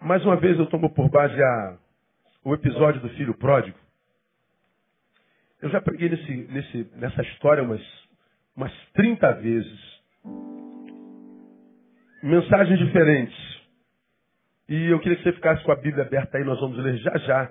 Mais 0.00 0.24
uma 0.24 0.36
vez 0.36 0.56
eu 0.56 0.66
tomo 0.66 0.94
por 0.94 1.10
base 1.10 1.42
a, 1.42 1.76
o 2.44 2.54
episódio 2.54 3.00
do 3.00 3.08
filho 3.10 3.34
pródigo. 3.34 3.76
Eu 5.60 5.68
já 5.70 5.80
preguei 5.80 6.08
nesse, 6.08 6.36
nesse, 6.52 6.90
nessa 6.94 7.22
história 7.22 7.64
umas, 7.64 7.82
umas 8.56 8.72
30 8.92 9.32
vezes. 9.34 10.00
Mensagens 12.22 12.78
diferentes. 12.78 13.36
E 14.68 14.86
eu 14.86 15.00
queria 15.00 15.16
que 15.16 15.24
você 15.24 15.32
ficasse 15.32 15.64
com 15.64 15.72
a 15.72 15.76
Bíblia 15.76 16.04
aberta 16.04 16.38
aí, 16.38 16.44
nós 16.44 16.60
vamos 16.60 16.78
ler 16.78 16.96
já 16.98 17.18
já 17.18 17.50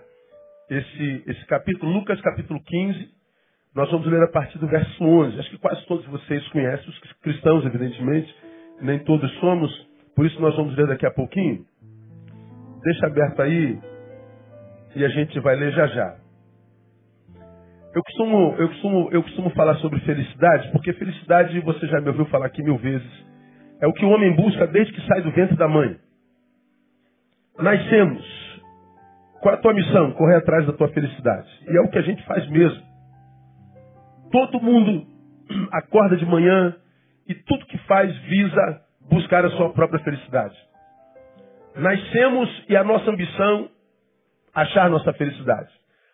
esse, 0.70 1.23
esse 1.27 1.45
capítulo, 1.48 1.91
Lucas 1.91 2.21
capítulo 2.21 2.64
15. 2.64 3.09
Nós 3.75 3.91
vamos 3.91 4.07
ler 4.07 4.23
a 4.23 4.32
partir 4.32 4.57
do 4.57 4.68
verso 4.68 5.04
11. 5.04 5.38
Acho 5.38 5.50
que 5.50 5.57
quase 5.57 5.86
todos 5.86 6.05
vocês 6.05 6.48
conhecem, 6.50 6.89
os 6.89 7.00
cristãos, 7.21 7.66
evidentemente, 7.66 8.34
nem 8.82 9.00
todos 9.00 9.29
somos, 9.39 9.70
por 10.16 10.25
isso 10.25 10.39
nós 10.41 10.55
vamos 10.55 10.75
ler 10.77 10.88
daqui 10.88 11.05
a 11.05 11.11
pouquinho. 11.11 11.66
Deixa 12.84 13.07
aberto 13.07 13.41
aí 13.41 13.80
e 14.95 15.05
a 15.05 15.09
gente 15.09 15.40
vai 15.40 15.55
ler 15.55 15.72
já 15.73 15.88
já. 15.88 16.16
Eu 17.94 18.04
costumo, 18.04 18.55
eu 18.58 18.68
costumo, 18.68 19.09
eu 19.12 19.23
costumo 19.23 19.49
falar 19.52 19.76
sobre 19.76 19.99
felicidade, 20.02 20.72
porque 20.72 20.94
felicidade, 20.94 21.59
você 21.62 21.88
já 21.88 21.99
me 21.99 22.09
ouviu 22.09 22.26
falar 22.26 22.48
aqui 22.48 22.62
mil 22.62 22.77
vezes, 22.77 23.26
é 23.80 23.88
o 23.88 23.94
que 23.94 24.05
o 24.05 24.09
homem 24.09 24.35
busca 24.35 24.68
desde 24.68 24.94
que 24.94 25.08
sai 25.08 25.21
do 25.21 25.32
ventre 25.32 25.55
da 25.55 25.68
mãe. 25.68 25.98
Nascemos. 27.59 28.23
Qual 29.41 29.54
é 29.54 29.57
a 29.57 29.62
tua 29.62 29.73
missão? 29.73 30.12
Correr 30.12 30.35
atrás 30.35 30.66
da 30.66 30.73
tua 30.73 30.90
felicidade. 30.90 31.48
E 31.68 31.77
é 31.77 31.82
o 31.82 31.90
que 31.90 31.98
a 31.98 32.02
gente 32.02 32.23
faz 32.26 32.48
mesmo. 32.49 32.84
Todo 34.32 34.62
mundo 34.62 35.05
acorda 35.71 36.18
de 36.18 36.26
manhã 36.26 36.76
e 37.27 37.34
tudo 37.34 37.66
que 37.66 37.77
faz 37.80 38.16
visa 38.23 38.82
buscar 39.09 39.46
a 39.46 39.49
sua 39.52 39.71
própria 39.73 40.04
felicidade. 40.04 40.55
Nascemos 41.77 42.66
e 42.67 42.76
a 42.76 42.84
nossa 42.84 43.09
ambição 43.12 43.70
achar 44.54 44.90
nossa 44.90 45.13
felicidade, 45.13 45.70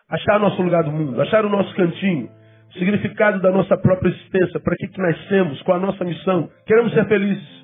achar 0.10 0.40
nosso 0.40 0.62
lugar 0.62 0.84
do 0.84 0.92
mundo, 0.92 1.22
achar 1.22 1.46
o 1.46 1.50
nosso 1.50 1.74
cantinho, 1.76 2.30
o 2.70 2.74
significado 2.74 3.42
da 3.42 3.50
nossa 3.52 3.78
própria 3.78 4.10
existência, 4.10 4.60
para 4.60 4.76
que, 4.76 4.88
que 4.88 5.02
nascemos, 5.02 5.62
qual 5.62 5.78
a 5.78 5.80
nossa 5.80 6.04
missão. 6.04 6.50
Queremos 6.66 6.94
ser 6.94 7.08
felizes. 7.08 7.64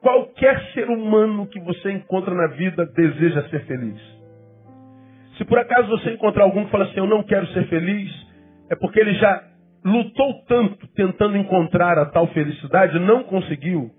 Qualquer 0.00 0.60
ser 0.72 0.88
humano 0.88 1.46
que 1.46 1.60
você 1.60 1.92
encontra 1.92 2.34
na 2.34 2.46
vida 2.48 2.86
deseja 2.86 3.48
ser 3.48 3.66
feliz. 3.66 4.00
Se 5.36 5.44
por 5.44 5.58
acaso 5.58 5.88
você 5.88 6.12
encontrar 6.12 6.44
algum 6.44 6.64
que 6.64 6.70
fala 6.70 6.84
assim, 6.84 6.98
eu 6.98 7.06
não 7.06 7.22
quero 7.22 7.46
ser 7.48 7.66
feliz, 7.68 8.10
é 8.70 8.76
porque 8.76 9.00
ele 9.00 9.14
já 9.14 9.44
lutou 9.84 10.42
tanto 10.46 10.86
tentando 10.94 11.36
encontrar 11.36 11.98
a 11.98 12.06
tal 12.06 12.26
felicidade, 12.28 12.98
não 12.98 13.24
conseguiu, 13.24 13.90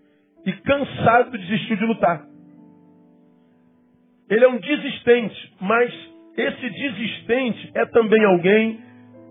e 0.45 0.53
cansado 0.53 1.31
desistiu 1.31 1.77
de 1.77 1.85
lutar. 1.85 2.34
Ele 4.29 4.43
é 4.43 4.47
um 4.47 4.57
desistente, 4.57 5.53
mas 5.61 5.93
esse 6.37 6.69
desistente 6.69 7.71
é 7.75 7.85
também 7.85 8.23
alguém 8.25 8.79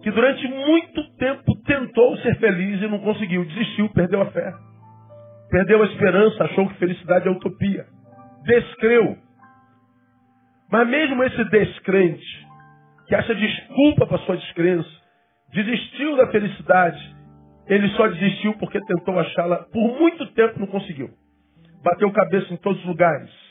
que 0.03 0.11
durante 0.11 0.47
muito 0.48 1.17
tempo 1.17 1.62
tentou 1.67 2.17
ser 2.19 2.39
feliz 2.39 2.81
e 2.81 2.86
não 2.86 2.98
conseguiu, 3.01 3.45
desistiu, 3.45 3.89
perdeu 3.91 4.23
a 4.23 4.27
fé. 4.27 4.53
Perdeu 5.51 5.83
a 5.83 5.86
esperança, 5.86 6.45
achou 6.45 6.69
que 6.69 6.78
felicidade 6.78 7.27
é 7.27 7.31
utopia. 7.31 7.86
Descreu. 8.45 9.17
Mas 10.70 10.89
mesmo 10.89 11.23
esse 11.25 11.45
descrente, 11.45 12.47
que 13.08 13.14
acha 13.14 13.34
desculpa 13.34 14.06
para 14.06 14.19
sua 14.19 14.36
descrença, 14.36 14.91
desistiu 15.53 16.17
da 16.17 16.29
felicidade, 16.29 17.14
ele 17.67 17.89
só 17.91 18.06
desistiu 18.08 18.55
porque 18.58 18.81
tentou 18.81 19.19
achá-la 19.19 19.64
por 19.73 19.98
muito 19.98 20.27
tempo 20.34 20.61
não 20.61 20.67
conseguiu. 20.67 21.11
Bateu 21.83 22.11
cabeça 22.12 22.53
em 22.53 22.56
todos 22.58 22.79
os 22.81 22.86
lugares 22.86 23.44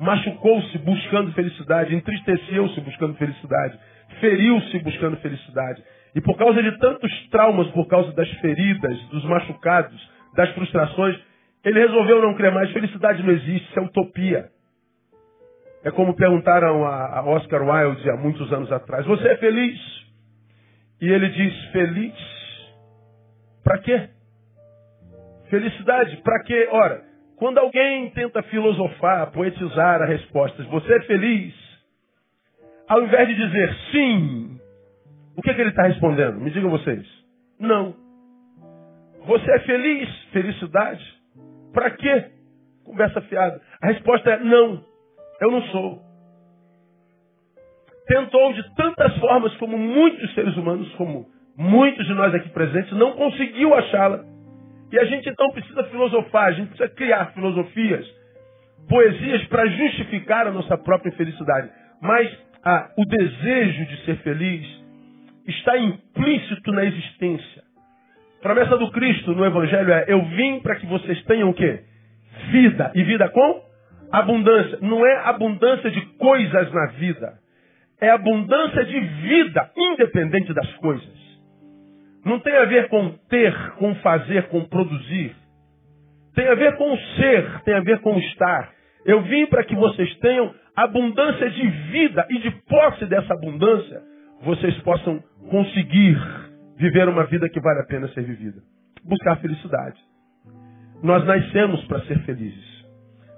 machucou-se 0.00 0.78
buscando 0.78 1.32
felicidade, 1.32 1.94
entristeceu-se 1.94 2.80
buscando 2.80 3.14
felicidade, 3.14 3.78
feriu-se 4.20 4.78
buscando 4.80 5.16
felicidade. 5.18 5.82
E 6.14 6.20
por 6.20 6.36
causa 6.36 6.62
de 6.62 6.78
tantos 6.78 7.28
traumas, 7.30 7.66
por 7.68 7.86
causa 7.86 8.12
das 8.12 8.30
feridas, 8.40 8.98
dos 9.08 9.24
machucados, 9.24 10.10
das 10.34 10.50
frustrações, 10.50 11.18
ele 11.64 11.80
resolveu 11.80 12.20
não 12.22 12.34
crer 12.34 12.52
mais. 12.52 12.70
Felicidade 12.72 13.22
não 13.22 13.32
existe, 13.32 13.68
isso 13.68 13.78
é 13.78 13.82
utopia. 13.82 14.48
É 15.82 15.90
como 15.90 16.14
perguntaram 16.14 16.84
a 16.86 17.22
Oscar 17.26 17.62
Wilde 17.62 18.08
há 18.10 18.16
muitos 18.16 18.52
anos 18.52 18.70
atrás: 18.70 19.04
Você 19.06 19.28
é 19.28 19.36
feliz? 19.36 19.78
E 21.00 21.08
ele 21.08 21.28
diz: 21.28 21.64
Feliz? 21.72 22.14
Para 23.62 23.78
quê? 23.78 24.08
Felicidade, 25.50 26.16
para 26.18 26.42
quê? 26.42 26.68
Ora, 26.70 27.02
quando 27.44 27.58
alguém 27.58 28.08
tenta 28.12 28.42
filosofar, 28.44 29.30
poetizar 29.30 30.00
a 30.00 30.06
resposta, 30.06 30.62
você 30.62 30.94
é 30.94 31.00
feliz? 31.02 31.54
Ao 32.88 33.02
invés 33.02 33.28
de 33.28 33.34
dizer 33.34 33.76
sim, 33.92 34.58
o 35.36 35.42
que, 35.42 35.50
é 35.50 35.54
que 35.54 35.60
ele 35.60 35.68
está 35.68 35.82
respondendo? 35.82 36.40
Me 36.40 36.50
digam 36.50 36.70
vocês. 36.70 37.06
Não. 37.60 37.94
Você 39.26 39.50
é 39.50 39.58
feliz? 39.58 40.08
Felicidade? 40.32 41.04
Para 41.74 41.90
quê? 41.90 42.30
Conversa 42.82 43.20
fiada. 43.20 43.60
A 43.82 43.88
resposta 43.88 44.30
é 44.30 44.38
não. 44.38 44.82
Eu 45.42 45.50
não 45.50 45.62
sou. 45.64 46.00
Tentou 48.06 48.54
de 48.54 48.74
tantas 48.74 49.18
formas 49.18 49.54
como 49.56 49.76
muitos 49.76 50.32
seres 50.32 50.56
humanos, 50.56 50.90
como 50.94 51.26
muitos 51.58 52.06
de 52.06 52.14
nós 52.14 52.34
aqui 52.34 52.48
presentes, 52.48 52.92
não 52.92 53.12
conseguiu 53.12 53.74
achá-la. 53.74 54.33
E 54.92 54.98
a 54.98 55.04
gente 55.04 55.28
então 55.28 55.50
precisa 55.50 55.84
filosofar, 55.84 56.48
a 56.48 56.52
gente 56.52 56.68
precisa 56.68 56.88
criar 56.90 57.32
filosofias, 57.32 58.06
poesias 58.88 59.44
para 59.46 59.66
justificar 59.66 60.46
a 60.46 60.52
nossa 60.52 60.76
própria 60.78 61.12
felicidade. 61.12 61.70
Mas 62.00 62.30
ah, 62.64 62.90
o 62.96 63.04
desejo 63.04 63.86
de 63.86 64.04
ser 64.04 64.16
feliz 64.18 64.66
está 65.46 65.76
implícito 65.78 66.72
na 66.72 66.84
existência. 66.84 67.62
A 68.38 68.42
promessa 68.42 68.76
do 68.76 68.90
Cristo 68.90 69.32
no 69.32 69.44
Evangelho 69.44 69.92
é: 69.92 70.04
Eu 70.08 70.22
vim 70.26 70.60
para 70.60 70.76
que 70.76 70.86
vocês 70.86 71.22
tenham 71.24 71.50
o 71.50 71.54
quê? 71.54 71.80
Vida. 72.50 72.92
E 72.94 73.02
vida 73.02 73.28
com 73.30 73.62
abundância. 74.12 74.78
Não 74.82 75.04
é 75.04 75.16
abundância 75.24 75.90
de 75.90 76.00
coisas 76.18 76.72
na 76.72 76.86
vida. 76.92 77.34
É 78.00 78.10
abundância 78.10 78.84
de 78.84 79.00
vida, 79.00 79.70
independente 79.76 80.52
das 80.52 80.70
coisas. 80.76 81.23
Não 82.24 82.38
tem 82.40 82.56
a 82.56 82.64
ver 82.64 82.88
com 82.88 83.10
ter, 83.28 83.54
com 83.78 83.94
fazer, 83.96 84.48
com 84.48 84.64
produzir. 84.64 85.36
Tem 86.34 86.48
a 86.48 86.54
ver 86.54 86.76
com 86.76 86.96
ser, 87.16 87.60
tem 87.64 87.74
a 87.74 87.80
ver 87.80 88.00
com 88.00 88.18
estar. 88.18 88.72
Eu 89.04 89.22
vim 89.22 89.46
para 89.46 89.62
que 89.64 89.74
vocês 89.76 90.12
tenham 90.18 90.52
abundância 90.74 91.50
de 91.50 91.66
vida 91.68 92.26
e 92.30 92.38
de 92.40 92.50
posse 92.66 93.06
dessa 93.06 93.34
abundância, 93.34 94.02
vocês 94.42 94.76
possam 94.78 95.22
conseguir 95.50 96.18
viver 96.76 97.08
uma 97.08 97.24
vida 97.24 97.48
que 97.48 97.60
vale 97.60 97.80
a 97.80 97.86
pena 97.86 98.08
ser 98.08 98.22
vivida. 98.22 98.60
Buscar 99.04 99.36
felicidade. 99.36 99.98
Nós 101.02 101.24
nascemos 101.24 101.84
para 101.84 102.00
ser 102.02 102.18
felizes. 102.20 102.84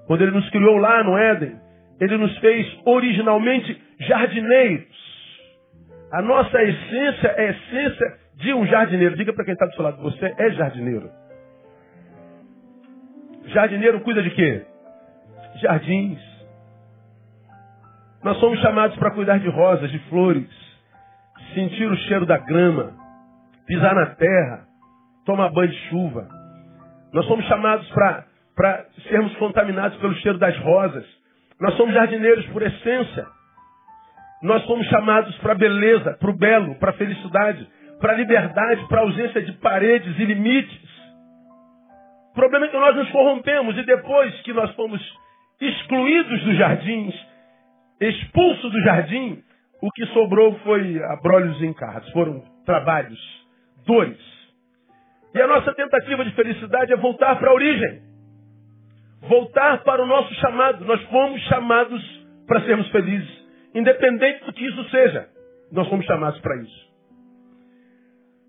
Quando 0.07 0.23
ele 0.23 0.31
nos 0.31 0.49
criou 0.51 0.77
lá 0.79 1.03
no 1.03 1.19
Éden, 1.19 1.57
ele 2.01 2.17
nos 2.17 2.37
fez 2.39 2.67
originalmente 2.85 3.83
jardineiros. 4.01 5.07
A 6.13 6.23
nossa 6.23 6.63
essência 6.63 7.29
é 7.29 7.49
a 7.49 7.51
essência 7.51 8.26
de 8.37 8.53
um 8.53 8.67
jardineiro. 8.67 9.17
Diga 9.17 9.33
para 9.33 9.45
quem 9.45 9.55
está 9.55 9.67
do 9.67 9.75
seu 9.75 9.85
lado, 9.85 10.03
você 10.03 10.35
é 10.39 10.51
jardineiro. 10.51 11.11
Jardineiro 13.47 14.01
cuida 14.01 14.23
de 14.23 14.31
quê? 14.31 14.67
Jardins. 15.57 16.21
Nós 18.23 18.39
somos 18.39 18.59
chamados 18.61 18.97
para 18.97 19.13
cuidar 19.13 19.39
de 19.39 19.49
rosas, 19.49 19.91
de 19.91 19.99
flores, 20.11 20.49
sentir 21.55 21.87
o 21.87 21.97
cheiro 21.97 22.27
da 22.27 22.37
grama, 22.39 22.93
pisar 23.67 23.95
na 23.95 24.07
terra, 24.07 24.67
tomar 25.25 25.51
banho 25.51 25.71
de 25.71 25.79
chuva. 25.89 26.29
Nós 27.13 27.25
somos 27.27 27.45
chamados 27.47 27.89
para 27.91 28.87
sermos 29.09 29.35
contaminados 29.37 29.97
pelo 29.99 30.15
cheiro 30.17 30.39
das 30.39 30.57
rosas. 30.59 31.05
Nós 31.61 31.75
somos 31.77 31.95
jardineiros 31.95 32.45
por 32.47 32.63
essência. 32.63 33.27
Nós 34.43 34.63
somos 34.65 34.87
chamados 34.89 35.35
para 35.39 35.53
a 35.53 35.57
beleza, 35.57 36.17
para 36.19 36.31
o 36.31 36.37
belo, 36.37 36.75
para 36.75 36.91
a 36.91 36.95
felicidade 36.95 37.67
para 38.01 38.13
a 38.13 38.17
liberdade, 38.17 38.87
para 38.89 39.01
a 39.01 39.05
ausência 39.05 39.43
de 39.43 39.53
paredes 39.53 40.19
e 40.19 40.25
limites. 40.25 40.87
O 42.31 42.35
problema 42.35 42.67
é 42.67 42.69
que 42.69 42.77
nós 42.77 42.97
nos 42.97 43.11
corrompemos 43.11 43.77
e 43.79 43.83
depois 43.85 44.35
que 44.43 44.53
nós 44.53 44.71
fomos 44.75 45.01
excluídos 45.61 46.43
dos 46.43 46.57
jardins, 46.57 47.15
expulsos 48.01 48.71
do 48.71 48.81
jardim, 48.83 49.43
o 49.81 49.91
que 49.91 50.07
sobrou 50.07 50.55
foi 50.61 51.03
abrolhos 51.05 51.61
e 51.61 51.67
encargos, 51.67 52.11
foram 52.11 52.43
trabalhos, 52.65 53.19
dores. 53.87 54.19
E 55.35 55.41
a 55.41 55.47
nossa 55.47 55.75
tentativa 55.75 56.25
de 56.25 56.33
felicidade 56.33 56.93
é 56.93 56.97
voltar 56.97 57.37
para 57.37 57.51
a 57.51 57.55
origem. 57.55 58.03
Voltar 59.23 59.83
para 59.83 60.03
o 60.03 60.07
nosso 60.07 60.33
chamado. 60.37 60.85
Nós 60.85 61.03
fomos 61.05 61.41
chamados 61.43 62.03
para 62.47 62.63
sermos 62.63 62.89
felizes. 62.89 63.47
Independente 63.75 64.45
do 64.45 64.53
que 64.53 64.65
isso 64.65 64.85
seja, 64.89 65.29
nós 65.71 65.87
fomos 65.89 66.07
chamados 66.07 66.41
para 66.41 66.57
isso. 66.57 66.86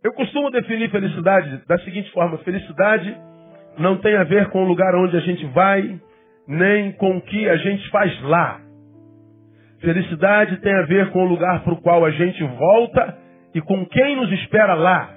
Eu 0.03 0.13
costumo 0.13 0.51
definir 0.51 0.89
felicidade 0.89 1.65
da 1.67 1.77
seguinte 1.79 2.11
forma: 2.11 2.37
felicidade 2.39 3.15
não 3.77 3.97
tem 3.97 4.15
a 4.15 4.23
ver 4.23 4.49
com 4.49 4.63
o 4.63 4.67
lugar 4.67 4.95
onde 4.95 5.17
a 5.17 5.21
gente 5.21 5.45
vai, 5.47 5.99
nem 6.47 6.91
com 6.93 7.17
o 7.17 7.21
que 7.21 7.49
a 7.49 7.57
gente 7.57 7.89
faz 7.89 8.21
lá. 8.23 8.61
Felicidade 9.79 10.57
tem 10.57 10.73
a 10.73 10.83
ver 10.83 11.11
com 11.11 11.23
o 11.23 11.27
lugar 11.27 11.63
para 11.63 11.73
o 11.73 11.81
qual 11.81 12.03
a 12.03 12.11
gente 12.11 12.43
volta 12.43 13.17
e 13.53 13.61
com 13.61 13.85
quem 13.85 14.15
nos 14.15 14.31
espera 14.31 14.73
lá. 14.73 15.09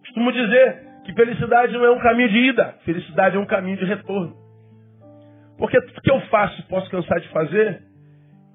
Costumo 0.00 0.32
dizer 0.32 0.90
que 1.04 1.14
felicidade 1.14 1.72
não 1.72 1.84
é 1.84 1.90
um 1.90 2.00
caminho 2.00 2.28
de 2.28 2.38
ida, 2.38 2.74
felicidade 2.84 3.36
é 3.36 3.40
um 3.40 3.46
caminho 3.46 3.76
de 3.76 3.84
retorno. 3.84 4.34
Porque 5.58 5.80
tudo 5.80 6.00
que 6.00 6.10
eu 6.10 6.20
faço 6.22 6.66
posso 6.68 6.90
cansar 6.90 7.20
de 7.20 7.28
fazer, 7.28 7.82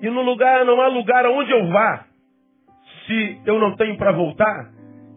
e 0.01 0.09
no 0.09 0.21
lugar 0.21 0.65
não 0.65 0.81
há 0.81 0.87
lugar 0.87 1.25
aonde 1.25 1.51
eu 1.51 1.67
vá, 1.67 2.05
se 3.05 3.41
eu 3.45 3.59
não 3.59 3.75
tenho 3.75 3.97
para 3.97 4.11
voltar, 4.11 4.74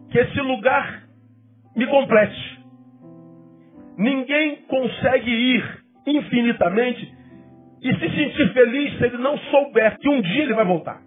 que 0.09 0.17
esse 0.17 0.39
lugar 0.41 1.03
me 1.75 1.85
complete. 1.87 2.59
Ninguém 3.97 4.57
consegue 4.67 5.29
ir 5.29 5.83
infinitamente 6.07 7.13
e 7.81 7.93
se 7.93 8.09
sentir 8.15 8.53
feliz 8.53 8.97
se 8.97 9.05
ele 9.05 9.17
não 9.17 9.37
souber 9.37 9.97
que 9.99 10.09
um 10.09 10.21
dia 10.21 10.43
ele 10.43 10.53
vai 10.53 10.65
voltar. 10.65 11.01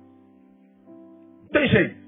Tem 1.52 1.68
jeito. 1.68 2.02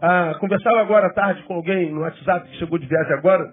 Ah, 0.00 0.36
conversava 0.38 0.80
agora 0.80 1.08
à 1.08 1.12
tarde 1.12 1.42
com 1.42 1.54
alguém 1.54 1.90
no 1.90 2.00
WhatsApp 2.00 2.48
que 2.48 2.56
chegou 2.56 2.78
de 2.78 2.86
viagem 2.86 3.12
agora. 3.14 3.52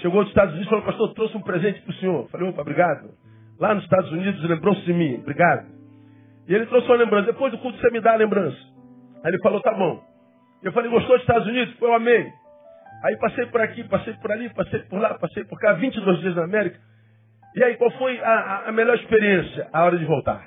Chegou 0.00 0.22
dos 0.22 0.30
Estados 0.30 0.54
Unidos 0.54 0.66
e 0.66 0.70
falou, 0.70 0.84
pastor, 0.84 1.14
trouxe 1.14 1.36
um 1.36 1.42
presente 1.42 1.80
para 1.82 1.90
o 1.90 1.94
senhor. 1.96 2.28
Falei, 2.30 2.48
opa, 2.48 2.62
obrigado. 2.62 3.10
Lá 3.58 3.74
nos 3.74 3.84
Estados 3.84 4.10
Unidos 4.10 4.42
lembrou-se 4.48 4.80
de 4.82 4.92
mim, 4.92 5.16
obrigado. 5.16 5.66
E 6.48 6.54
ele 6.54 6.66
trouxe 6.66 6.86
uma 6.86 6.96
lembrança. 6.96 7.26
Depois 7.26 7.52
do 7.52 7.58
culto 7.58 7.78
você 7.78 7.90
me 7.90 8.00
dá 8.00 8.12
a 8.12 8.16
lembrança. 8.16 8.56
Aí 9.24 9.32
ele 9.32 9.42
falou, 9.42 9.60
tá 9.60 9.72
bom. 9.72 10.11
Eu 10.62 10.72
falei, 10.72 10.90
gostou 10.90 11.16
dos 11.16 11.22
Estados 11.22 11.46
Unidos? 11.48 11.74
Foi, 11.74 11.88
eu 11.88 11.94
amei. 11.94 12.32
Aí 13.04 13.16
passei 13.16 13.46
por 13.46 13.60
aqui, 13.60 13.82
passei 13.84 14.14
por 14.14 14.30
ali, 14.30 14.48
passei 14.50 14.80
por 14.80 15.00
lá, 15.00 15.14
passei 15.14 15.44
por 15.44 15.58
cá, 15.58 15.72
22 15.72 16.20
dias 16.20 16.36
na 16.36 16.44
América. 16.44 16.78
E 17.54 17.62
aí, 17.62 17.76
qual 17.76 17.90
foi 17.92 18.18
a, 18.20 18.64
a 18.68 18.72
melhor 18.72 18.94
experiência? 18.94 19.68
A 19.72 19.84
hora 19.84 19.98
de 19.98 20.04
voltar. 20.04 20.42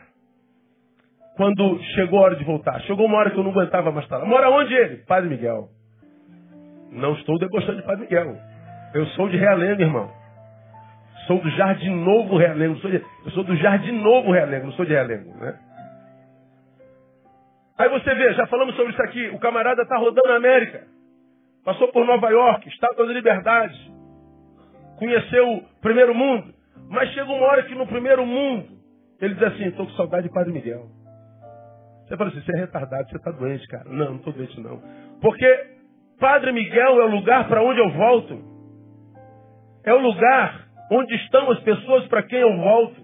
Quando 1.36 1.80
chegou 1.96 2.20
a 2.20 2.24
hora 2.24 2.36
de 2.36 2.44
voltar. 2.44 2.80
Chegou 2.82 3.06
uma 3.06 3.18
hora 3.18 3.30
que 3.30 3.38
eu 3.38 3.44
não 3.44 3.52
aguentava 3.52 3.92
mais 3.92 4.06
estar 4.06 4.18
lá. 4.18 4.26
Mora 4.26 4.50
onde 4.50 4.74
ele? 4.74 4.98
Padre 5.06 5.30
Miguel. 5.30 5.70
Não 6.92 7.14
estou 7.14 7.38
debochando 7.38 7.78
de 7.78 7.84
Padre 7.84 8.04
Miguel. 8.04 8.38
Eu 8.94 9.06
sou 9.08 9.28
de 9.28 9.38
Realengo, 9.38 9.82
irmão. 9.82 10.10
Sou 11.28 11.40
do 11.42 11.50
Jardim 11.52 11.90
Novo 11.90 12.38
Realengo. 12.38 12.78
Sou 12.78 12.90
de, 12.90 13.04
eu 13.26 13.32
sou 13.32 13.44
do 13.44 13.56
Jardim 13.58 13.92
Novo 13.92 14.32
Realengo, 14.32 14.68
não 14.68 14.74
sou 14.74 14.86
de 14.86 14.94
Realengo, 14.94 15.36
né? 15.38 15.60
Aí 17.78 17.90
você 17.90 18.16
vê, 18.16 18.34
já 18.34 18.48
falamos 18.48 18.76
sobre 18.76 18.94
isso 18.94 19.02
aqui. 19.02 19.28
O 19.30 19.40
camarada 19.40 19.82
está 19.82 19.98
rodando 19.98 20.28
na 20.28 20.36
América. 20.36 20.88
Passou 21.64 21.92
por 21.92 22.06
Nova 22.06 22.30
York, 22.30 22.70
Estátua 22.70 23.06
da 23.06 23.14
Liberdade. 23.14 23.92
Conheceu 24.98 25.54
o 25.54 25.62
primeiro 25.82 26.14
mundo. 26.14 26.54
Mas 26.90 27.10
chega 27.10 27.32
uma 27.32 27.46
hora 27.48 27.64
que 27.64 27.76
no 27.76 27.88
primeiro 27.88 28.26
mundo, 28.26 28.68
ele 29.20 29.34
diz 29.34 29.44
assim, 29.44 29.66
estou 29.66 29.86
com 29.86 29.92
saudade 29.94 30.28
de 30.28 30.34
Padre 30.34 30.54
Miguel. 30.54 30.86
Você 32.06 32.16
fala 32.16 32.30
assim, 32.30 32.42
você 32.42 32.56
é 32.56 32.60
retardado, 32.60 33.10
você 33.10 33.18
está 33.18 33.32
doente, 33.32 33.68
cara. 33.68 33.86
Não, 33.86 34.12
não 34.12 34.16
estou 34.18 34.32
doente 34.32 34.60
não. 34.62 34.82
Porque 35.20 35.68
Padre 36.20 36.52
Miguel 36.52 37.02
é 37.02 37.06
o 37.06 37.10
lugar 37.10 37.48
para 37.48 37.64
onde 37.64 37.80
eu 37.80 37.90
volto. 37.90 38.42
É 39.84 39.94
o 39.94 40.00
lugar 40.00 40.68
onde 40.92 41.16
estão 41.16 41.52
as 41.52 41.60
pessoas 41.62 42.08
para 42.08 42.24
quem 42.24 42.40
eu 42.40 42.56
volto. 42.58 43.02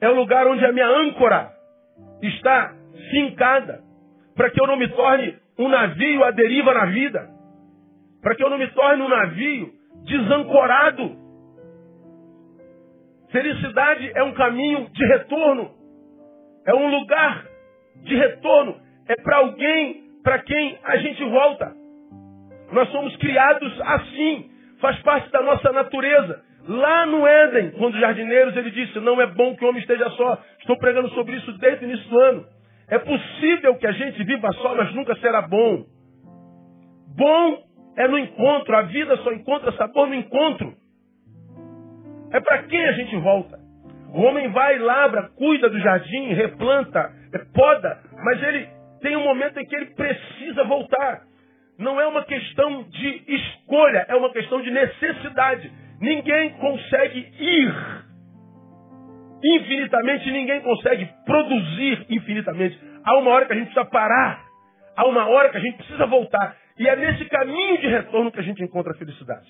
É 0.00 0.08
o 0.08 0.14
lugar 0.14 0.46
onde 0.46 0.64
a 0.64 0.72
minha 0.72 0.86
âncora 0.86 1.50
está 2.22 2.74
fincada. 3.10 3.82
Para 4.34 4.50
que 4.50 4.60
eu 4.60 4.66
não 4.66 4.76
me 4.76 4.88
torne 4.88 5.36
um 5.58 5.68
navio 5.68 6.24
à 6.24 6.30
deriva 6.30 6.74
na 6.74 6.86
vida. 6.86 7.28
Para 8.22 8.34
que 8.34 8.42
eu 8.42 8.50
não 8.50 8.58
me 8.58 8.66
torne 8.68 9.02
um 9.02 9.08
navio 9.08 9.72
desancorado 10.04 11.24
Felicidade 13.34 14.12
é 14.14 14.22
um 14.22 14.32
caminho 14.32 14.88
de 14.92 15.06
retorno. 15.06 15.72
É 16.64 16.72
um 16.72 16.86
lugar 16.86 17.44
de 18.04 18.14
retorno. 18.14 18.76
É 19.08 19.16
para 19.16 19.38
alguém 19.38 20.04
para 20.22 20.38
quem 20.38 20.78
a 20.84 20.96
gente 20.98 21.24
volta. 21.24 21.72
Nós 22.70 22.88
somos 22.90 23.16
criados 23.16 23.80
assim. 23.80 24.50
Faz 24.80 24.96
parte 25.02 25.32
da 25.32 25.42
nossa 25.42 25.72
natureza. 25.72 26.44
Lá 26.68 27.06
no 27.06 27.26
Éden, 27.26 27.72
quando 27.72 27.94
os 27.94 28.00
jardineiros, 28.00 28.56
ele 28.56 28.70
disse: 28.70 29.00
Não 29.00 29.20
é 29.20 29.26
bom 29.26 29.56
que 29.56 29.64
o 29.64 29.68
homem 29.68 29.80
esteja 29.80 30.08
só. 30.10 30.38
Estou 30.60 30.78
pregando 30.78 31.08
sobre 31.08 31.34
isso 31.34 31.58
desde 31.58 31.84
o 31.84 31.88
início 31.88 32.08
do 32.08 32.20
ano. 32.20 32.46
É 32.94 32.98
possível 33.00 33.74
que 33.74 33.88
a 33.88 33.92
gente 33.92 34.22
viva 34.22 34.52
só, 34.52 34.72
mas 34.76 34.94
nunca 34.94 35.16
será 35.16 35.42
bom. 35.42 35.84
Bom 37.16 37.58
é 37.96 38.06
no 38.06 38.16
encontro. 38.16 38.76
A 38.76 38.82
vida 38.82 39.16
só 39.16 39.32
encontra 39.32 39.72
sabor 39.72 40.06
no 40.06 40.14
encontro. 40.14 40.72
É 42.30 42.38
para 42.38 42.62
quem 42.62 42.84
a 42.84 42.92
gente 42.92 43.16
volta? 43.16 43.58
O 44.12 44.20
homem 44.20 44.48
vai, 44.52 44.78
labra, 44.78 45.28
cuida 45.30 45.68
do 45.68 45.80
jardim, 45.80 46.34
replanta, 46.34 47.10
é 47.32 47.38
poda, 47.52 48.00
mas 48.22 48.40
ele 48.44 48.68
tem 49.02 49.16
um 49.16 49.24
momento 49.24 49.58
em 49.58 49.66
que 49.66 49.74
ele 49.74 49.86
precisa 49.86 50.62
voltar. 50.62 51.22
Não 51.76 52.00
é 52.00 52.06
uma 52.06 52.22
questão 52.24 52.84
de 52.84 53.24
escolha, 53.26 54.06
é 54.08 54.14
uma 54.14 54.30
questão 54.30 54.62
de 54.62 54.70
necessidade. 54.70 55.68
Ninguém 56.00 56.50
consegue 56.60 57.18
ir 57.40 58.03
infinitamente, 59.42 60.30
ninguém 60.30 60.60
consegue 60.60 61.08
produzir 61.24 62.06
infinitamente. 62.10 62.78
Há 63.04 63.18
uma 63.18 63.30
hora 63.30 63.46
que 63.46 63.52
a 63.52 63.56
gente 63.56 63.66
precisa 63.66 63.86
parar, 63.86 64.42
há 64.96 65.06
uma 65.06 65.28
hora 65.28 65.50
que 65.50 65.56
a 65.56 65.60
gente 65.60 65.76
precisa 65.76 66.06
voltar. 66.06 66.56
E 66.78 66.88
é 66.88 66.96
nesse 66.96 67.24
caminho 67.26 67.78
de 67.78 67.86
retorno 67.86 68.32
que 68.32 68.40
a 68.40 68.42
gente 68.42 68.62
encontra 68.62 68.92
a 68.92 68.96
felicidade. 68.96 69.46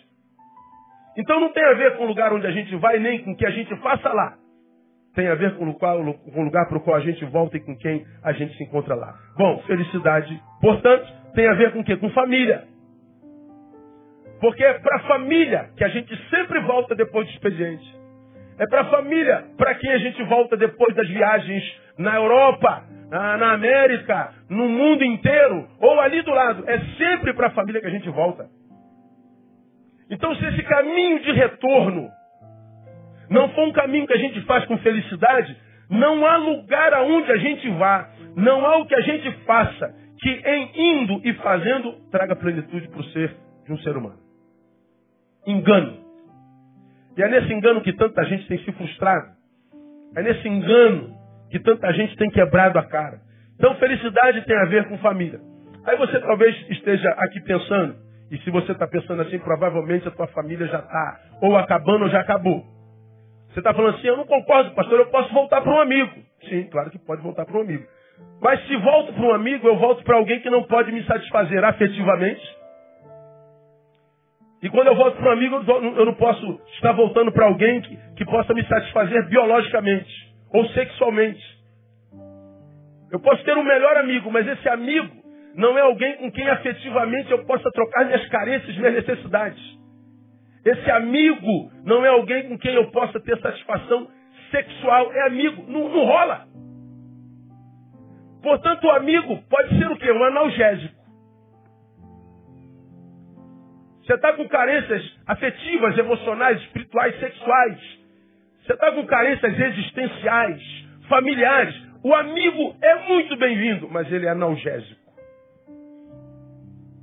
Então 1.16 1.40
não 1.40 1.52
tem 1.52 1.64
a 1.64 1.74
ver 1.74 1.96
com 1.96 2.04
o 2.04 2.06
lugar 2.06 2.32
onde 2.32 2.46
a 2.46 2.50
gente 2.50 2.74
vai, 2.76 2.98
nem 2.98 3.22
com 3.22 3.32
o 3.32 3.36
que 3.36 3.46
a 3.46 3.50
gente 3.50 3.74
faça 3.76 4.12
lá. 4.12 4.36
Tem 5.14 5.28
a 5.28 5.34
ver 5.36 5.56
com 5.56 5.68
o, 5.68 5.74
qual, 5.74 6.00
o 6.00 6.42
lugar 6.42 6.66
para 6.68 6.76
o 6.76 6.80
qual 6.80 6.96
a 6.96 7.00
gente 7.00 7.24
volta 7.26 7.56
e 7.56 7.60
com 7.60 7.76
quem 7.76 8.04
a 8.22 8.32
gente 8.32 8.56
se 8.56 8.64
encontra 8.64 8.96
lá. 8.96 9.14
Bom, 9.38 9.58
felicidade, 9.60 10.42
portanto, 10.60 11.06
tem 11.34 11.46
a 11.48 11.54
ver 11.54 11.72
com 11.72 11.80
o 11.80 11.84
quê? 11.84 11.96
Com 11.96 12.10
família. 12.10 12.64
Porque 14.40 14.64
é 14.64 14.74
para 14.74 14.96
a 14.96 15.00
família 15.06 15.70
que 15.76 15.84
a 15.84 15.88
gente 15.88 16.14
sempre 16.28 16.60
volta 16.62 16.96
depois 16.96 17.26
do 17.28 17.32
expediente. 17.32 18.03
É 18.58 18.66
para 18.66 18.82
a 18.82 18.90
família 18.90 19.44
para 19.56 19.74
quem 19.74 19.90
a 19.90 19.98
gente 19.98 20.22
volta 20.24 20.56
depois 20.56 20.94
das 20.94 21.08
viagens 21.08 21.62
na 21.98 22.16
Europa, 22.16 22.84
na, 23.10 23.52
América, 23.52 24.32
no 24.48 24.68
mundo 24.68 25.04
inteiro, 25.04 25.68
ou 25.80 26.00
ali 26.00 26.22
do 26.22 26.30
lado. 26.30 26.64
É 26.68 26.78
sempre 26.96 27.32
para 27.34 27.48
a 27.48 27.50
família 27.50 27.80
que 27.80 27.86
a 27.86 27.90
gente 27.90 28.08
volta. 28.10 28.46
Então, 30.10 30.34
se 30.36 30.44
esse 30.46 30.62
caminho 30.64 31.20
de 31.20 31.32
retorno 31.32 32.10
não 33.30 33.48
for 33.50 33.66
um 33.66 33.72
caminho 33.72 34.06
que 34.06 34.12
a 34.12 34.18
gente 34.18 34.40
faz 34.42 34.64
com 34.66 34.76
felicidade, 34.78 35.56
não 35.88 36.26
há 36.26 36.36
lugar 36.36 36.92
aonde 36.94 37.32
a 37.32 37.36
gente 37.36 37.68
vá, 37.70 38.10
não 38.36 38.64
há 38.64 38.76
o 38.78 38.86
que 38.86 38.94
a 38.94 39.00
gente 39.00 39.30
faça 39.44 39.94
que 40.20 40.30
em 40.30 41.02
indo 41.02 41.20
e 41.24 41.34
fazendo 41.34 41.92
traga 42.10 42.36
plenitude 42.36 42.88
para 42.88 43.00
o 43.00 43.04
ser 43.04 43.34
de 43.66 43.72
um 43.72 43.78
ser 43.78 43.96
humano. 43.96 44.18
Engano. 45.46 46.03
E 47.16 47.22
é 47.22 47.28
nesse 47.28 47.52
engano 47.52 47.80
que 47.80 47.92
tanta 47.92 48.24
gente 48.24 48.46
tem 48.48 48.58
se 48.58 48.72
frustrado. 48.72 49.28
É 50.16 50.22
nesse 50.22 50.48
engano 50.48 51.14
que 51.50 51.58
tanta 51.60 51.92
gente 51.92 52.16
tem 52.16 52.30
quebrado 52.30 52.78
a 52.78 52.82
cara. 52.84 53.20
Então, 53.56 53.74
felicidade 53.76 54.44
tem 54.44 54.56
a 54.56 54.64
ver 54.64 54.88
com 54.88 54.98
família. 54.98 55.40
Aí 55.86 55.96
você 55.96 56.18
talvez 56.20 56.56
esteja 56.70 57.08
aqui 57.18 57.40
pensando, 57.42 57.96
e 58.30 58.38
se 58.38 58.50
você 58.50 58.72
está 58.72 58.86
pensando 58.86 59.22
assim, 59.22 59.38
provavelmente 59.38 60.08
a 60.08 60.10
tua 60.10 60.26
família 60.28 60.66
já 60.66 60.78
está 60.78 61.20
ou 61.40 61.56
acabando 61.56 62.04
ou 62.04 62.10
já 62.10 62.20
acabou. 62.20 62.64
Você 63.50 63.60
está 63.60 63.72
falando 63.72 63.96
assim, 63.96 64.08
eu 64.08 64.16
não 64.16 64.26
concordo, 64.26 64.72
pastor, 64.72 64.98
eu 64.98 65.06
posso 65.06 65.32
voltar 65.32 65.60
para 65.60 65.72
um 65.72 65.80
amigo. 65.80 66.10
Sim, 66.48 66.64
claro 66.64 66.90
que 66.90 66.98
pode 66.98 67.22
voltar 67.22 67.44
para 67.44 67.56
um 67.56 67.60
amigo. 67.60 67.84
Mas 68.40 68.66
se 68.66 68.76
volto 68.76 69.12
para 69.12 69.22
um 69.22 69.32
amigo, 69.32 69.68
eu 69.68 69.76
volto 69.78 70.02
para 70.02 70.16
alguém 70.16 70.40
que 70.40 70.50
não 70.50 70.64
pode 70.64 70.90
me 70.90 71.04
satisfazer 71.04 71.62
afetivamente. 71.62 72.42
E 74.64 74.70
quando 74.70 74.86
eu 74.86 74.96
volto 74.96 75.18
para 75.18 75.28
um 75.28 75.32
amigo, 75.32 75.62
eu 75.66 76.06
não 76.06 76.14
posso 76.14 76.58
estar 76.72 76.92
voltando 76.92 77.30
para 77.30 77.44
alguém 77.44 77.82
que, 77.82 77.96
que 78.16 78.24
possa 78.24 78.54
me 78.54 78.66
satisfazer 78.66 79.28
biologicamente 79.28 80.10
ou 80.50 80.66
sexualmente. 80.68 81.44
Eu 83.12 83.20
posso 83.20 83.44
ter 83.44 83.54
um 83.58 83.62
melhor 83.62 83.94
amigo, 83.98 84.30
mas 84.32 84.48
esse 84.48 84.66
amigo 84.70 85.14
não 85.54 85.76
é 85.76 85.82
alguém 85.82 86.16
com 86.16 86.32
quem 86.32 86.48
afetivamente 86.48 87.30
eu 87.30 87.44
possa 87.44 87.70
trocar 87.72 88.06
minhas 88.06 88.26
carências, 88.30 88.74
minhas 88.74 88.94
necessidades. 88.94 89.62
Esse 90.64 90.90
amigo 90.92 91.70
não 91.84 92.02
é 92.02 92.08
alguém 92.08 92.48
com 92.48 92.58
quem 92.58 92.74
eu 92.74 92.90
possa 92.90 93.20
ter 93.20 93.38
satisfação 93.42 94.08
sexual. 94.50 95.12
É 95.12 95.26
amigo. 95.26 95.62
Não, 95.70 95.90
não 95.90 96.06
rola. 96.06 96.46
Portanto, 98.42 98.84
o 98.84 98.90
amigo 98.92 99.42
pode 99.50 99.78
ser 99.78 99.90
o 99.90 99.96
quê? 99.98 100.10
Um 100.10 100.24
analgésico. 100.24 100.93
Você 104.04 104.14
está 104.14 104.34
com 104.34 104.46
carências 104.48 105.02
afetivas, 105.26 105.96
emocionais, 105.96 106.60
espirituais, 106.60 107.18
sexuais. 107.18 107.78
Você 108.62 108.74
está 108.74 108.92
com 108.92 109.06
carências 109.06 109.58
existenciais, 109.58 110.62
familiares. 111.08 111.74
O 112.02 112.14
amigo 112.14 112.76
é 112.82 113.08
muito 113.08 113.34
bem-vindo, 113.36 113.88
mas 113.88 114.10
ele 114.12 114.26
é 114.26 114.30
analgésico. 114.30 115.00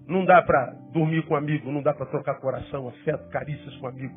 Não 0.08 0.26
dá 0.26 0.44
para 0.44 0.76
dormir 0.94 1.24
com 1.24 1.34
um 1.34 1.38
amigo, 1.38 1.72
não 1.72 1.82
dá 1.82 1.94
para 1.94 2.06
trocar 2.06 2.36
coração, 2.36 2.88
afeto, 2.88 3.30
carícias 3.30 3.76
com 3.78 3.88
um 3.88 3.90
amigo. 3.90 4.16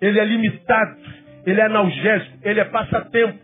ele 0.00 0.18
é 0.18 0.24
limitado, 0.24 1.00
ele 1.46 1.60
é 1.60 1.64
analgésico, 1.64 2.38
ele 2.42 2.60
é 2.60 2.64
passatempo. 2.64 3.38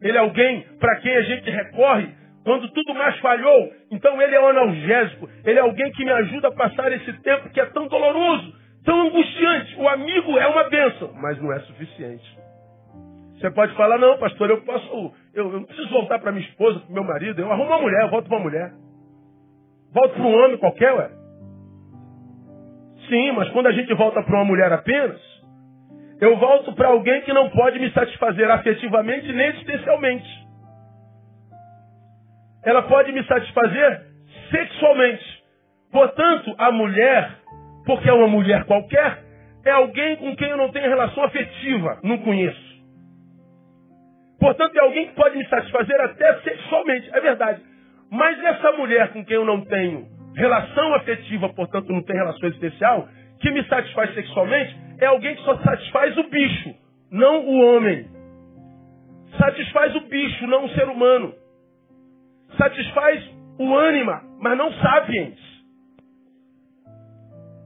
Ele 0.00 0.16
é 0.16 0.20
alguém 0.20 0.60
para 0.78 0.96
quem 1.00 1.16
a 1.16 1.22
gente 1.22 1.50
recorre 1.50 2.08
quando 2.46 2.68
tudo 2.68 2.94
mais 2.94 3.18
falhou. 3.18 3.72
Então 3.90 4.22
ele 4.22 4.36
é 4.36 4.40
um 4.40 4.46
analgésico, 4.46 5.28
ele 5.44 5.58
é 5.58 5.62
alguém 5.62 5.90
que 5.90 6.04
me 6.04 6.12
ajuda 6.12 6.46
a 6.46 6.52
passar 6.52 6.92
esse 6.92 7.12
tempo 7.14 7.50
que 7.50 7.60
é 7.60 7.66
tão 7.66 7.88
doloroso, 7.88 8.54
tão 8.84 9.08
angustiante. 9.08 9.74
O 9.76 9.88
amigo 9.88 10.38
é 10.38 10.46
uma 10.46 10.62
bênção, 10.70 11.12
mas 11.14 11.42
não 11.42 11.52
é 11.52 11.58
suficiente. 11.60 12.38
Você 13.34 13.50
pode 13.50 13.74
falar, 13.74 13.98
não, 13.98 14.16
pastor, 14.18 14.48
eu 14.48 14.62
posso, 14.62 15.12
eu, 15.34 15.52
eu 15.52 15.52
não 15.58 15.64
preciso 15.64 15.88
voltar 15.90 16.20
para 16.20 16.30
minha 16.30 16.46
esposa, 16.46 16.78
para 16.78 16.94
meu 16.94 17.02
marido, 17.02 17.42
eu 17.42 17.50
arrumo 17.50 17.68
uma 17.68 17.80
mulher, 17.80 18.02
eu 18.02 18.10
volto 18.10 18.28
para 18.28 18.36
uma 18.36 18.44
mulher. 18.44 18.72
Volto 19.92 20.14
para 20.14 20.22
um 20.22 20.44
homem 20.44 20.56
qualquer, 20.56 20.94
ué. 20.94 21.10
Sim, 23.08 23.32
mas 23.32 23.50
quando 23.50 23.66
a 23.66 23.72
gente 23.72 23.92
volta 23.94 24.22
para 24.22 24.36
uma 24.36 24.44
mulher 24.44 24.72
apenas, 24.72 25.20
eu 26.20 26.36
volto 26.36 26.72
para 26.76 26.88
alguém 26.88 27.22
que 27.22 27.32
não 27.32 27.50
pode 27.50 27.80
me 27.80 27.90
satisfazer 27.90 28.48
afetivamente 28.48 29.32
nem 29.32 29.48
existencialmente. 29.48 30.45
Ela 32.66 32.82
pode 32.82 33.12
me 33.12 33.24
satisfazer 33.24 34.00
sexualmente. 34.50 35.24
Portanto, 35.92 36.52
a 36.58 36.72
mulher, 36.72 37.30
porque 37.86 38.10
é 38.10 38.12
uma 38.12 38.26
mulher 38.26 38.64
qualquer, 38.64 39.22
é 39.64 39.70
alguém 39.70 40.16
com 40.16 40.34
quem 40.34 40.50
eu 40.50 40.56
não 40.56 40.70
tenho 40.72 40.88
relação 40.88 41.22
afetiva, 41.22 42.00
não 42.02 42.18
conheço. 42.18 42.66
Portanto, 44.40 44.76
é 44.76 44.80
alguém 44.80 45.06
que 45.06 45.14
pode 45.14 45.38
me 45.38 45.46
satisfazer 45.46 46.00
até 46.00 46.40
sexualmente, 46.40 47.08
é 47.12 47.20
verdade. 47.20 47.62
Mas 48.10 48.38
essa 48.44 48.72
mulher 48.72 49.12
com 49.12 49.24
quem 49.24 49.36
eu 49.36 49.44
não 49.44 49.64
tenho 49.64 50.06
relação 50.34 50.94
afetiva, 50.94 51.48
portanto 51.54 51.88
não 51.92 52.02
tem 52.02 52.16
relação 52.16 52.48
especial, 52.48 53.08
que 53.40 53.50
me 53.50 53.64
satisfaz 53.64 54.12
sexualmente, 54.12 54.76
é 55.00 55.06
alguém 55.06 55.36
que 55.36 55.42
só 55.42 55.56
satisfaz 55.58 56.16
o 56.18 56.24
bicho, 56.24 56.74
não 57.12 57.46
o 57.46 57.60
homem. 57.60 58.08
Satisfaz 59.38 59.94
o 59.94 60.00
bicho, 60.00 60.46
não 60.48 60.64
o 60.64 60.70
ser 60.70 60.88
humano. 60.88 61.32
Satisfaz 62.56 63.30
o 63.58 63.74
ânima, 63.74 64.22
mas 64.40 64.56
não 64.56 64.72
sapiens. 64.72 65.38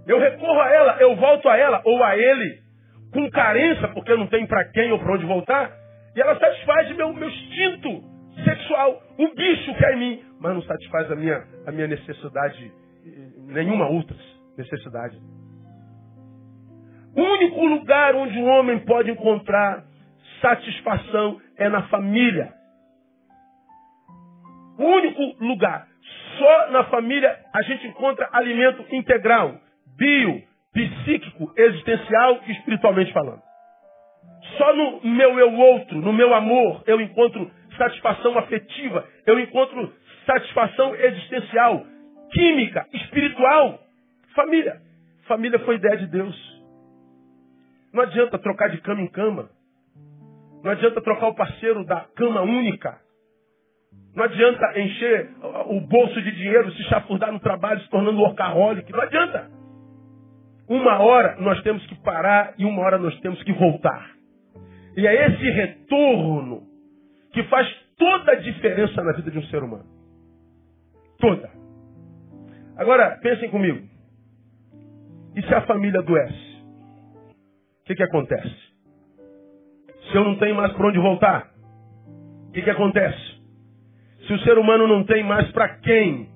Eu 0.06 0.18
recorro 0.18 0.60
a 0.60 0.68
ela, 0.68 0.96
eu 1.00 1.16
volto 1.16 1.48
a 1.48 1.56
ela 1.56 1.82
ou 1.84 2.02
a 2.02 2.16
ele 2.16 2.60
com 3.12 3.28
carência, 3.30 3.88
porque 3.88 4.14
não 4.16 4.26
tenho 4.26 4.46
para 4.46 4.64
quem 4.64 4.92
ou 4.92 4.98
para 4.98 5.12
onde 5.12 5.26
voltar, 5.26 5.70
e 6.14 6.20
ela 6.20 6.38
satisfaz 6.38 6.94
meu, 6.96 7.12
meu 7.12 7.28
instinto 7.28 8.02
sexual. 8.44 9.02
O 9.18 9.34
bicho 9.34 9.74
que 9.74 9.84
é 9.84 9.94
em 9.94 9.98
mim, 9.98 10.24
mas 10.40 10.54
não 10.54 10.62
satisfaz 10.62 11.10
a 11.10 11.16
minha, 11.16 11.44
a 11.66 11.72
minha 11.72 11.86
necessidade, 11.86 12.72
nenhuma 13.46 13.88
outra 13.88 14.16
necessidade. 14.56 15.18
O 17.16 17.20
único 17.20 17.66
lugar 17.66 18.14
onde 18.14 18.38
um 18.38 18.48
homem 18.48 18.78
pode 18.80 19.10
encontrar 19.10 19.84
satisfação 20.40 21.40
é 21.56 21.68
na 21.68 21.82
família. 21.88 22.52
Único 24.80 25.44
lugar. 25.44 25.86
Só 26.38 26.70
na 26.70 26.84
família 26.84 27.38
a 27.52 27.62
gente 27.62 27.86
encontra 27.86 28.30
alimento 28.32 28.82
integral, 28.90 29.60
bio, 29.98 30.42
psíquico, 30.72 31.52
existencial 31.54 32.40
e 32.46 32.52
espiritualmente 32.52 33.12
falando. 33.12 33.42
Só 34.56 34.74
no 34.74 35.00
meu 35.04 35.38
eu 35.38 35.52
outro, 35.52 35.98
no 35.98 36.14
meu 36.14 36.32
amor, 36.32 36.82
eu 36.86 36.98
encontro 36.98 37.50
satisfação 37.76 38.38
afetiva, 38.38 39.06
eu 39.26 39.38
encontro 39.38 39.92
satisfação 40.24 40.94
existencial, 40.94 41.84
química, 42.32 42.86
espiritual. 42.94 43.80
Família. 44.34 44.80
Família 45.26 45.58
foi 45.60 45.74
ideia 45.74 45.98
de 45.98 46.06
Deus. 46.06 46.60
Não 47.92 48.02
adianta 48.02 48.38
trocar 48.38 48.70
de 48.70 48.80
cama 48.80 49.02
em 49.02 49.08
cama. 49.08 49.50
Não 50.62 50.70
adianta 50.70 51.00
trocar 51.02 51.28
o 51.28 51.34
parceiro 51.34 51.84
da 51.84 52.00
cama 52.16 52.42
única. 52.42 52.98
Não 54.14 54.24
adianta 54.24 54.80
encher 54.80 55.30
o 55.66 55.80
bolso 55.80 56.20
de 56.20 56.32
dinheiro, 56.32 56.70
se 56.72 56.82
chafurdar 56.84 57.32
no 57.32 57.40
trabalho, 57.40 57.80
se 57.80 57.88
tornando 57.90 58.20
workaholic. 58.20 58.90
Não 58.92 59.00
adianta. 59.00 59.50
Uma 60.68 61.00
hora 61.00 61.36
nós 61.40 61.62
temos 61.62 61.84
que 61.86 61.94
parar 62.02 62.54
e 62.58 62.64
uma 62.64 62.82
hora 62.82 62.98
nós 62.98 63.18
temos 63.20 63.42
que 63.42 63.52
voltar. 63.52 64.10
E 64.96 65.06
é 65.06 65.26
esse 65.26 65.50
retorno 65.50 66.62
que 67.32 67.42
faz 67.44 67.68
toda 67.96 68.32
a 68.32 68.36
diferença 68.36 69.02
na 69.02 69.12
vida 69.12 69.30
de 69.30 69.38
um 69.38 69.42
ser 69.44 69.62
humano. 69.62 69.86
Toda. 71.18 71.50
Agora, 72.76 73.18
pensem 73.22 73.50
comigo. 73.50 73.86
E 75.36 75.42
se 75.42 75.54
a 75.54 75.62
família 75.62 76.00
adoece? 76.00 76.64
O 77.82 77.84
que, 77.84 77.94
que 77.94 78.02
acontece? 78.02 78.56
Se 80.10 80.16
eu 80.16 80.24
não 80.24 80.36
tenho 80.38 80.56
mais 80.56 80.72
para 80.72 80.86
onde 80.86 80.98
voltar, 80.98 81.50
o 82.48 82.52
que, 82.52 82.62
que 82.62 82.70
acontece? 82.70 83.29
Se 84.30 84.34
o 84.34 84.38
ser 84.44 84.58
humano 84.58 84.86
não 84.86 85.02
tem 85.02 85.24
mais 85.24 85.50
para 85.50 85.68
quem, 85.80 86.28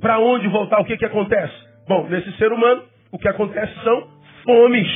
para 0.00 0.18
onde 0.20 0.48
voltar, 0.48 0.80
o 0.80 0.86
que, 0.86 0.96
que 0.96 1.04
acontece? 1.04 1.52
Bom, 1.86 2.08
nesse 2.08 2.32
ser 2.38 2.50
humano, 2.50 2.82
o 3.12 3.18
que 3.18 3.28
acontece 3.28 3.74
são 3.84 4.08
fomes. 4.42 4.88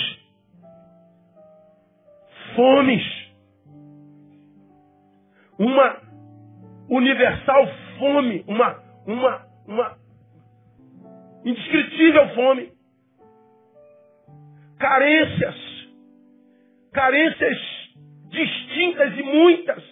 Fomes 2.57 3.03
uma 5.59 5.99
universal 6.89 7.69
fome, 7.99 8.43
uma, 8.49 8.83
uma, 9.07 9.47
uma 9.67 9.99
indescritível 11.45 12.27
fome. 12.31 12.73
Carências, 14.79 15.57
carências 16.91 17.59
distintas 18.31 19.15
e 19.19 19.23
muitas, 19.23 19.85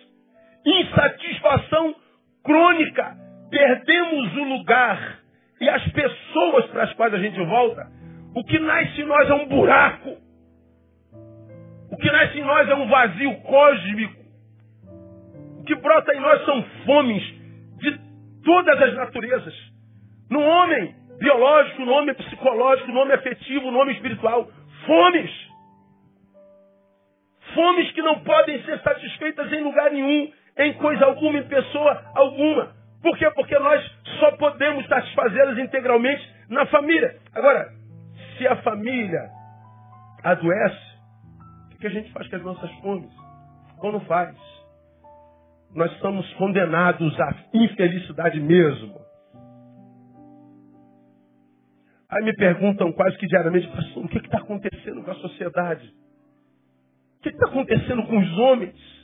insatisfação 0.64 2.05
crônica. 2.46 3.14
Perdemos 3.50 4.36
o 4.36 4.44
lugar 4.44 5.18
e 5.60 5.68
as 5.68 5.86
pessoas 5.92 6.66
para 6.66 6.84
as 6.84 6.92
quais 6.94 7.12
a 7.12 7.18
gente 7.18 7.38
volta. 7.44 7.86
O 8.34 8.42
que 8.44 8.58
nasce 8.58 9.02
em 9.02 9.04
nós 9.04 9.28
é 9.28 9.34
um 9.34 9.46
buraco. 9.46 10.16
O 11.90 11.96
que 11.96 12.10
nasce 12.10 12.38
em 12.38 12.44
nós 12.44 12.68
é 12.68 12.74
um 12.74 12.88
vazio 12.88 13.34
cósmico 13.42 14.26
que 15.66 15.74
brota 15.74 16.14
em 16.14 16.20
nós 16.20 16.44
são 16.46 16.62
fomes 16.86 17.22
de 17.78 18.00
todas 18.44 18.80
as 18.80 18.94
naturezas. 18.94 19.54
No 20.30 20.40
homem 20.40 20.94
biológico, 21.18 21.84
no 21.84 21.92
homem 21.92 22.14
psicológico, 22.14 22.90
no 22.92 23.00
homem 23.00 23.14
afetivo, 23.14 23.70
no 23.70 23.78
homem 23.78 23.94
espiritual. 23.94 24.48
Fomes. 24.86 25.30
Fomes 27.54 27.90
que 27.92 28.02
não 28.02 28.20
podem 28.20 28.62
ser 28.62 28.80
satisfeitas 28.80 29.52
em 29.52 29.62
lugar 29.62 29.90
nenhum, 29.90 30.32
em 30.58 30.72
coisa 30.74 31.04
alguma, 31.04 31.38
em 31.38 31.48
pessoa 31.48 32.02
alguma. 32.14 32.74
Por 33.02 33.16
quê? 33.18 33.30
Porque 33.30 33.58
nós 33.58 33.84
só 34.18 34.32
podemos 34.32 34.86
satisfazê-las 34.88 35.58
integralmente 35.58 36.28
na 36.48 36.66
família. 36.66 37.16
Agora, 37.34 37.68
se 38.36 38.46
a 38.46 38.56
família 38.56 39.30
adoece, 40.24 40.96
o 41.74 41.78
que 41.78 41.86
a 41.86 41.90
gente 41.90 42.10
faz 42.12 42.28
com 42.28 42.36
as 42.36 42.42
nossas 42.42 42.70
fomes? 42.80 43.10
Como 43.78 44.00
faz? 44.00 44.34
nós 45.76 45.92
estamos 45.92 46.26
condenados 46.34 47.20
à 47.20 47.34
infelicidade 47.52 48.40
mesmo. 48.40 48.98
Aí 52.08 52.24
me 52.24 52.34
perguntam 52.34 52.92
quase 52.92 53.18
que 53.18 53.26
diariamente, 53.26 53.68
pastor, 53.68 54.04
o 54.04 54.08
que 54.08 54.18
está 54.18 54.38
acontecendo 54.38 55.02
com 55.02 55.10
a 55.10 55.14
sociedade? 55.16 55.92
O 57.18 57.22
que 57.22 57.28
está 57.28 57.46
acontecendo 57.46 58.06
com 58.06 58.18
os 58.18 58.38
homens? 58.38 58.95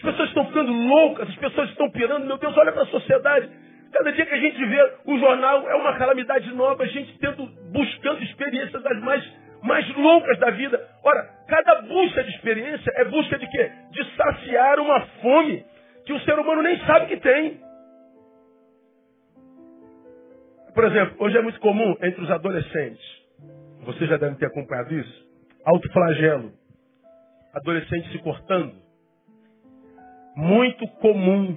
As 0.00 0.02
pessoas 0.02 0.28
estão 0.28 0.46
ficando 0.46 0.72
loucas, 0.72 1.28
as 1.28 1.36
pessoas 1.36 1.68
estão 1.68 1.90
pirando. 1.90 2.26
Meu 2.26 2.38
Deus, 2.38 2.56
olha 2.56 2.72
para 2.72 2.84
a 2.84 2.86
sociedade. 2.86 3.50
Cada 3.92 4.12
dia 4.12 4.24
que 4.24 4.34
a 4.34 4.40
gente 4.40 4.64
vê 4.64 4.92
o 5.04 5.18
jornal 5.18 5.68
é 5.68 5.74
uma 5.74 5.98
calamidade 5.98 6.50
nova, 6.54 6.84
a 6.84 6.86
gente 6.86 7.18
tendo, 7.18 7.46
buscando 7.70 8.22
experiências 8.22 8.82
das 8.82 9.00
mais 9.00 9.40
mais 9.62 9.86
loucas 9.94 10.38
da 10.38 10.50
vida. 10.52 10.80
Ora, 11.04 11.22
cada 11.46 11.82
busca 11.82 12.24
de 12.24 12.30
experiência 12.30 12.90
é 12.96 13.04
busca 13.04 13.38
de 13.38 13.46
quê? 13.46 13.70
De 13.90 14.16
saciar 14.16 14.80
uma 14.80 15.00
fome 15.20 15.66
que 16.06 16.14
o 16.14 16.20
ser 16.20 16.38
humano 16.38 16.62
nem 16.62 16.78
sabe 16.86 17.06
que 17.06 17.18
tem. 17.18 17.60
Por 20.74 20.84
exemplo, 20.84 21.16
hoje 21.18 21.36
é 21.36 21.42
muito 21.42 21.60
comum 21.60 21.94
entre 22.00 22.22
os 22.22 22.30
adolescentes, 22.30 23.04
você 23.84 24.06
já 24.06 24.16
deve 24.16 24.36
ter 24.36 24.46
acompanhado 24.46 24.94
isso, 24.94 25.28
autoflagelo, 25.66 26.52
adolescente 27.52 28.10
se 28.12 28.18
cortando. 28.20 28.79
Muito 30.40 30.88
comum 31.02 31.54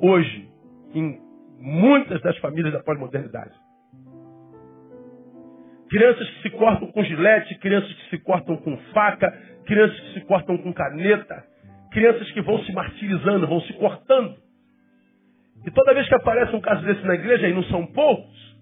hoje 0.00 0.48
em 0.94 1.20
muitas 1.60 2.22
das 2.22 2.34
famílias 2.38 2.72
da 2.72 2.82
pós-modernidade. 2.82 3.52
Crianças 5.90 6.30
que 6.30 6.42
se 6.42 6.50
cortam 6.50 6.90
com 6.90 7.04
gilete, 7.04 7.54
crianças 7.58 7.92
que 7.92 8.08
se 8.08 8.18
cortam 8.22 8.56
com 8.56 8.78
faca, 8.94 9.30
crianças 9.66 10.00
que 10.00 10.14
se 10.14 10.20
cortam 10.22 10.56
com 10.56 10.72
caneta, 10.72 11.44
crianças 11.92 12.30
que 12.32 12.40
vão 12.40 12.58
se 12.64 12.72
martirizando, 12.72 13.46
vão 13.46 13.60
se 13.60 13.74
cortando. 13.74 14.36
E 15.66 15.70
toda 15.70 15.92
vez 15.92 16.08
que 16.08 16.14
aparece 16.14 16.56
um 16.56 16.62
caso 16.62 16.82
desse 16.82 17.04
na 17.06 17.14
igreja, 17.14 17.46
e 17.46 17.52
não 17.52 17.62
são 17.64 17.86
poucos, 17.86 18.56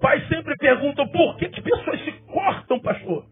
pais 0.00 0.26
sempre 0.28 0.56
perguntam 0.56 1.06
por 1.06 1.36
que, 1.36 1.48
que 1.50 1.62
pessoas 1.62 2.04
se 2.04 2.12
cortam, 2.26 2.80
pastor? 2.80 3.26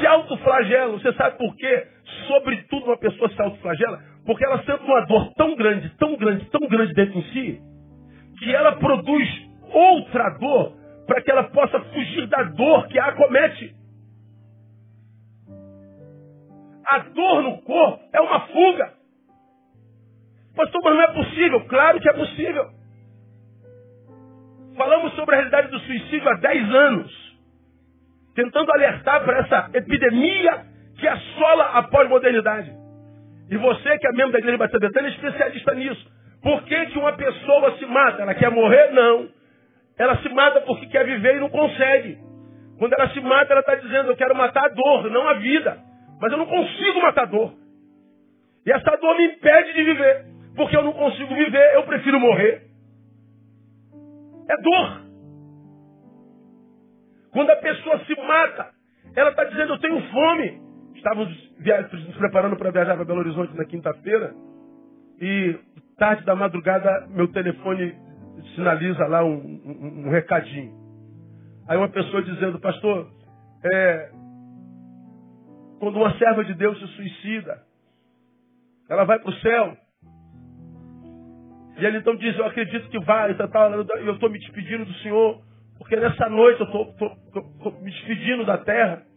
se 0.00 0.06
autoflagela. 0.06 0.92
Você 0.98 1.12
sabe 1.12 1.38
por 1.38 1.54
quê? 1.56 1.86
Sobretudo 2.26 2.86
uma 2.86 2.98
pessoa 2.98 3.28
se 3.30 3.40
autoflagela, 3.40 4.02
porque 4.30 4.44
ela 4.44 4.62
sente 4.62 4.84
uma 4.84 5.00
dor 5.06 5.34
tão 5.34 5.56
grande, 5.56 5.88
tão 5.96 6.14
grande, 6.14 6.48
tão 6.50 6.60
grande 6.68 6.94
dentro 6.94 7.18
em 7.18 7.22
si, 7.32 7.60
que 8.38 8.54
ela 8.54 8.76
produz 8.76 9.28
outra 9.72 10.30
dor 10.38 10.72
para 11.04 11.20
que 11.20 11.32
ela 11.32 11.42
possa 11.50 11.80
fugir 11.80 12.28
da 12.28 12.44
dor 12.44 12.86
que 12.86 12.96
a 12.96 13.06
acomete. 13.06 13.74
A 16.86 16.98
dor 17.12 17.42
no 17.42 17.60
corpo 17.62 18.04
é 18.12 18.20
uma 18.20 18.40
fuga. 18.46 18.92
Pastor, 20.54 20.80
mas 20.84 20.94
não 20.94 21.02
é 21.02 21.12
possível. 21.12 21.64
Claro 21.64 22.00
que 22.00 22.08
é 22.08 22.12
possível. 22.12 22.70
Falamos 24.76 25.12
sobre 25.16 25.34
a 25.34 25.38
realidade 25.38 25.72
do 25.72 25.80
suicídio 25.80 26.28
há 26.28 26.34
10 26.34 26.72
anos. 26.72 27.40
Tentando 28.36 28.72
alertar 28.74 29.24
para 29.24 29.40
essa 29.40 29.70
epidemia 29.74 30.66
que 31.00 31.08
assola 31.08 31.64
a 31.70 31.82
pós-modernidade. 31.82 32.79
E 33.50 33.56
você, 33.56 33.98
que 33.98 34.06
é 34.06 34.12
membro 34.12 34.32
da 34.32 34.38
Igreja 34.38 34.58
Batista 34.58 34.78
Betânia, 34.78 35.08
é 35.08 35.12
especialista 35.12 35.74
nisso. 35.74 36.06
Por 36.42 36.62
que, 36.62 36.86
que 36.86 36.98
uma 36.98 37.12
pessoa 37.12 37.76
se 37.78 37.86
mata? 37.86 38.22
Ela 38.22 38.34
quer 38.34 38.50
morrer? 38.50 38.92
Não. 38.92 39.28
Ela 39.98 40.16
se 40.18 40.28
mata 40.30 40.60
porque 40.62 40.86
quer 40.86 41.04
viver 41.04 41.36
e 41.36 41.40
não 41.40 41.50
consegue. 41.50 42.18
Quando 42.78 42.94
ela 42.94 43.10
se 43.10 43.20
mata, 43.20 43.52
ela 43.52 43.60
está 43.60 43.74
dizendo, 43.74 44.10
eu 44.10 44.16
quero 44.16 44.34
matar 44.34 44.64
a 44.64 44.68
dor, 44.68 45.10
não 45.10 45.28
a 45.28 45.34
vida. 45.34 45.78
Mas 46.20 46.32
eu 46.32 46.38
não 46.38 46.46
consigo 46.46 47.02
matar 47.02 47.22
a 47.22 47.26
dor. 47.26 47.52
E 48.64 48.72
essa 48.72 48.96
dor 48.96 49.16
me 49.16 49.26
impede 49.26 49.74
de 49.74 49.84
viver. 49.84 50.24
Porque 50.56 50.76
eu 50.76 50.82
não 50.82 50.92
consigo 50.92 51.34
viver, 51.34 51.74
eu 51.74 51.82
prefiro 51.82 52.20
morrer. 52.20 52.62
É 54.48 54.56
dor. 54.62 55.02
Quando 57.32 57.50
a 57.50 57.56
pessoa 57.56 57.98
se 58.06 58.14
mata, 58.22 58.70
ela 59.16 59.30
está 59.30 59.44
dizendo, 59.44 59.74
eu 59.74 59.78
tenho 59.78 60.00
fome. 60.10 60.69
Estávamos 61.00 61.28
nos 62.06 62.16
preparando 62.18 62.56
para 62.56 62.70
viajar 62.70 62.94
para 62.94 63.06
Belo 63.06 63.20
Horizonte 63.20 63.56
na 63.56 63.64
quinta-feira. 63.64 64.34
E 65.18 65.58
tarde 65.96 66.26
da 66.26 66.36
madrugada, 66.36 67.06
meu 67.08 67.26
telefone 67.28 67.94
sinaliza 68.54 69.06
lá 69.06 69.24
um, 69.24 69.32
um, 69.34 70.06
um 70.06 70.10
recadinho. 70.10 70.74
Aí 71.66 71.78
uma 71.78 71.88
pessoa 71.88 72.22
dizendo, 72.22 72.60
pastor, 72.60 73.10
é, 73.64 74.10
quando 75.78 75.96
uma 75.96 76.12
serva 76.18 76.44
de 76.44 76.52
Deus 76.52 76.78
se 76.78 76.86
suicida, 76.88 77.62
ela 78.90 79.04
vai 79.04 79.18
para 79.18 79.30
o 79.30 79.34
céu. 79.36 79.76
E 81.78 81.86
ele 81.86 81.96
então 81.96 82.14
diz, 82.16 82.36
eu 82.36 82.44
acredito 82.44 82.90
que 82.90 83.00
vai, 83.00 83.34
tá, 83.36 83.48
tá, 83.48 83.70
eu 84.04 84.12
estou 84.12 84.28
me 84.28 84.38
despedindo 84.38 84.84
do 84.84 84.94
Senhor, 84.96 85.40
porque 85.78 85.96
nessa 85.96 86.28
noite 86.28 86.60
eu 86.60 86.66
estou 86.66 87.72
me 87.80 87.90
despedindo 87.90 88.44
da 88.44 88.58
terra. 88.58 89.08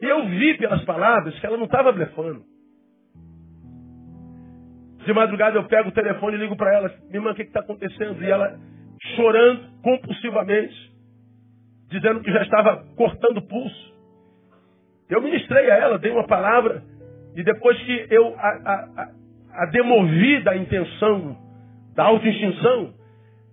Eu 0.00 0.26
vi 0.26 0.56
pelas 0.56 0.84
palavras 0.84 1.38
que 1.38 1.46
ela 1.46 1.56
não 1.56 1.64
estava 1.64 1.92
blefando. 1.92 2.42
De 5.04 5.12
madrugada 5.12 5.56
eu 5.56 5.64
pego 5.64 5.88
o 5.88 5.92
telefone 5.92 6.36
e 6.36 6.40
ligo 6.40 6.56
para 6.56 6.74
ela, 6.74 6.88
minha 7.06 7.16
irmã, 7.16 7.30
o 7.32 7.34
que 7.34 7.42
está 7.42 7.60
acontecendo? 7.60 8.22
E 8.22 8.30
ela 8.30 8.58
chorando 9.16 9.80
compulsivamente, 9.82 10.74
dizendo 11.88 12.20
que 12.20 12.30
já 12.30 12.42
estava 12.42 12.84
cortando 12.96 13.38
o 13.38 13.48
pulso. 13.48 13.94
Eu 15.08 15.22
ministrei 15.22 15.70
a 15.70 15.76
ela, 15.76 15.98
dei 15.98 16.12
uma 16.12 16.26
palavra, 16.26 16.82
e 17.34 17.42
depois 17.42 17.80
que 17.82 18.06
eu 18.10 18.34
a, 18.36 18.48
a, 18.48 18.74
a, 19.02 19.62
a 19.62 19.66
demovi 19.66 20.42
da 20.42 20.56
intenção, 20.56 21.36
da 21.94 22.04
auto-extinção, 22.04 22.94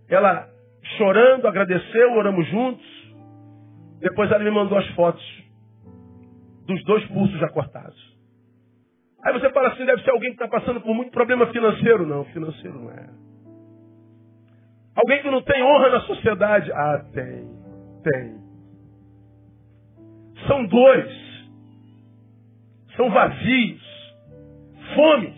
ela 0.10 0.48
chorando, 0.98 1.48
agradeceu, 1.48 2.14
oramos 2.14 2.46
juntos. 2.48 2.86
Depois 4.02 4.30
ela 4.30 4.44
me 4.44 4.52
mandou 4.52 4.78
as 4.78 4.88
fotos 4.90 5.45
dos 6.66 6.84
dois 6.86 7.06
pulsos 7.08 7.40
já 7.40 7.50
cortados. 7.50 8.16
Aí 9.24 9.34
você 9.34 9.50
fala 9.52 9.70
assim, 9.70 9.86
deve 9.86 10.04
ser 10.04 10.12
alguém 10.12 10.36
que 10.36 10.44
está 10.44 10.48
passando 10.48 10.82
por 10.82 10.94
muito 10.94 11.12
problema 11.12 11.48
financeiro. 11.48 12.06
Não, 12.06 12.26
financeiro 12.26 12.80
não 12.80 12.92
é. 12.92 13.10
Alguém 14.96 15.22
que 15.22 15.32
não 15.32 15.42
tem 15.42 15.64
honra 15.64 15.90
na 15.90 16.02
sociedade. 16.02 16.72
Ah, 16.72 17.06
tem. 17.14 17.50
Tem. 18.04 18.46
São 20.48 20.66
dois 20.66 21.26
são 22.96 23.10
vazios, 23.10 23.82
fomes, 24.96 25.36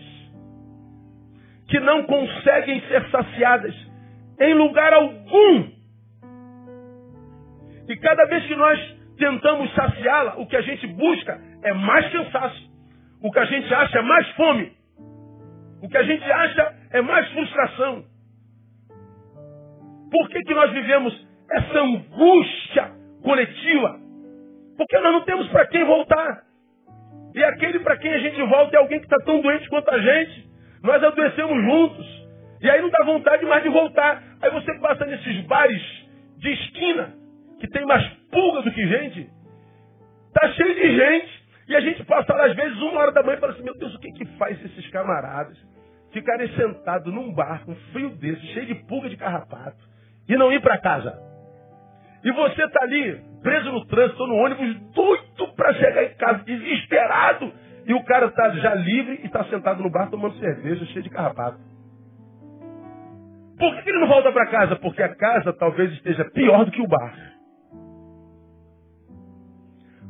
que 1.68 1.80
não 1.80 2.04
conseguem 2.04 2.80
ser 2.82 3.10
saciadas 3.10 3.74
em 4.40 4.54
lugar 4.54 4.92
algum. 4.92 5.70
E 7.88 7.96
cada 7.96 8.24
vez 8.26 8.46
que 8.46 8.54
nós 8.54 8.97
tentamos 9.18 9.72
saciá-la, 9.74 10.36
o 10.38 10.46
que 10.46 10.56
a 10.56 10.62
gente 10.62 10.86
busca 10.86 11.40
é 11.62 11.72
mais 11.72 12.10
cansaço. 12.10 12.68
O 13.22 13.30
que 13.30 13.38
a 13.38 13.44
gente 13.44 13.72
acha 13.74 13.98
é 13.98 14.02
mais 14.02 14.28
fome. 14.30 14.72
O 15.82 15.88
que 15.88 15.96
a 15.96 16.02
gente 16.02 16.24
acha 16.24 16.74
é 16.92 17.02
mais 17.02 17.28
frustração. 17.30 18.04
Por 20.10 20.28
que, 20.30 20.40
que 20.42 20.54
nós 20.54 20.72
vivemos 20.72 21.26
essa 21.50 21.80
angústia 21.80 22.92
coletiva? 23.22 24.00
Porque 24.76 24.98
nós 24.98 25.12
não 25.12 25.22
temos 25.22 25.48
para 25.48 25.66
quem 25.66 25.84
voltar. 25.84 26.42
E 27.34 27.44
aquele 27.44 27.80
para 27.80 27.96
quem 27.98 28.12
a 28.12 28.18
gente 28.18 28.40
volta 28.42 28.76
é 28.76 28.78
alguém 28.80 28.98
que 28.98 29.06
está 29.06 29.18
tão 29.24 29.40
doente 29.40 29.68
quanto 29.68 29.92
a 29.92 29.98
gente. 29.98 30.48
Nós 30.82 31.02
adoecemos 31.02 31.64
juntos. 31.64 32.06
E 32.60 32.70
aí 32.70 32.80
não 32.80 32.90
dá 32.90 33.04
vontade 33.04 33.44
mais 33.44 33.62
de 33.62 33.68
voltar. 33.68 34.22
Aí 34.40 34.50
você 34.50 34.78
passa 34.80 35.04
nesses 35.04 35.40
bares 35.46 35.82
de 36.38 36.50
esquina, 36.50 37.14
que 37.58 37.68
tem 37.68 37.84
mais 37.86 38.06
pulga 38.30 38.62
do 38.62 38.72
que 38.72 38.86
gente. 38.86 39.30
Tá 40.32 40.48
cheio 40.52 40.74
de 40.74 40.96
gente. 40.96 41.48
E 41.68 41.76
a 41.76 41.80
gente 41.80 42.02
passa 42.04 42.32
às 42.34 42.54
vezes, 42.54 42.80
uma 42.80 43.00
hora 43.00 43.12
da 43.12 43.22
manhã 43.22 43.36
e 43.36 43.40
fala 43.40 43.52
assim, 43.52 43.62
meu 43.62 43.76
Deus, 43.76 43.94
o 43.94 43.98
que 43.98 44.10
que 44.12 44.24
faz 44.38 44.58
esses 44.64 44.88
camaradas 44.90 45.58
ficarem 46.12 46.48
sentados 46.54 47.12
num 47.12 47.34
bar 47.34 47.62
com 47.66 47.74
frio 47.92 48.08
desse, 48.16 48.40
cheio 48.54 48.66
de 48.66 48.74
pulga 48.86 49.10
de 49.10 49.16
carrapato, 49.18 49.76
e 50.26 50.34
não 50.36 50.50
ir 50.50 50.62
para 50.62 50.78
casa? 50.78 51.18
E 52.24 52.32
você 52.32 52.64
está 52.64 52.82
ali, 52.82 53.22
preso 53.42 53.70
no 53.70 53.86
trânsito, 53.86 54.26
no 54.26 54.36
ônibus, 54.36 54.80
doido 54.92 55.54
para 55.54 55.74
chegar 55.74 56.04
em 56.04 56.14
casa, 56.14 56.42
desesperado. 56.44 57.52
E 57.86 57.94
o 57.94 58.02
cara 58.04 58.26
está 58.26 58.50
já 58.50 58.74
livre 58.74 59.20
e 59.22 59.26
está 59.26 59.44
sentado 59.44 59.82
no 59.82 59.90
bar 59.90 60.10
tomando 60.10 60.38
cerveja, 60.38 60.84
cheio 60.86 61.02
de 61.02 61.10
carrapato. 61.10 61.58
Por 63.58 63.82
que 63.82 63.90
ele 63.90 64.00
não 64.00 64.08
volta 64.08 64.32
para 64.32 64.46
casa? 64.46 64.76
Porque 64.76 65.02
a 65.02 65.14
casa 65.14 65.52
talvez 65.52 65.92
esteja 65.92 66.24
pior 66.30 66.64
do 66.64 66.70
que 66.70 66.80
o 66.80 66.86
bar. 66.86 67.37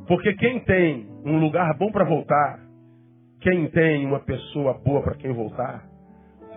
Porque 0.09 0.33
quem 0.35 0.61
tem 0.61 1.07
um 1.25 1.39
lugar 1.39 1.77
bom 1.77 1.93
para 1.93 2.05
voltar, 2.05 2.59
quem 3.43 3.69
tem 3.69 4.07
uma 4.07 4.21
pessoa 4.21 4.81
boa 4.83 5.03
para 5.03 5.15
quem 5.17 5.33
voltar, 5.33 5.85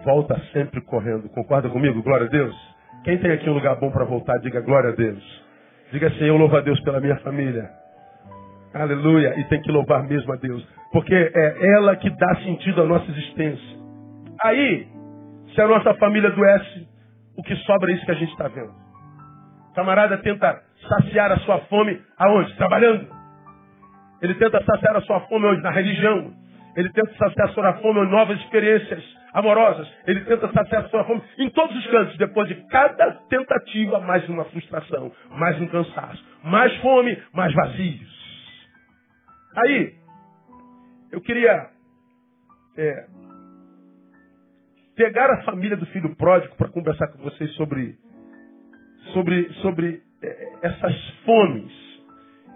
volta 0.05 0.39
sempre 0.53 0.79
correndo. 0.81 1.29
Concorda 1.29 1.69
comigo? 1.69 2.01
Glória 2.01 2.27
a 2.27 2.29
Deus. 2.29 2.55
Quem 3.03 3.17
tem 3.17 3.31
aqui 3.31 3.49
um 3.49 3.53
lugar 3.53 3.75
bom 3.75 3.91
para 3.91 4.05
voltar, 4.05 4.37
diga 4.39 4.61
glória 4.61 4.91
a 4.91 4.95
Deus. 4.95 5.21
Diga 5.91 6.07
assim, 6.07 6.23
eu 6.23 6.37
louvo 6.37 6.55
a 6.55 6.61
Deus 6.61 6.79
pela 6.79 7.01
minha 7.01 7.17
família. 7.17 7.69
Aleluia. 8.73 9.37
E 9.37 9.43
tem 9.49 9.61
que 9.61 9.71
louvar 9.71 10.03
mesmo 10.03 10.31
a 10.31 10.37
Deus. 10.37 10.65
Porque 10.93 11.13
é 11.13 11.73
ela 11.73 11.95
que 11.97 12.09
dá 12.09 12.35
sentido 12.37 12.83
à 12.83 12.85
nossa 12.85 13.11
existência. 13.11 13.77
Aí, 14.43 14.87
se 15.53 15.61
a 15.61 15.67
nossa 15.67 15.93
família 15.95 16.29
adoece, 16.29 16.87
o 17.37 17.43
que 17.43 17.55
sobra 17.57 17.91
é 17.91 17.95
isso 17.95 18.05
que 18.05 18.11
a 18.11 18.15
gente 18.15 18.31
está 18.31 18.47
vendo. 18.47 18.71
O 19.71 19.73
camarada 19.73 20.17
tenta 20.19 20.61
saciar 20.87 21.31
a 21.33 21.39
sua 21.39 21.59
fome 21.61 21.99
aonde? 22.17 22.55
Trabalhando. 22.55 23.20
Ele 24.21 24.35
tenta 24.35 24.63
saciar 24.63 24.95
a 24.95 25.01
sua 25.01 25.21
fome 25.21 25.45
onde? 25.47 25.61
Na 25.61 25.71
religião. 25.71 26.33
Ele 26.75 26.89
tenta 26.89 27.11
saciar 27.17 27.49
a 27.49 27.53
sua 27.53 27.73
fome 27.79 27.99
em 28.01 28.09
novas 28.09 28.39
experiências 28.39 29.03
amorosas. 29.33 29.91
Ele 30.05 30.21
tenta 30.21 30.51
saciar 30.51 30.85
a 30.85 30.89
sua 30.89 31.03
fome 31.05 31.21
em 31.37 31.49
todos 31.49 31.75
os 31.75 31.87
cantos. 31.87 32.17
Depois 32.17 32.47
de 32.47 32.55
cada 32.67 33.11
tentativa, 33.29 33.99
mais 33.99 34.27
uma 34.29 34.45
frustração, 34.45 35.11
mais 35.31 35.59
um 35.59 35.67
cansaço, 35.67 36.23
mais 36.43 36.75
fome, 36.77 37.17
mais 37.33 37.53
vazios. 37.53 38.21
Aí, 39.57 39.93
eu 41.11 41.19
queria 41.19 41.69
é, 42.77 43.05
pegar 44.95 45.29
a 45.31 45.43
família 45.43 45.75
do 45.75 45.85
filho 45.87 46.15
pródigo 46.15 46.55
para 46.55 46.69
conversar 46.69 47.07
com 47.09 47.23
vocês 47.23 47.51
sobre, 47.55 47.97
sobre, 49.13 49.51
sobre 49.61 50.01
é, 50.23 50.53
essas 50.61 51.09
fomes 51.25 51.71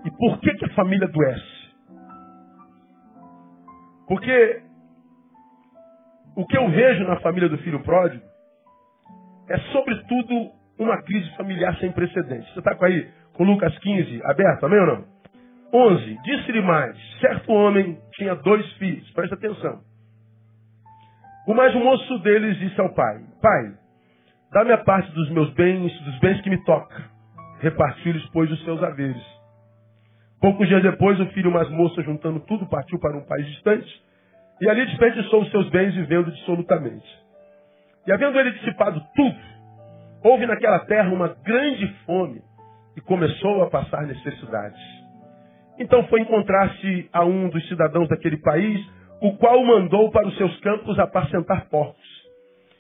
e 0.05 0.11
por 0.11 0.39
que, 0.39 0.53
que 0.53 0.65
a 0.65 0.69
família 0.69 1.07
adoece. 1.07 1.54
Porque 4.07 4.61
o 6.35 6.45
que 6.45 6.57
eu 6.57 6.69
vejo 6.69 7.03
na 7.05 7.19
família 7.21 7.49
do 7.49 7.57
filho 7.59 7.81
pródigo 7.83 8.23
é, 9.49 9.57
sobretudo, 9.71 10.51
uma 10.77 11.01
crise 11.03 11.29
familiar 11.35 11.77
sem 11.77 11.91
precedentes. 11.91 12.51
Você 12.53 12.59
está 12.59 12.75
com 12.75 12.85
aí, 12.85 13.09
com 13.33 13.43
Lucas 13.43 13.77
15 13.79 14.21
aberto, 14.25 14.65
amém 14.65 14.79
ou 14.79 14.87
não? 14.87 15.05
11. 15.73 16.21
Disse-lhe 16.23 16.61
mais: 16.61 16.97
certo 17.19 17.51
homem 17.51 17.97
tinha 18.13 18.35
dois 18.35 18.65
filhos, 18.73 19.09
presta 19.11 19.35
atenção. 19.35 19.81
O 21.47 21.53
mais 21.53 21.73
moço 21.75 22.19
deles 22.19 22.57
disse 22.57 22.79
ao 22.81 22.93
pai: 22.93 23.19
Pai, 23.41 23.73
dá-me 24.51 24.71
a 24.71 24.77
parte 24.79 25.11
dos 25.11 25.29
meus 25.31 25.53
bens, 25.53 25.91
dos 26.01 26.19
bens 26.19 26.41
que 26.41 26.49
me 26.49 26.63
toca. 26.63 27.03
Repartiu-lhes, 27.59 28.25
pois, 28.31 28.51
os 28.51 28.63
seus 28.63 28.81
haveres. 28.83 29.23
Poucos 30.45 30.67
dias 30.67 30.83
depois, 30.83 31.19
o 31.19 31.25
filho 31.29 31.49
mais 31.49 31.67
moço, 31.71 31.99
juntando 32.03 32.39
tudo, 32.41 32.67
partiu 32.67 32.99
para 32.99 33.17
um 33.17 33.25
país 33.25 33.47
distante 33.47 33.91
e 34.61 34.69
ali 34.69 34.85
desperdiçou 34.85 35.41
os 35.41 35.49
seus 35.49 35.67
bens 35.71 35.95
vivendo 35.95 36.31
dissolutamente. 36.31 37.03
E 38.05 38.11
havendo 38.11 38.39
ele 38.39 38.51
dissipado 38.51 39.01
tudo, 39.15 39.35
houve 40.23 40.45
naquela 40.45 40.77
terra 40.85 41.11
uma 41.11 41.29
grande 41.43 41.87
fome 42.05 42.43
e 42.95 43.01
começou 43.01 43.63
a 43.63 43.71
passar 43.71 44.05
necessidades. 44.05 44.79
Então 45.79 46.03
foi 46.09 46.21
encontrar-se 46.21 47.09
a 47.11 47.25
um 47.25 47.49
dos 47.49 47.67
cidadãos 47.67 48.07
daquele 48.07 48.37
país, 48.37 48.79
o 49.23 49.35
qual 49.37 49.59
o 49.59 49.65
mandou 49.65 50.11
para 50.11 50.27
os 50.27 50.37
seus 50.37 50.55
campos 50.59 50.99
apacentar 50.99 51.67
porcos. 51.71 52.05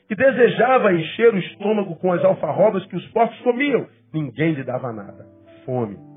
E 0.07 0.13
desejava 0.13 0.93
encher 0.93 1.33
o 1.33 1.39
estômago 1.39 1.95
com 1.95 2.13
as 2.13 2.23
alfarrobas 2.23 2.85
que 2.85 2.95
os 2.95 3.07
porcos 3.07 3.41
comiam. 3.41 3.87
Ninguém 4.13 4.53
lhe 4.53 4.63
dava 4.63 4.93
nada. 4.93 5.25
Fome. 5.65 6.14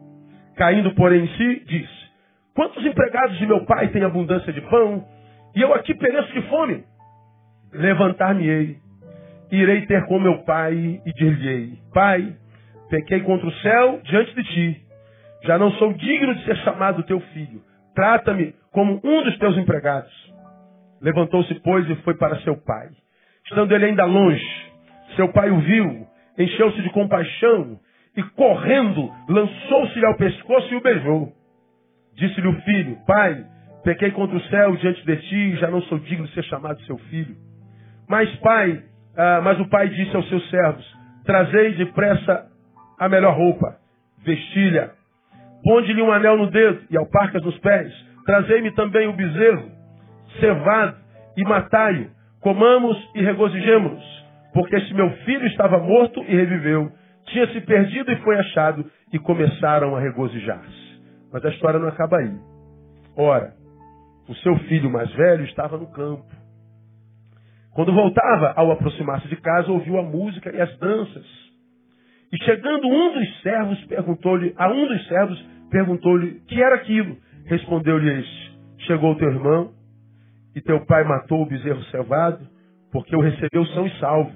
Caindo, 0.58 0.92
porém, 0.96 1.22
em 1.22 1.28
si, 1.28 1.64
disse: 1.66 2.10
Quantos 2.52 2.84
empregados 2.84 3.38
de 3.38 3.46
meu 3.46 3.64
pai 3.64 3.88
têm 3.88 4.02
abundância 4.02 4.52
de 4.52 4.60
pão? 4.62 5.06
E 5.54 5.62
eu 5.62 5.72
aqui 5.72 5.94
pereço 5.94 6.32
de 6.32 6.42
fome. 6.48 6.84
Levantar-me-ei, 7.72 8.76
irei 9.52 9.86
ter 9.86 10.04
com 10.06 10.18
meu 10.18 10.38
pai 10.38 11.00
e 11.06 11.12
dir-lhe-ei: 11.12 11.78
Pai, 11.94 12.34
pequei 12.90 13.20
contra 13.20 13.46
o 13.46 13.52
céu 13.60 14.00
diante 14.02 14.34
de 14.34 14.42
ti. 14.42 14.82
Já 15.44 15.56
não 15.56 15.70
sou 15.72 15.92
digno 15.92 16.34
de 16.34 16.44
ser 16.44 16.56
chamado 16.58 17.04
teu 17.04 17.20
filho. 17.20 17.62
Trata-me 17.94 18.52
como 18.72 19.00
um 19.04 19.22
dos 19.22 19.38
teus 19.38 19.56
empregados. 19.56 20.12
Levantou-se, 21.00 21.54
pois, 21.60 21.88
e 21.88 21.94
foi 22.02 22.14
para 22.14 22.40
seu 22.40 22.56
pai. 22.56 22.88
Estando 23.44 23.72
ele 23.72 23.84
ainda 23.84 24.04
longe, 24.04 24.44
seu 25.14 25.28
pai 25.32 25.50
o 25.50 25.60
viu, 25.60 26.04
encheu-se 26.36 26.82
de 26.82 26.90
compaixão 26.90 27.78
e, 28.18 28.22
correndo, 28.30 29.08
lançou-se-lhe 29.28 30.04
ao 30.04 30.16
pescoço 30.16 30.74
e 30.74 30.76
o 30.76 30.80
beijou. 30.80 31.32
Disse-lhe 32.16 32.48
o 32.48 32.60
filho: 32.62 32.98
Pai, 33.06 33.46
pequei 33.84 34.10
contra 34.10 34.36
o 34.36 34.42
céu 34.48 34.74
diante 34.74 35.06
de 35.06 35.16
ti, 35.18 35.56
já 35.58 35.70
não 35.70 35.80
sou 35.82 36.00
digno 36.00 36.26
de 36.26 36.34
ser 36.34 36.42
chamado 36.44 36.80
seu 36.82 36.98
filho. 36.98 37.36
Mas, 38.08 38.28
pai, 38.40 38.82
ah, 39.16 39.40
mas 39.44 39.60
o 39.60 39.68
pai 39.68 39.88
disse 39.90 40.16
aos 40.16 40.28
seus 40.28 40.50
servos: 40.50 40.84
Trazei 41.24 41.74
depressa 41.74 42.46
a 42.98 43.08
melhor 43.08 43.36
roupa, 43.36 43.76
vestilha, 44.24 44.90
ponde-lhe 45.62 46.02
um 46.02 46.10
anel 46.10 46.36
no 46.38 46.50
dedo 46.50 46.80
e 46.90 46.98
alparcas 46.98 47.42
nos 47.44 47.56
pés. 47.58 47.92
Trazei-me 48.26 48.72
também 48.72 49.06
o 49.06 49.12
bezerro, 49.12 49.70
cevado, 50.40 50.96
e 51.36 51.44
matai-o. 51.44 52.10
Comamos 52.40 52.96
e 53.14 53.22
regozijemos-nos, 53.22 54.24
porque 54.52 54.74
este 54.74 54.92
meu 54.92 55.08
filho 55.24 55.46
estava 55.46 55.78
morto 55.78 56.20
e 56.26 56.34
reviveu, 56.34 56.90
tinha 57.28 57.46
se 57.52 57.60
perdido 57.62 58.10
e 58.12 58.16
foi 58.16 58.36
achado, 58.36 58.84
e 59.12 59.18
começaram 59.18 59.96
a 59.96 60.00
regozijar-se. 60.00 61.00
Mas 61.32 61.44
a 61.44 61.48
história 61.50 61.78
não 61.78 61.88
acaba 61.88 62.18
aí. 62.18 62.34
Ora, 63.16 63.54
o 64.28 64.34
seu 64.36 64.56
filho 64.60 64.90
mais 64.90 65.10
velho 65.12 65.44
estava 65.44 65.76
no 65.76 65.86
campo. 65.88 66.26
Quando 67.74 67.92
voltava, 67.92 68.52
ao 68.56 68.72
aproximar-se 68.72 69.28
de 69.28 69.36
casa, 69.36 69.70
ouviu 69.70 69.98
a 69.98 70.02
música 70.02 70.54
e 70.54 70.60
as 70.60 70.78
danças. 70.78 71.26
E 72.32 72.44
chegando 72.44 72.86
um 72.86 73.12
dos 73.14 73.42
servos, 73.42 73.84
perguntou-lhe, 73.86 74.54
a 74.56 74.70
um 74.70 74.86
dos 74.86 75.06
servos, 75.08 75.40
perguntou-lhe, 75.70 76.40
que 76.46 76.62
era 76.62 76.76
aquilo? 76.76 77.16
Respondeu-lhe 77.46 78.20
este, 78.20 78.58
chegou 78.80 79.14
teu 79.14 79.30
irmão, 79.30 79.72
e 80.54 80.60
teu 80.60 80.84
pai 80.86 81.04
matou 81.04 81.42
o 81.42 81.46
bezerro 81.46 81.82
cevado, 81.84 82.46
porque 82.90 83.14
o 83.14 83.20
recebeu 83.20 83.64
são 83.66 83.86
e 83.86 83.98
salvo. 83.98 84.32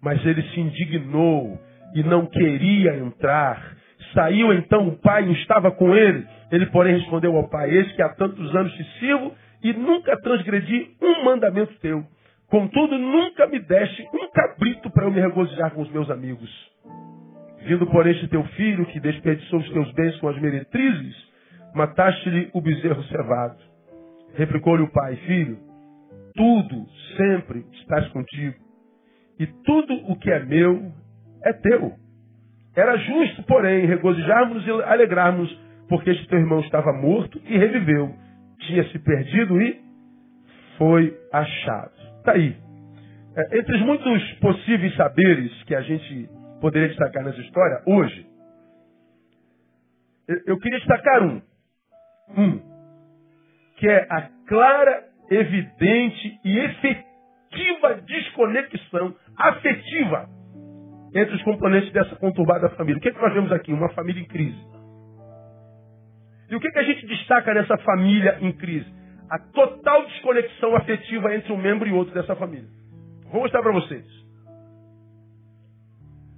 Mas 0.00 0.24
ele 0.26 0.42
se 0.50 0.60
indignou 0.60 1.58
e 1.94 2.02
não 2.02 2.26
queria 2.26 2.96
entrar. 2.96 3.76
Saiu 4.14 4.52
então 4.52 4.88
o 4.88 4.98
pai 4.98 5.24
e 5.28 5.32
estava 5.32 5.70
com 5.70 5.94
ele. 5.94 6.26
Ele, 6.50 6.66
porém, 6.66 6.98
respondeu 6.98 7.36
ao 7.36 7.48
pai: 7.48 7.70
Eis 7.70 7.92
que 7.92 8.02
há 8.02 8.10
tantos 8.10 8.54
anos 8.54 8.72
te 8.74 8.84
sirvo 8.98 9.32
e 9.62 9.72
nunca 9.72 10.16
transgredi 10.20 10.90
um 11.00 11.24
mandamento 11.24 11.72
teu. 11.80 12.04
Contudo, 12.48 12.98
nunca 12.98 13.46
me 13.46 13.58
deste 13.60 14.02
um 14.12 14.30
cabrito 14.30 14.90
para 14.90 15.04
eu 15.04 15.10
me 15.10 15.20
regozijar 15.20 15.70
com 15.70 15.80
os 15.80 15.90
meus 15.90 16.10
amigos. 16.10 16.50
Vindo, 17.64 17.86
por 17.86 18.06
este 18.06 18.28
teu 18.28 18.44
filho, 18.44 18.84
que 18.86 19.00
desperdiçou 19.00 19.60
os 19.60 19.70
teus 19.70 19.90
bens 19.92 20.18
com 20.18 20.28
as 20.28 20.38
meretrizes, 20.40 21.16
mataste-lhe 21.74 22.50
o 22.52 22.60
bezerro 22.60 23.02
cevado. 23.04 23.56
Replicou-lhe 24.34 24.82
o 24.82 24.90
pai, 24.90 25.16
filho, 25.16 25.58
tudo 26.34 26.86
sempre 27.16 27.64
estás 27.80 28.08
contigo, 28.08 28.56
e 29.38 29.46
tudo 29.46 29.94
o 30.10 30.16
que 30.18 30.30
é 30.30 30.44
meu 30.44 30.92
é 31.44 31.52
teu. 31.52 31.92
Era 32.74 32.96
justo, 32.96 33.42
porém, 33.44 33.86
regozijarmos 33.86 34.66
e 34.66 34.70
alegrarmos, 34.70 35.50
porque 35.88 36.10
este 36.10 36.26
teu 36.28 36.38
irmão 36.38 36.60
estava 36.60 36.92
morto 36.92 37.40
e 37.44 37.58
reviveu. 37.58 38.14
Tinha 38.60 38.84
se 38.88 38.98
perdido 38.98 39.60
e 39.60 39.80
foi 40.78 41.16
achado. 41.32 41.92
Está 42.18 42.32
aí. 42.32 42.56
É, 43.36 43.58
entre 43.58 43.76
os 43.76 43.82
muitos 43.82 44.32
possíveis 44.34 44.94
saberes 44.96 45.50
que 45.64 45.74
a 45.74 45.80
gente 45.82 46.28
poderia 46.60 46.88
destacar 46.88 47.24
nessa 47.24 47.40
história, 47.40 47.82
hoje, 47.86 48.26
eu 50.46 50.58
queria 50.58 50.78
destacar 50.78 51.22
um. 51.24 51.42
Um. 52.36 52.60
Que 53.76 53.88
é 53.88 54.06
a 54.08 54.28
clara, 54.46 55.04
evidente 55.30 56.40
e 56.44 56.58
efetiva 56.58 57.94
desconexão 58.06 59.14
afetiva 59.36 60.28
entre 61.14 61.34
os 61.34 61.42
componentes 61.42 61.92
dessa 61.92 62.16
conturbada 62.16 62.70
família. 62.70 62.98
O 62.98 63.00
que, 63.00 63.08
é 63.08 63.12
que 63.12 63.20
nós 63.20 63.34
vemos 63.34 63.52
aqui? 63.52 63.72
Uma 63.72 63.90
família 63.90 64.20
em 64.20 64.26
crise. 64.26 64.58
E 66.50 66.56
o 66.56 66.60
que, 66.60 66.68
é 66.68 66.70
que 66.70 66.78
a 66.78 66.84
gente 66.84 67.06
destaca 67.06 67.52
nessa 67.54 67.76
família 67.78 68.38
em 68.40 68.52
crise? 68.52 68.90
A 69.30 69.38
total 69.38 70.04
desconexão 70.06 70.76
afetiva 70.76 71.34
entre 71.34 71.52
um 71.52 71.56
membro 71.56 71.88
e 71.88 71.92
outro 71.92 72.12
dessa 72.14 72.36
família. 72.36 72.68
Vou 73.30 73.42
mostrar 73.42 73.62
para 73.62 73.72
vocês. 73.72 74.04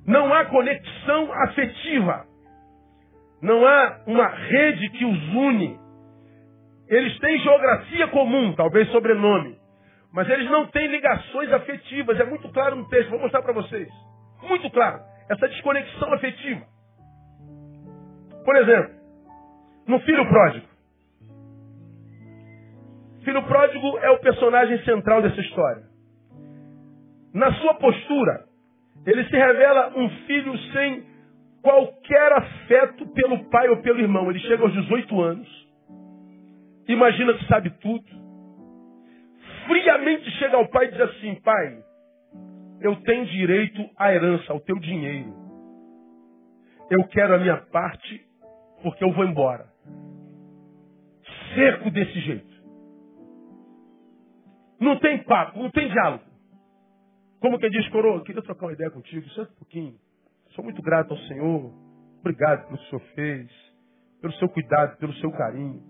Não 0.06 0.32
há 0.32 0.44
conexão 0.44 1.32
afetiva. 1.32 2.26
Não 3.42 3.66
há 3.66 4.00
uma 4.06 4.28
rede 4.28 4.88
que 4.90 5.04
os 5.04 5.34
une. 5.34 5.78
Eles 6.88 7.18
têm 7.18 7.38
geografia 7.40 8.06
comum, 8.08 8.54
talvez 8.54 8.88
sobrenome. 8.90 9.56
Mas 10.12 10.28
eles 10.28 10.48
não 10.50 10.66
têm 10.66 10.86
ligações 10.86 11.52
afetivas. 11.52 12.20
É 12.20 12.24
muito 12.24 12.48
claro 12.50 12.76
no 12.76 12.88
texto. 12.88 13.10
Vou 13.10 13.20
mostrar 13.20 13.42
para 13.42 13.52
vocês. 13.52 13.88
Muito 14.48 14.70
claro. 14.70 15.00
Essa 15.28 15.48
desconexão 15.48 16.12
afetiva. 16.12 16.64
Por 18.44 18.56
exemplo, 18.56 18.94
no 19.86 20.00
filho 20.00 20.28
pródigo. 20.28 20.66
Filho 23.24 23.42
pródigo 23.44 23.98
é 23.98 24.10
o 24.10 24.18
personagem 24.18 24.84
central 24.84 25.22
dessa 25.22 25.40
história. 25.40 25.82
Na 27.32 27.52
sua 27.54 27.74
postura, 27.74 28.44
ele 29.06 29.24
se 29.24 29.36
revela 29.36 29.92
um 29.96 30.08
filho 30.26 30.56
sem 30.72 31.04
qualquer 31.62 32.32
afeto 32.32 33.06
pelo 33.08 33.44
pai 33.50 33.68
ou 33.68 33.78
pelo 33.78 33.98
irmão. 33.98 34.30
Ele 34.30 34.38
chega 34.40 34.62
aos 34.62 34.72
18 34.72 35.20
anos, 35.22 35.68
imagina 36.86 37.32
que 37.34 37.46
sabe 37.46 37.70
tudo, 37.80 38.04
friamente 39.66 40.30
chega 40.32 40.56
ao 40.56 40.68
pai 40.68 40.86
e 40.86 40.90
diz 40.90 41.00
assim: 41.00 41.34
Pai, 41.36 41.83
eu 42.80 42.96
tenho 43.02 43.26
direito 43.26 43.88
à 43.96 44.12
herança, 44.12 44.52
ao 44.52 44.60
teu 44.60 44.78
dinheiro. 44.78 45.32
Eu 46.90 47.06
quero 47.08 47.34
a 47.34 47.38
minha 47.38 47.56
parte 47.56 48.24
porque 48.82 49.02
eu 49.02 49.12
vou 49.12 49.24
embora. 49.24 49.66
Seco 51.54 51.90
desse 51.90 52.20
jeito. 52.20 52.54
Não 54.78 54.98
tem 54.98 55.22
papo, 55.24 55.58
não 55.58 55.70
tem 55.70 55.88
diálogo. 55.88 56.24
Como 57.40 57.58
que 57.58 57.70
diz, 57.70 57.88
coroa? 57.88 58.22
Queria 58.22 58.42
trocar 58.42 58.66
uma 58.66 58.72
ideia 58.72 58.90
contigo, 58.90 59.26
só 59.30 59.42
um 59.42 59.46
pouquinho. 59.46 59.94
Sou 60.54 60.64
muito 60.64 60.82
grato 60.82 61.12
ao 61.12 61.18
Senhor. 61.20 61.72
Obrigado 62.20 62.66
pelo 62.66 62.78
que 62.78 62.84
o 62.84 62.88
Senhor 62.88 63.02
fez, 63.14 63.50
pelo 64.20 64.32
seu 64.34 64.48
cuidado, 64.48 64.96
pelo 64.98 65.12
seu 65.14 65.30
carinho. 65.32 65.82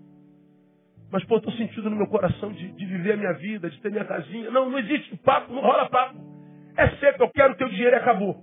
Mas, 1.11 1.23
pô, 1.25 1.37
estou 1.37 1.53
sentindo 1.53 1.89
no 1.89 1.95
meu 1.95 2.07
coração 2.07 2.51
de, 2.51 2.71
de, 2.73 2.85
viver 2.85 3.13
a 3.13 3.17
minha 3.17 3.33
vida, 3.33 3.69
de 3.69 3.79
ter 3.81 3.91
minha 3.91 4.05
casinha. 4.05 4.49
Não, 4.51 4.69
não 4.69 4.79
existe 4.79 5.15
papo, 5.17 5.53
não 5.53 5.61
rola 5.61 5.89
papo. 5.89 6.34
É 6.77 6.89
seco, 6.97 7.23
eu 7.23 7.29
quero 7.29 7.53
o 7.53 7.57
teu 7.57 7.69
dinheiro 7.69 7.95
e 7.95 7.99
acabou. 7.99 8.35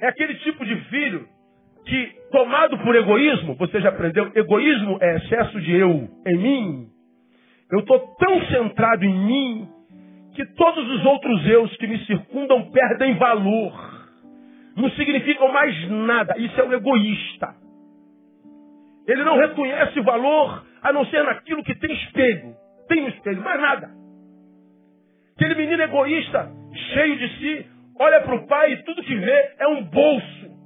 É 0.00 0.08
aquele 0.08 0.34
tipo 0.36 0.64
de 0.64 0.76
filho 0.84 1.26
que, 1.86 2.06
tomado 2.30 2.78
por 2.78 2.94
egoísmo, 2.94 3.54
você 3.54 3.80
já 3.80 3.88
aprendeu, 3.88 4.30
egoísmo 4.34 4.98
é 5.00 5.16
excesso 5.16 5.60
de 5.60 5.74
eu 5.74 6.08
em 6.26 6.36
mim. 6.36 6.88
Eu 7.70 7.80
estou 7.80 7.98
tão 8.16 8.46
centrado 8.46 9.04
em 9.04 9.26
mim 9.26 9.68
que 10.34 10.44
todos 10.54 10.88
os 10.88 11.04
outros 11.06 11.46
eus 11.46 11.76
que 11.78 11.86
me 11.86 11.98
circundam 12.04 12.70
perdem 12.70 13.16
valor. 13.16 13.96
Não 14.76 14.90
significam 14.90 15.50
mais 15.50 15.90
nada. 15.90 16.38
Isso 16.38 16.60
é 16.60 16.64
um 16.64 16.72
egoísta. 16.72 17.54
Ele 19.08 19.24
não 19.24 19.38
reconhece 19.38 20.00
valor 20.00 20.64
a 20.82 20.92
não 20.92 21.06
ser 21.06 21.24
naquilo 21.24 21.64
que 21.64 21.74
tem 21.76 21.92
espelho. 21.92 22.54
Tem 22.88 23.06
espelho, 23.08 23.42
mais 23.42 23.60
nada. 23.60 24.05
Aquele 25.36 25.54
menino 25.54 25.82
egoísta, 25.82 26.50
cheio 26.94 27.18
de 27.18 27.28
si, 27.38 27.66
olha 28.00 28.22
para 28.22 28.34
o 28.34 28.46
pai 28.46 28.72
e 28.72 28.82
tudo 28.84 29.02
que 29.02 29.14
vê 29.14 29.50
é 29.58 29.68
um 29.68 29.84
bolso. 29.84 30.56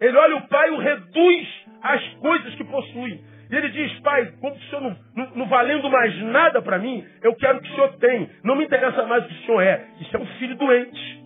Ele 0.00 0.16
olha 0.16 0.36
o 0.36 0.48
pai 0.48 0.68
e 0.68 0.72
o 0.72 0.78
reduz 0.78 1.48
as 1.82 2.08
coisas 2.14 2.54
que 2.54 2.64
possuem. 2.64 3.20
E 3.50 3.54
ele 3.54 3.68
diz, 3.70 3.98
pai, 4.00 4.32
como 4.40 4.54
o 4.54 4.60
senhor 4.60 4.80
não, 4.80 4.96
não, 5.14 5.36
não 5.36 5.48
valendo 5.48 5.90
mais 5.90 6.16
nada 6.22 6.62
para 6.62 6.78
mim, 6.78 7.04
eu 7.20 7.34
quero 7.34 7.58
o 7.58 7.60
que 7.60 7.70
o 7.70 7.74
senhor 7.74 7.96
tem. 7.96 8.30
Não 8.44 8.54
me 8.54 8.64
interessa 8.64 9.04
mais 9.06 9.24
o 9.24 9.28
que 9.28 9.34
o 9.34 9.46
senhor 9.46 9.60
é. 9.60 9.88
Isso 10.00 10.16
é 10.16 10.20
um 10.20 10.26
filho 10.38 10.56
doente. 10.56 11.24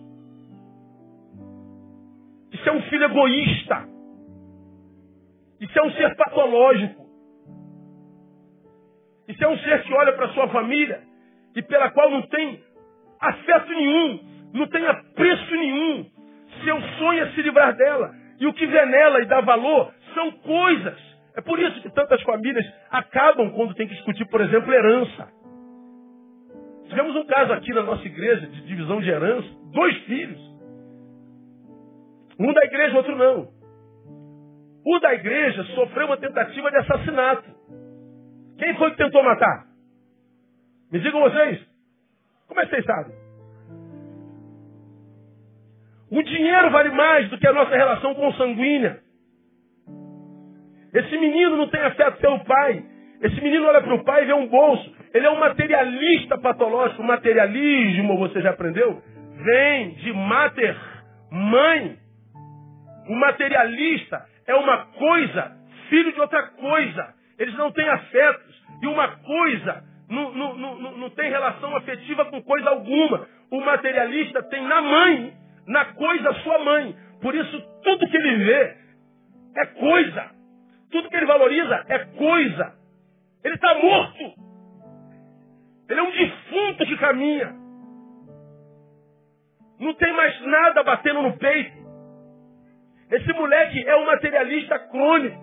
Isso 2.51 2.69
é 2.69 2.71
um 2.71 2.81
filho 2.83 3.03
egoísta. 3.05 3.87
Isso 5.59 5.79
é 5.79 5.83
um 5.83 5.91
ser 5.91 6.15
patológico. 6.15 7.05
Isso 9.27 9.43
é 9.43 9.47
um 9.47 9.57
ser 9.59 9.83
que 9.83 9.93
olha 9.93 10.13
para 10.13 10.29
sua 10.29 10.47
família 10.49 11.01
e 11.55 11.61
pela 11.61 11.91
qual 11.91 12.09
não 12.09 12.23
tem 12.23 12.70
afeto 13.21 13.69
nenhum, 13.69 14.19
não 14.53 14.67
tem 14.67 14.85
apreço 14.85 15.55
nenhum. 15.55 16.05
Seu 16.63 16.81
sonho 16.97 17.23
é 17.23 17.31
se 17.31 17.41
livrar 17.41 17.75
dela. 17.75 18.13
E 18.39 18.47
o 18.47 18.53
que 18.53 18.65
vê 18.65 18.85
nela 18.85 19.21
e 19.21 19.25
dá 19.25 19.39
valor 19.41 19.93
são 20.13 20.31
coisas. 20.31 20.97
É 21.35 21.41
por 21.41 21.59
isso 21.59 21.81
que 21.81 21.89
tantas 21.91 22.21
famílias 22.23 22.65
acabam 22.89 23.51
quando 23.51 23.75
tem 23.75 23.87
que 23.87 23.95
discutir, 23.95 24.25
por 24.25 24.41
exemplo, 24.41 24.73
herança. 24.73 25.29
Tivemos 26.89 27.15
um 27.15 27.25
caso 27.25 27.53
aqui 27.53 27.73
na 27.73 27.83
nossa 27.83 28.05
igreja 28.05 28.47
de 28.47 28.65
divisão 28.65 28.99
de 28.99 29.09
herança, 29.09 29.47
dois 29.71 29.95
filhos. 29.99 30.39
Um 32.37 32.51
da 32.51 32.65
igreja, 32.65 32.97
outro 32.97 33.15
não. 33.15 33.47
O 34.85 34.99
da 34.99 35.13
igreja 35.13 35.63
sofreu 35.75 36.07
uma 36.07 36.17
tentativa 36.17 36.69
de 36.69 36.77
assassinato. 36.77 37.49
Quem 38.57 38.75
foi 38.75 38.91
que 38.91 38.97
tentou 38.97 39.23
matar? 39.23 39.67
Me 40.91 40.99
digam 40.99 41.21
vocês. 41.21 41.70
Como 42.51 42.59
é 42.59 42.65
que 42.65 42.71
vocês 42.71 42.85
sabem? 42.85 43.15
O 46.11 46.21
dinheiro 46.21 46.69
vale 46.69 46.89
mais 46.89 47.29
do 47.29 47.37
que 47.37 47.47
a 47.47 47.53
nossa 47.53 47.73
relação 47.73 48.13
consanguínea. 48.13 48.99
Esse 50.93 51.17
menino 51.17 51.55
não 51.55 51.69
tem 51.69 51.79
afeto 51.79 52.17
pelo 52.19 52.43
pai. 52.43 52.83
Esse 53.21 53.39
menino 53.39 53.67
olha 53.67 53.81
para 53.81 53.95
o 53.95 54.03
pai 54.03 54.23
e 54.23 54.25
vê 54.25 54.33
um 54.33 54.47
bolso. 54.47 54.93
Ele 55.13 55.25
é 55.25 55.29
um 55.29 55.39
materialista 55.39 56.37
patológico. 56.39 57.01
O 57.01 57.07
materialismo, 57.07 58.17
você 58.17 58.41
já 58.41 58.49
aprendeu? 58.49 59.01
Vem 59.45 59.91
de 59.91 60.11
mater, 60.11 60.75
mãe. 61.31 61.97
O 63.07 63.15
materialista 63.15 64.25
é 64.45 64.55
uma 64.55 64.87
coisa, 64.87 65.55
filho 65.89 66.11
de 66.11 66.19
outra 66.19 66.47
coisa. 66.47 67.13
Eles 67.39 67.55
não 67.55 67.71
têm 67.71 67.87
afetos. 67.87 68.61
E 68.83 68.87
uma 68.87 69.07
coisa 69.07 69.90
não, 70.11 70.33
não, 70.33 70.55
não, 70.57 70.97
não 70.97 71.09
tem 71.11 71.29
relação 71.29 71.73
afetiva 71.77 72.25
com 72.25 72.41
coisa 72.43 72.69
alguma. 72.69 73.27
O 73.49 73.61
materialista 73.61 74.43
tem 74.43 74.61
na 74.61 74.81
mãe, 74.81 75.33
na 75.65 75.85
coisa, 75.85 76.33
sua 76.43 76.59
mãe. 76.59 76.95
Por 77.21 77.33
isso, 77.33 77.61
tudo 77.81 78.09
que 78.09 78.17
ele 78.17 78.43
vê 78.43 78.75
é 79.55 79.65
coisa. 79.67 80.31
Tudo 80.91 81.09
que 81.09 81.15
ele 81.15 81.25
valoriza 81.25 81.85
é 81.87 81.99
coisa. 81.99 82.73
Ele 83.41 83.55
está 83.55 83.73
morto. 83.75 84.33
Ele 85.89 85.99
é 85.99 86.03
um 86.03 86.11
defunto 86.11 86.85
que 86.85 86.97
caminha. 86.97 87.55
Não 89.79 89.93
tem 89.93 90.13
mais 90.13 90.41
nada 90.41 90.83
batendo 90.83 91.21
no 91.21 91.37
peito. 91.37 91.81
Esse 93.11 93.31
moleque 93.31 93.87
é 93.87 93.95
um 93.95 94.05
materialista 94.07 94.77
crônico. 94.77 95.41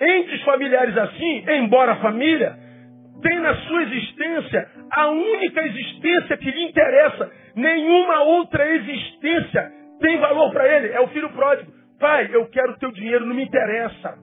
Entre 0.00 0.34
os 0.34 0.42
familiares 0.42 0.96
assim, 0.96 1.44
embora 1.48 1.92
a 1.92 2.00
família 2.00 2.69
tem 3.22 3.38
na 3.40 3.54
sua 3.54 3.82
existência 3.82 4.68
a 4.92 5.08
única 5.08 5.62
existência 5.62 6.36
que 6.36 6.50
lhe 6.50 6.64
interessa. 6.64 7.30
Nenhuma 7.54 8.22
outra 8.22 8.68
existência 8.68 9.72
tem 10.00 10.18
valor 10.18 10.52
para 10.52 10.66
ele. 10.66 10.92
É 10.92 11.00
o 11.00 11.08
filho 11.08 11.30
pródigo. 11.30 11.72
Pai, 11.98 12.28
eu 12.32 12.46
quero 12.48 12.72
o 12.72 12.78
teu 12.78 12.90
dinheiro, 12.92 13.26
não 13.26 13.34
me 13.34 13.44
interessa. 13.44 14.18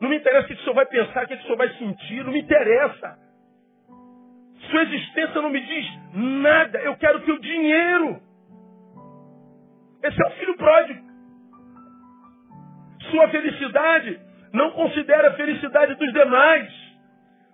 Não 0.00 0.08
me 0.08 0.16
interessa 0.16 0.46
o 0.46 0.48
que 0.48 0.54
o 0.54 0.64
senhor 0.64 0.74
vai 0.74 0.86
pensar, 0.86 1.24
o 1.24 1.28
que 1.28 1.34
o 1.34 1.42
senhor 1.42 1.56
vai 1.56 1.68
sentir, 1.74 2.24
não 2.24 2.32
me 2.32 2.40
interessa. 2.40 3.18
Sua 4.70 4.82
existência 4.82 5.42
não 5.42 5.50
me 5.50 5.60
diz 5.60 5.86
nada. 6.14 6.78
Eu 6.80 6.96
quero 6.96 7.18
o 7.18 7.22
teu 7.22 7.38
dinheiro. 7.38 8.20
Esse 10.02 10.22
é 10.22 10.26
o 10.26 10.30
filho 10.32 10.56
pródigo. 10.56 11.00
Sua 13.10 13.28
felicidade 13.28 14.20
não 14.52 14.70
considera 14.72 15.28
a 15.28 15.34
felicidade 15.34 15.94
dos 15.94 16.12
demais. 16.12 16.91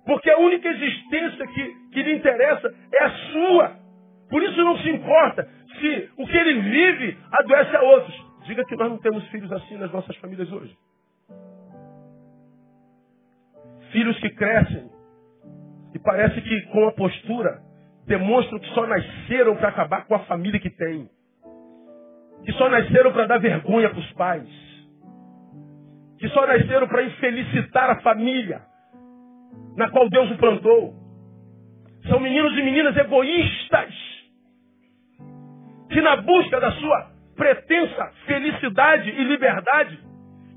Porque 0.09 0.31
a 0.31 0.39
única 0.39 0.67
existência 0.67 1.47
que, 1.49 1.75
que 1.93 2.03
lhe 2.03 2.17
interessa 2.17 2.75
é 2.99 3.05
a 3.05 3.11
sua. 3.11 3.77
Por 4.31 4.43
isso 4.43 4.57
não 4.65 4.79
se 4.79 4.89
importa 4.89 5.47
se 5.79 6.11
o 6.17 6.27
que 6.27 6.35
ele 6.35 6.61
vive 6.63 7.19
adoece 7.31 7.77
a 7.77 7.83
outros. 7.83 8.27
Diga 8.47 8.65
que 8.65 8.75
nós 8.75 8.89
não 8.89 8.97
temos 8.97 9.23
filhos 9.29 9.53
assim 9.53 9.77
nas 9.77 9.93
nossas 9.93 10.17
famílias 10.17 10.51
hoje. 10.51 10.75
Filhos 13.93 14.19
que 14.21 14.31
crescem 14.31 14.89
e 15.95 15.99
parece 15.99 16.41
que 16.41 16.63
com 16.69 16.89
a 16.89 16.93
postura 16.93 17.61
demonstram 18.07 18.59
que 18.61 18.69
só 18.71 18.87
nasceram 18.87 19.57
para 19.57 19.69
acabar 19.69 20.07
com 20.07 20.15
a 20.15 20.21
família 20.21 20.59
que 20.59 20.71
tem. 20.71 21.07
Que 22.47 22.53
só 22.53 22.71
nasceram 22.71 23.13
para 23.13 23.27
dar 23.27 23.39
vergonha 23.41 23.91
para 23.91 23.99
os 23.99 24.13
pais. 24.15 24.49
Que 26.19 26.29
só 26.31 26.47
nasceram 26.47 26.89
para 26.89 27.03
infelicitar 27.03 27.91
a 27.91 28.01
família 28.01 28.68
na 29.77 29.89
qual 29.91 30.09
Deus 30.09 30.31
o 30.31 30.39
plantou. 30.39 30.95
São 32.09 32.21
meninos 32.21 32.53
e 32.53 32.63
meninas 32.63 32.97
egoístas 32.97 33.95
que 35.91 36.01
na 36.01 36.17
busca 36.17 36.61
da 36.61 36.73
sua 36.73 37.11
pretensa 37.37 38.13
felicidade 38.27 39.11
e 39.11 39.25
liberdade 39.25 39.99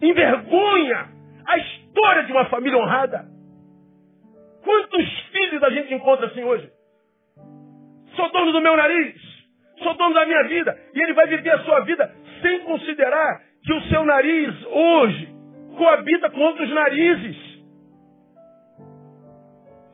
envergonha 0.01 1.07
a 1.47 1.57
história 1.57 2.23
de 2.23 2.31
uma 2.31 2.45
família 2.45 2.77
honrada. 2.77 3.25
Quantos 4.63 5.19
filhos 5.31 5.63
a 5.63 5.69
gente 5.69 5.93
encontra 5.93 6.27
assim 6.27 6.43
hoje? 6.43 6.69
Sou 8.15 8.31
dono 8.31 8.51
do 8.51 8.61
meu 8.61 8.75
nariz, 8.75 9.15
sou 9.81 9.93
dono 9.93 10.13
da 10.13 10.25
minha 10.25 10.43
vida, 10.43 10.77
e 10.93 11.01
ele 11.01 11.13
vai 11.13 11.27
viver 11.27 11.51
a 11.51 11.63
sua 11.63 11.79
vida 11.81 12.11
sem 12.41 12.59
considerar 12.61 13.41
que 13.63 13.73
o 13.73 13.81
seu 13.83 14.03
nariz 14.03 14.65
hoje 14.65 15.29
coabita 15.77 16.29
com 16.29 16.41
outros 16.41 16.69
narizes. 16.71 17.50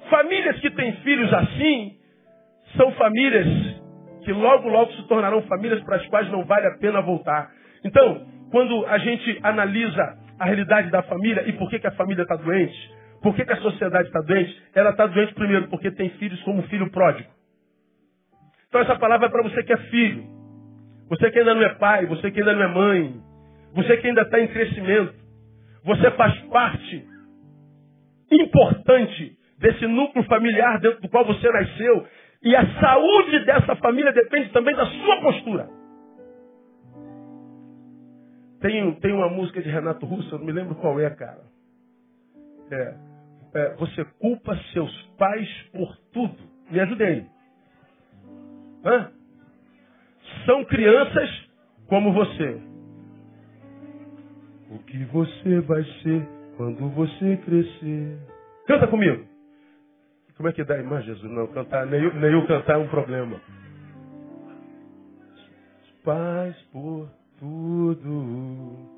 Famílias 0.10 0.60
que 0.60 0.70
têm 0.72 0.94
filhos 0.98 1.34
assim 1.34 1.98
são 2.76 2.92
famílias 2.94 3.48
que 4.24 4.34
logo, 4.34 4.68
logo 4.68 4.92
se 4.94 5.08
tornarão 5.08 5.42
famílias 5.44 5.82
para 5.84 5.96
as 5.98 6.06
quais 6.08 6.30
não 6.30 6.44
vale 6.46 6.68
a 6.68 6.78
pena 6.78 7.02
voltar. 7.02 7.50
Então, 7.84 8.28
quando 8.52 8.86
a 8.86 8.98
gente 8.98 9.40
analisa 9.42 10.18
a 10.40 10.46
realidade 10.46 10.90
da 10.90 11.02
família 11.04 11.48
e 11.48 11.54
por 11.54 11.70
que, 11.70 11.80
que 11.80 11.88
a 11.88 11.92
família 11.92 12.24
está 12.24 12.36
doente, 12.36 12.92
por 13.22 13.36
que, 13.36 13.46
que 13.46 13.54
a 13.54 13.62
sociedade 13.62 14.08
está 14.08 14.22
doente, 14.22 14.62
ela 14.76 14.92
está 14.92 15.08
doente 15.08 15.34
primeiro 15.34 15.68
porque 15.70 15.92
tem 15.92 16.10
filhos 16.12 16.42
como 16.44 16.62
filho 16.64 16.92
pródigo. 16.92 17.30
Então 18.68 18.82
essa 18.82 18.98
palavra 18.98 19.28
é 19.28 19.30
para 19.30 19.44
você 19.44 19.64
que 19.64 19.74
é 19.74 19.78
filho, 19.78 20.26
você 21.10 21.32
que 21.32 21.40
ainda 21.40 21.56
não 21.56 21.64
é 21.64 21.76
pai, 21.76 22.06
você 22.06 22.30
que 22.30 22.40
ainda 22.40 22.54
não 22.54 22.64
é 22.64 22.68
mãe, 22.68 23.16
você 23.74 23.98
que 23.98 24.08
ainda 24.08 24.24
está 24.24 24.40
em 24.40 24.48
crescimento, 24.48 25.16
você 25.84 26.12
faz 26.12 26.38
parte 26.50 27.08
importante 28.30 29.37
desse 29.58 29.88
núcleo 29.88 30.24
familiar 30.26 30.80
dentro 30.80 31.02
do 31.02 31.10
qual 31.10 31.26
você 31.26 31.50
nasceu. 31.50 32.08
E 32.44 32.56
a 32.56 32.80
saúde 32.80 33.46
dessa 33.46 33.76
família 33.78 34.12
depende 34.14 34.50
também 34.52 34.76
da 34.76 34.86
sua 34.86 35.22
postura. 35.22 35.70
Tem, 38.62 38.94
tem 38.96 39.14
uma 39.14 39.30
música 39.30 39.62
de 39.62 39.70
Renato 39.70 40.06
Russo, 40.06 40.34
eu 40.34 40.40
não 40.40 40.46
me 40.46 40.52
lembro 40.52 40.76
qual 40.76 41.00
é, 41.00 41.10
cara. 41.10 41.42
É, 42.72 42.96
é, 43.54 43.76
você 43.76 44.04
culpa 44.20 44.58
seus 44.74 44.92
pais 45.18 45.48
por 45.72 45.96
tudo. 46.12 46.38
Me 46.70 46.80
ajudei. 46.80 47.26
Hã? 48.84 49.12
São 50.46 50.66
crianças 50.66 51.30
como 51.88 52.14
você. 52.14 52.62
O 54.70 54.80
que 54.80 55.06
você 55.06 55.62
vai 55.62 55.84
ser 56.04 56.28
quando 56.58 56.90
você 56.90 57.38
crescer? 57.38 58.18
Canta 58.66 58.88
comigo. 58.88 59.37
Como 60.38 60.50
é 60.50 60.54
que 60.54 60.64
dá 60.64 60.78
irmã 60.78 61.02
Jesus? 61.02 61.32
Não, 61.32 61.48
cantar, 61.48 61.88
nem, 61.88 62.14
nem 62.14 62.46
cantar 62.46 62.76
é 62.76 62.78
um 62.78 62.88
problema. 62.88 63.42
Paz 66.06 66.56
por 66.72 67.10
tudo. 67.40 68.98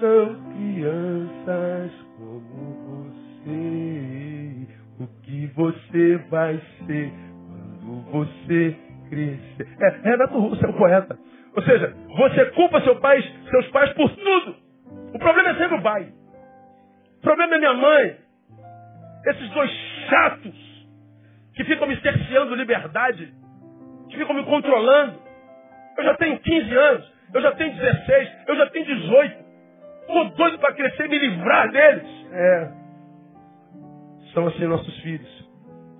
São 0.00 0.36
crianças 0.52 1.92
como 2.18 3.14
você. 3.44 4.66
O 4.98 5.06
que 5.22 5.46
você 5.54 6.16
vai 6.28 6.60
ser 6.86 7.12
quando 7.46 8.02
você 8.10 8.76
crescer? 9.08 9.68
É, 9.80 9.88
Renato 10.10 10.38
Russo 10.40 10.66
é 10.66 10.68
um 10.68 10.72
poeta. 10.72 11.16
Ou 11.54 11.62
seja, 11.62 11.94
você 12.16 12.46
culpa 12.46 12.80
seu 12.82 12.96
pai, 12.96 13.22
seus 13.48 13.68
pais 13.68 13.92
por 13.92 14.10
tudo. 14.10 14.56
O 15.14 15.18
problema 15.20 15.50
é 15.50 15.54
sempre 15.54 15.78
o 15.78 15.82
pai. 15.82 16.12
O 17.18 17.20
problema 17.22 17.54
é 17.54 17.58
minha 17.58 17.74
mãe. 17.74 18.29
Esses 19.26 19.50
dois 19.50 19.70
chatos 20.08 20.70
que 21.54 21.64
ficam 21.64 21.86
me 21.86 22.00
cerceando 22.00 22.54
liberdade, 22.54 23.32
que 24.08 24.16
ficam 24.16 24.34
me 24.34 24.44
controlando. 24.44 25.18
Eu 25.98 26.04
já 26.04 26.14
tenho 26.16 26.38
15 26.38 26.74
anos, 26.74 27.12
eu 27.34 27.42
já 27.42 27.52
tenho 27.52 27.74
16, 27.74 28.30
eu 28.48 28.56
já 28.56 28.66
tenho 28.70 28.86
18. 28.86 29.44
Estou 30.00 30.30
doido 30.30 30.58
para 30.58 30.74
crescer 30.74 31.04
e 31.04 31.08
me 31.08 31.18
livrar 31.18 31.70
deles. 31.70 32.26
É. 32.32 32.72
São 34.32 34.46
assim 34.46 34.66
nossos 34.66 34.98
filhos. 35.00 35.50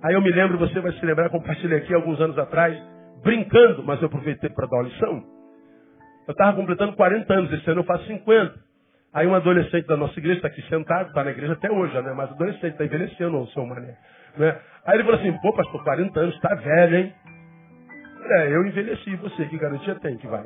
Aí 0.03 0.15
eu 0.15 0.21
me 0.21 0.31
lembro, 0.31 0.57
você 0.57 0.79
vai 0.79 0.91
se 0.93 1.05
lembrar, 1.05 1.29
compartilhei 1.29 1.77
aqui 1.77 1.93
alguns 1.93 2.19
anos 2.19 2.37
atrás, 2.39 2.75
brincando, 3.23 3.83
mas 3.83 4.01
eu 4.01 4.07
aproveitei 4.07 4.49
para 4.49 4.67
dar 4.67 4.77
uma 4.77 4.83
lição. 4.83 5.23
Eu 6.27 6.31
estava 6.31 6.55
completando 6.55 6.93
40 6.93 7.33
anos, 7.33 7.53
esse 7.53 7.69
ano 7.69 7.81
eu 7.81 7.85
faço 7.85 8.05
50. 8.05 8.70
Aí 9.13 9.27
um 9.27 9.35
adolescente 9.35 9.85
da 9.87 9.97
nossa 9.97 10.17
igreja 10.17 10.37
está 10.37 10.47
aqui 10.47 10.61
sentado, 10.69 11.09
está 11.09 11.23
na 11.23 11.31
igreja 11.31 11.53
até 11.53 11.69
hoje, 11.69 11.93
né? 12.01 12.13
Mas 12.13 12.31
adolescente 12.31 12.71
está 12.71 12.85
envelhecendo, 12.85 13.37
o 13.37 13.47
seu 13.47 13.65
mané. 13.65 13.97
Né? 14.37 14.57
Aí 14.85 14.95
ele 14.95 15.03
falou 15.03 15.19
assim, 15.19 15.33
pô, 15.39 15.53
pastor, 15.53 15.83
40 15.83 16.19
anos, 16.19 16.35
está 16.35 16.55
velho, 16.55 16.97
hein? 16.97 17.13
É, 18.23 18.47
eu 18.47 18.65
envelheci, 18.65 19.15
você, 19.17 19.45
que 19.45 19.57
garantia 19.57 19.95
tem 19.95 20.17
que 20.17 20.27
vai? 20.27 20.45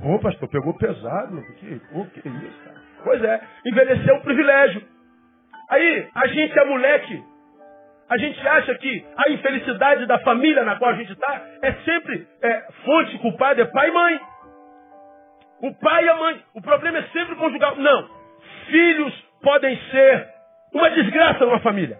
Pô, 0.00 0.18
pastor, 0.20 0.48
pegou 0.48 0.72
pesado, 0.74 1.42
que, 1.58 1.80
pô, 1.92 2.06
que 2.06 2.20
isso, 2.26 2.64
cara? 2.64 2.80
Pois 3.04 3.22
é, 3.22 3.40
envelhecer 3.66 4.08
é 4.08 4.14
um 4.14 4.20
privilégio. 4.20 4.82
Aí, 5.68 6.08
a 6.14 6.26
gente 6.28 6.58
é 6.58 6.64
moleque, 6.64 7.22
a 8.08 8.16
gente 8.16 8.48
acha 8.48 8.74
que 8.74 9.06
a 9.16 9.30
infelicidade 9.30 10.06
da 10.06 10.18
família 10.20 10.64
na 10.64 10.76
qual 10.76 10.90
a 10.90 10.96
gente 10.96 11.12
está 11.12 11.46
é 11.62 11.72
sempre 11.84 12.26
é, 12.42 12.62
fonte 12.84 13.18
culpada, 13.18 13.62
é 13.62 13.64
pai 13.66 13.88
e 13.88 13.92
mãe. 13.92 14.20
O 15.62 15.74
pai 15.74 16.04
e 16.04 16.08
a 16.08 16.16
mãe. 16.16 16.42
O 16.54 16.62
problema 16.62 16.98
é 16.98 17.02
sempre 17.08 17.34
conjugal. 17.36 17.76
Não. 17.76 18.08
Filhos 18.66 19.14
podem 19.42 19.78
ser 19.90 20.28
uma 20.72 20.90
desgraça 20.90 21.44
numa 21.44 21.60
família. 21.60 21.98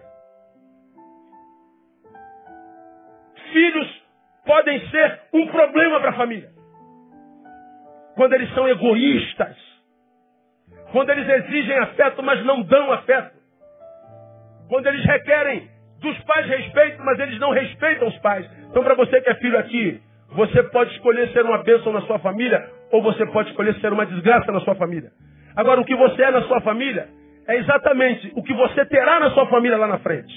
Filhos 3.51 4.03
podem 4.45 4.89
ser 4.89 5.19
um 5.33 5.47
problema 5.47 5.99
para 5.99 6.11
a 6.11 6.15
família. 6.15 6.49
Quando 8.15 8.33
eles 8.33 8.53
são 8.53 8.67
egoístas. 8.67 9.55
Quando 10.91 11.09
eles 11.09 11.27
exigem 11.27 11.77
afeto, 11.79 12.21
mas 12.23 12.43
não 12.45 12.61
dão 12.61 12.91
afeto. 12.91 13.35
Quando 14.67 14.87
eles 14.87 15.05
requerem 15.05 15.69
dos 15.99 16.17
pais 16.23 16.47
respeito, 16.47 17.01
mas 17.03 17.19
eles 17.19 17.39
não 17.39 17.51
respeitam 17.51 18.07
os 18.07 18.17
pais. 18.19 18.49
Então, 18.69 18.83
para 18.83 18.95
você 18.95 19.21
que 19.21 19.29
é 19.29 19.35
filho 19.35 19.57
aqui, 19.57 20.01
você 20.29 20.63
pode 20.63 20.91
escolher 20.93 21.29
ser 21.29 21.43
uma 21.45 21.63
bênção 21.63 21.93
na 21.93 22.01
sua 22.01 22.19
família, 22.19 22.69
ou 22.91 23.01
você 23.01 23.25
pode 23.27 23.49
escolher 23.49 23.75
ser 23.79 23.91
uma 23.91 24.05
desgraça 24.05 24.51
na 24.51 24.59
sua 24.61 24.75
família. 24.75 25.11
Agora, 25.55 25.81
o 25.81 25.85
que 25.85 25.95
você 25.95 26.23
é 26.23 26.31
na 26.31 26.41
sua 26.43 26.61
família 26.61 27.07
é 27.47 27.57
exatamente 27.57 28.31
o 28.35 28.43
que 28.43 28.53
você 28.53 28.85
terá 28.85 29.19
na 29.19 29.31
sua 29.31 29.47
família 29.47 29.77
lá 29.77 29.87
na 29.87 29.99
frente. 29.99 30.33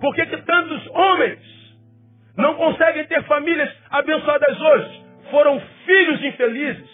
Por 0.00 0.14
que, 0.14 0.26
que 0.26 0.36
tantos 0.38 0.86
homens 0.88 1.38
não 2.36 2.54
conseguem 2.54 3.04
ter 3.06 3.22
famílias 3.24 3.70
abençoadas 3.90 4.60
hoje? 4.60 5.04
Foram 5.30 5.60
filhos 5.84 6.24
infelizes 6.24 6.90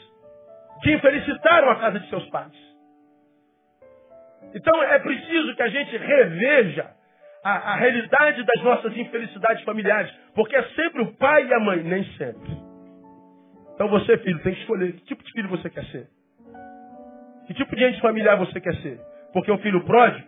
que 0.83 0.93
infelicitaram 0.93 1.71
a 1.71 1.77
casa 1.77 2.01
de 2.01 2.09
seus 2.09 2.29
pais. 2.31 2.67
Então 4.55 4.83
é 4.83 4.99
preciso 4.99 5.55
que 5.55 5.63
a 5.63 5.69
gente 5.69 5.97
reveja 5.97 6.91
a, 7.45 7.73
a, 7.73 7.77
realidade 7.77 8.43
das 8.43 8.63
nossas 8.63 8.97
infelicidades 8.97 9.63
familiares, 9.65 10.13
porque 10.35 10.57
é 10.57 10.63
sempre 10.75 11.03
o 11.03 11.15
pai 11.17 11.47
e 11.47 11.55
a 11.55 11.61
mãe, 11.61 11.83
nem 11.83 12.05
sempre. 12.17 12.66
Então 13.77 13.89
você, 13.89 14.17
filho, 14.19 14.39
tem 14.41 14.55
que 14.55 14.61
escolher 14.61 14.93
que 14.95 15.05
tipo 15.05 15.23
de 15.23 15.33
filho 15.33 15.51
você 15.51 15.69
quer 15.69 15.85
ser. 15.85 16.09
Que 17.47 17.53
tipo 17.53 17.77
de 17.77 17.83
gente 17.83 18.01
familiar 18.01 18.37
você 18.39 18.59
quer 18.59 18.75
ser. 18.77 18.99
Porque 19.35 19.53
o 19.53 19.59
filho 19.59 19.85
pródigo, 19.85 20.27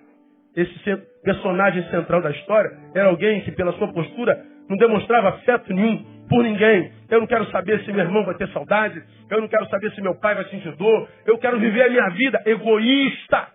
esse 0.54 0.96
personagem 1.24 1.82
central 1.90 2.20
da 2.20 2.30
história, 2.30 2.70
era 2.94 3.08
alguém 3.08 3.40
que, 3.40 3.52
pela 3.52 3.72
sua 3.72 3.90
postura, 3.90 4.44
não 4.68 4.76
demonstrava 4.76 5.30
afeto 5.30 5.72
nenhum 5.72 6.04
por 6.28 6.42
ninguém. 6.42 6.92
Eu 7.08 7.20
não 7.20 7.26
quero 7.26 7.50
saber 7.50 7.82
se 7.84 7.90
meu 7.90 8.04
irmão 8.04 8.22
vai 8.26 8.34
ter 8.34 8.48
saudade. 8.50 9.02
Eu 9.30 9.40
não 9.40 9.48
quero 9.48 9.66
saber 9.70 9.90
se 9.92 10.02
meu 10.02 10.14
pai 10.16 10.34
vai 10.34 10.44
sentir 10.50 10.76
dor. 10.76 11.08
Eu 11.24 11.38
quero 11.38 11.58
viver 11.58 11.84
a 11.84 11.88
minha 11.90 12.08
vida 12.11 12.42
egoísta. 12.44 13.48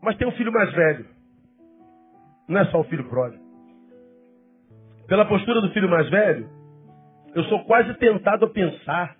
Mas 0.00 0.16
tem 0.16 0.28
um 0.28 0.32
filho 0.32 0.52
mais 0.52 0.72
velho. 0.72 1.06
Não 2.48 2.60
é 2.60 2.64
só 2.66 2.78
o 2.78 2.84
filho 2.84 3.08
pródigo. 3.08 3.42
Pela 5.08 5.24
postura 5.24 5.60
do 5.60 5.70
filho 5.70 5.88
mais 5.88 6.08
velho, 6.08 6.48
eu 7.34 7.44
sou 7.44 7.64
quase 7.64 7.94
tentado 7.94 8.46
a 8.46 8.50
pensar 8.50 9.16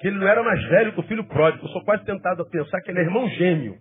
que 0.00 0.08
ele 0.08 0.18
não 0.18 0.28
era 0.28 0.42
mais 0.42 0.62
velho 0.64 0.92
que 0.92 1.00
o 1.00 1.04
filho 1.04 1.24
pródigo. 1.24 1.64
Eu 1.64 1.70
sou 1.70 1.84
quase 1.84 2.04
tentado 2.04 2.42
a 2.42 2.44
pensar 2.44 2.80
que 2.80 2.90
ele 2.90 2.98
é 2.98 3.02
irmão 3.02 3.28
gêmeo. 3.28 3.78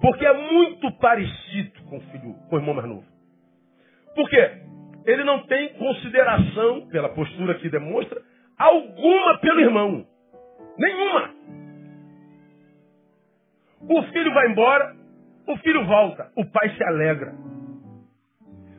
Porque 0.00 0.24
é 0.24 0.32
muito 0.32 0.92
parecido 0.98 1.82
com 1.88 1.96
o 1.96 2.00
filho, 2.02 2.34
com 2.48 2.56
o 2.56 2.58
irmão 2.58 2.74
mais 2.74 2.88
novo. 2.88 3.04
Por 4.14 4.28
quê? 4.28 4.62
Ele 5.06 5.24
não 5.24 5.46
tem 5.46 5.70
consideração, 5.74 6.86
pela 6.88 7.08
postura 7.08 7.54
que 7.54 7.70
demonstra, 7.70 8.20
alguma 8.58 9.38
pelo 9.38 9.60
irmão. 9.60 10.06
Nenhuma. 10.78 11.30
O 13.88 14.02
filho 14.12 14.34
vai 14.34 14.50
embora, 14.50 14.94
o 15.46 15.56
filho 15.58 15.86
volta, 15.86 16.30
o 16.36 16.44
pai 16.44 16.70
se 16.76 16.84
alegra. 16.84 17.32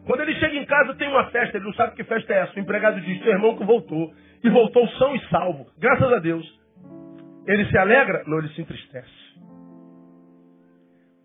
Quando 0.10 0.22
ele 0.22 0.34
chega 0.39 0.56
em 0.56 0.65
casa, 0.65 0.95
tem 0.95 1.08
uma 1.08 1.26
festa, 1.26 1.56
ele 1.56 1.65
não 1.65 1.74
sabe 1.76 1.95
que 1.95 2.04
festa 2.04 2.34
é 2.34 2.39
essa. 2.39 2.56
O 2.56 2.60
empregado 2.60 3.00
diz: 3.00 3.22
Seu 3.22 3.32
irmão 3.32 3.56
que 3.56 3.63
voltou. 3.63 4.12
E 4.43 4.50
voltou 4.50 4.88
são 4.98 5.15
e 5.15 5.19
salvo. 5.28 5.67
Graças 5.78 6.12
a 6.12 6.17
Deus. 6.17 6.60
Ele 7.45 7.63
se 7.65 7.78
alegra? 7.78 8.24
Não, 8.26 8.39
ele 8.39 8.50
se 8.50 8.60
entristece. 8.60 9.08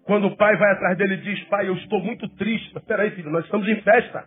Quando 0.05 0.27
o 0.27 0.37
pai 0.37 0.55
vai 0.59 0.73
atrás 0.73 0.99
dele 0.99 1.15
e 1.15 1.23
diz: 1.23 1.43
Pai, 1.45 1.67
eu 1.67 1.73
estou 1.77 1.99
muito 2.01 2.29
triste. 2.37 2.73
Mas 2.75 2.85
peraí, 2.85 3.11
filho, 3.13 3.31
nós 3.31 3.47
estamos 3.47 3.67
em 3.67 3.81
festa. 3.81 4.27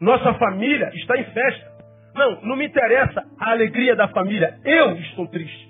Nossa 0.00 0.32
família 0.38 0.90
está 0.94 1.18
em 1.18 1.24
festa. 1.24 1.76
Não, 2.14 2.40
não 2.44 2.56
me 2.56 2.64
interessa 2.64 3.24
a 3.38 3.50
alegria 3.50 3.94
da 3.94 4.08
família. 4.08 4.58
Eu 4.64 4.92
estou 5.00 5.26
triste. 5.26 5.68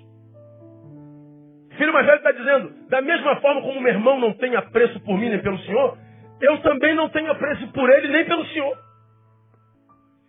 Filho 1.75 1.91
mais 1.91 2.05
velho 2.05 2.19
está 2.19 2.31
dizendo, 2.31 2.73
da 2.87 3.01
mesma 3.01 3.35
forma 3.41 3.61
como 3.63 3.81
meu 3.81 3.91
irmão 3.91 4.17
não 4.17 4.31
tem 4.31 4.55
apreço 4.55 4.97
por 5.01 5.17
mim 5.17 5.29
nem 5.29 5.39
pelo 5.39 5.59
Senhor, 5.59 5.97
eu 6.41 6.61
também 6.61 6.93
não 6.95 7.09
tenho 7.09 7.31
apreço 7.31 7.67
por 7.71 7.89
ele 7.89 8.09
nem 8.09 8.25
pelo 8.25 8.45
Senhor. 8.47 8.77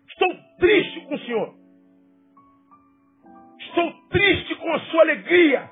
Estou 0.08 0.34
triste 0.58 1.00
com 1.02 1.14
o 1.14 1.18
Senhor. 1.18 1.54
Estou 3.60 3.92
triste 4.08 4.54
com 4.56 4.72
a 4.72 4.80
sua 4.80 5.02
alegria. 5.02 5.70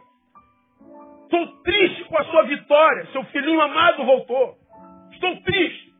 Estou 1.24 1.46
triste 1.62 2.04
com 2.04 2.18
a 2.18 2.24
sua 2.24 2.42
vitória. 2.44 3.06
Seu 3.06 3.24
filhinho 3.24 3.60
amado 3.60 4.04
voltou. 4.04 4.56
Estou 5.12 5.36
triste. 5.42 5.92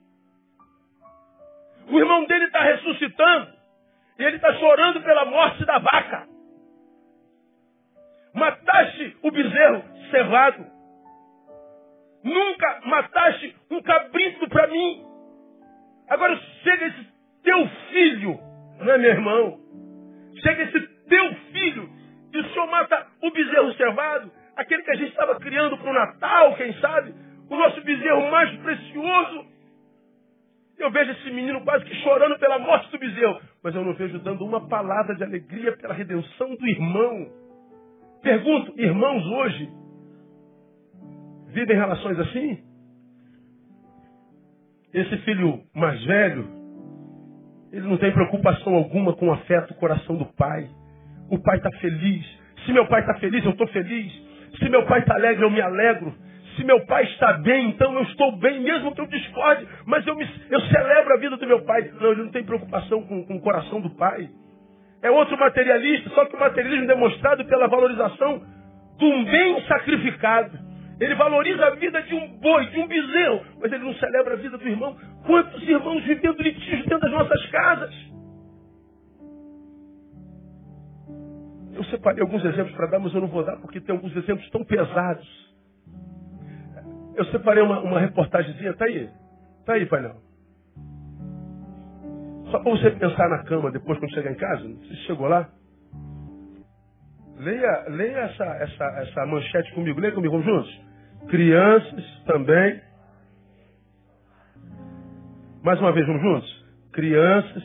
O 1.88 1.98
irmão 1.98 2.24
dele 2.26 2.44
está 2.44 2.60
ressuscitando. 2.60 3.56
E 4.18 4.22
ele 4.22 4.36
está 4.36 4.52
chorando 4.54 5.02
pela 5.02 5.24
morte 5.24 5.64
da 5.64 5.78
vaca. 5.78 6.28
Mataste 8.34 9.16
o 9.22 9.30
bezerro 9.30 9.82
cevado. 10.10 10.75
Nunca 12.26 12.80
mataste 12.86 13.54
um 13.70 13.80
cabrito 13.82 14.48
para 14.48 14.66
mim. 14.66 15.04
Agora 16.08 16.36
chega 16.64 16.86
esse 16.86 17.06
teu 17.44 17.68
filho, 17.92 18.40
não 18.80 18.92
é 18.94 18.98
meu 18.98 19.10
irmão? 19.12 19.60
Chega 20.42 20.64
esse 20.64 20.80
teu 21.08 21.34
filho 21.52 21.88
e 22.32 22.38
o 22.38 22.48
senhor 22.48 22.66
mata 22.66 23.06
o 23.22 23.30
bezerro 23.30 23.72
cevado, 23.74 24.32
aquele 24.56 24.82
que 24.82 24.90
a 24.90 24.96
gente 24.96 25.10
estava 25.10 25.38
criando 25.38 25.78
para 25.78 25.88
o 25.88 25.94
Natal, 25.94 26.56
quem 26.56 26.72
sabe? 26.80 27.14
O 27.48 27.56
nosso 27.56 27.80
bezerro 27.82 28.28
mais 28.28 28.50
precioso. 28.56 29.46
Eu 30.78 30.90
vejo 30.90 31.12
esse 31.12 31.30
menino 31.30 31.62
quase 31.62 31.84
que 31.84 31.94
chorando 32.02 32.36
pela 32.40 32.58
morte 32.58 32.90
do 32.90 32.98
bezerro, 32.98 33.40
mas 33.62 33.72
eu 33.72 33.84
não 33.84 33.94
vejo 33.94 34.18
dando 34.18 34.44
uma 34.44 34.68
palavra 34.68 35.14
de 35.14 35.22
alegria 35.22 35.76
pela 35.76 35.94
redenção 35.94 36.56
do 36.56 36.68
irmão. 36.68 37.28
Pergunto, 38.20 38.74
irmãos 38.76 39.24
hoje 39.24 39.85
vivem 41.48 41.76
relações 41.76 42.18
assim? 42.18 42.58
Esse 44.92 45.16
filho 45.18 45.60
mais 45.74 46.02
velho, 46.04 46.48
ele 47.72 47.86
não 47.86 47.98
tem 47.98 48.12
preocupação 48.12 48.74
alguma 48.74 49.14
com 49.14 49.28
o 49.28 49.32
afeto, 49.32 49.72
o 49.72 49.76
coração 49.76 50.16
do 50.16 50.26
pai. 50.26 50.68
O 51.30 51.38
pai 51.38 51.58
está 51.58 51.70
feliz. 51.80 52.24
Se 52.64 52.72
meu 52.72 52.86
pai 52.86 53.00
está 53.00 53.14
feliz, 53.14 53.44
eu 53.44 53.50
estou 53.50 53.66
feliz. 53.68 54.12
Se 54.58 54.68
meu 54.68 54.86
pai 54.86 55.00
está 55.00 55.14
alegre, 55.14 55.44
eu 55.44 55.50
me 55.50 55.60
alegro. 55.60 56.14
Se 56.56 56.64
meu 56.64 56.80
pai 56.86 57.04
está 57.04 57.34
bem, 57.34 57.68
então 57.68 57.92
eu 57.92 58.02
estou 58.02 58.36
bem, 58.38 58.60
mesmo 58.60 58.94
que 58.94 59.00
eu 59.00 59.06
discorde, 59.06 59.68
mas 59.84 60.06
eu, 60.06 60.16
me, 60.16 60.26
eu 60.50 60.60
celebro 60.62 61.14
a 61.14 61.18
vida 61.18 61.36
do 61.36 61.46
meu 61.46 61.62
pai. 61.62 61.90
Não, 62.00 62.12
ele 62.12 62.22
não 62.22 62.30
tem 62.30 62.44
preocupação 62.44 63.02
com, 63.02 63.26
com 63.26 63.36
o 63.36 63.40
coração 63.42 63.80
do 63.80 63.90
pai. 63.90 64.30
É 65.02 65.10
outro 65.10 65.38
materialista, 65.38 66.08
só 66.10 66.24
que 66.24 66.34
o 66.34 66.40
materialismo 66.40 66.86
demonstrado 66.86 67.44
pela 67.44 67.68
valorização 67.68 68.42
um 69.00 69.24
bem 69.24 69.60
sacrificado. 69.66 70.58
Ele 70.98 71.14
valoriza 71.14 71.66
a 71.66 71.74
vida 71.74 72.02
de 72.02 72.14
um 72.14 72.38
boi, 72.38 72.66
de 72.66 72.78
um 72.78 72.86
bezerro, 72.86 73.44
mas 73.60 73.70
ele 73.70 73.84
não 73.84 73.94
celebra 73.94 74.34
a 74.34 74.36
vida 74.36 74.56
do 74.56 74.66
irmão. 74.66 74.96
Quantos 75.26 75.62
irmãos 75.62 76.02
vivendo 76.04 76.40
litígio 76.40 76.88
dentro 76.88 77.00
das 77.00 77.12
nossas 77.12 77.46
casas? 77.50 77.94
Eu 81.74 81.84
separei 81.84 82.22
alguns 82.22 82.42
exemplos 82.42 82.74
para 82.74 82.86
dar, 82.86 82.98
mas 82.98 83.12
eu 83.12 83.20
não 83.20 83.28
vou 83.28 83.44
dar 83.44 83.58
porque 83.58 83.80
tem 83.80 83.94
alguns 83.94 84.16
exemplos 84.16 84.48
tão 84.48 84.64
pesados. 84.64 85.54
Eu 87.14 87.24
separei 87.26 87.62
uma, 87.62 87.80
uma 87.80 88.00
reportagemzinha, 88.00 88.74
tá 88.74 88.86
aí. 88.86 89.10
Tá 89.66 89.74
aí, 89.74 89.84
painel. 89.84 90.16
Só 92.50 92.60
para 92.60 92.70
você 92.70 92.90
pensar 92.92 93.28
na 93.28 93.42
cama 93.44 93.70
depois 93.70 93.98
quando 93.98 94.14
chegar 94.14 94.30
em 94.30 94.36
casa. 94.36 94.62
Você 94.62 94.94
chegou 95.06 95.28
lá? 95.28 95.48
Leia, 97.38 97.84
leia 97.88 98.18
essa, 98.18 98.44
essa, 98.44 98.84
essa 99.02 99.26
manchete 99.26 99.74
comigo. 99.74 100.00
Leia 100.00 100.14
comigo, 100.14 100.32
vamos 100.40 100.46
juntos. 100.46 100.85
Crianças 101.28 102.04
também. 102.24 102.80
Mais 105.64 105.80
uma 105.80 105.92
vez, 105.92 106.06
vamos 106.06 106.22
juntos. 106.22 106.66
Crianças. 106.92 107.64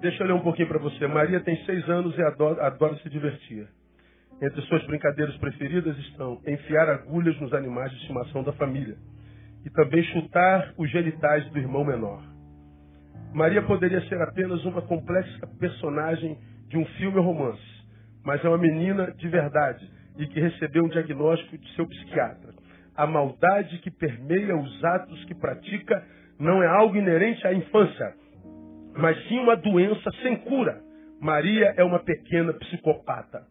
Deixa 0.00 0.22
eu 0.22 0.28
ler 0.28 0.32
um 0.34 0.40
pouquinho 0.40 0.68
para 0.68 0.78
você. 0.78 1.04
Maria 1.08 1.40
tem 1.40 1.56
seis 1.64 1.88
anos 1.88 2.16
e 2.16 2.22
adora, 2.22 2.64
adora 2.64 2.94
se 2.96 3.10
divertir. 3.10 3.66
Entre 4.40 4.62
suas 4.62 4.86
brincadeiras 4.86 5.36
preferidas 5.38 5.98
estão 5.98 6.40
enfiar 6.46 6.88
agulhas 6.88 7.38
nos 7.40 7.52
animais 7.52 7.90
de 7.90 7.98
estimação 7.98 8.44
da 8.44 8.52
família 8.52 8.96
e 9.66 9.70
também 9.70 10.02
chutar 10.04 10.72
os 10.78 10.88
genitais 10.90 11.44
do 11.50 11.58
irmão 11.58 11.84
menor. 11.84 12.22
Maria 13.34 13.62
poderia 13.62 14.00
ser 14.08 14.22
apenas 14.22 14.64
uma 14.64 14.80
complexa 14.80 15.46
personagem 15.58 16.38
de 16.68 16.78
um 16.78 16.86
filme 16.86 17.18
ou 17.18 17.24
romance, 17.24 17.84
mas 18.24 18.42
é 18.44 18.48
uma 18.48 18.56
menina 18.58 19.12
de 19.12 19.28
verdade 19.28 19.99
e 20.18 20.26
que 20.26 20.40
recebeu 20.40 20.84
um 20.84 20.88
diagnóstico 20.88 21.58
de 21.58 21.74
seu 21.74 21.86
psiquiatra. 21.86 22.52
A 22.96 23.06
maldade 23.06 23.78
que 23.78 23.90
permeia 23.90 24.56
os 24.56 24.84
atos 24.84 25.24
que 25.24 25.34
pratica 25.34 26.04
não 26.38 26.62
é 26.62 26.66
algo 26.66 26.96
inerente 26.96 27.46
à 27.46 27.52
infância, 27.52 28.14
mas 28.96 29.16
sim 29.28 29.38
uma 29.38 29.56
doença 29.56 30.10
sem 30.22 30.36
cura. 30.36 30.80
Maria 31.20 31.74
é 31.76 31.84
uma 31.84 31.98
pequena 31.98 32.52
psicopata. 32.54 33.46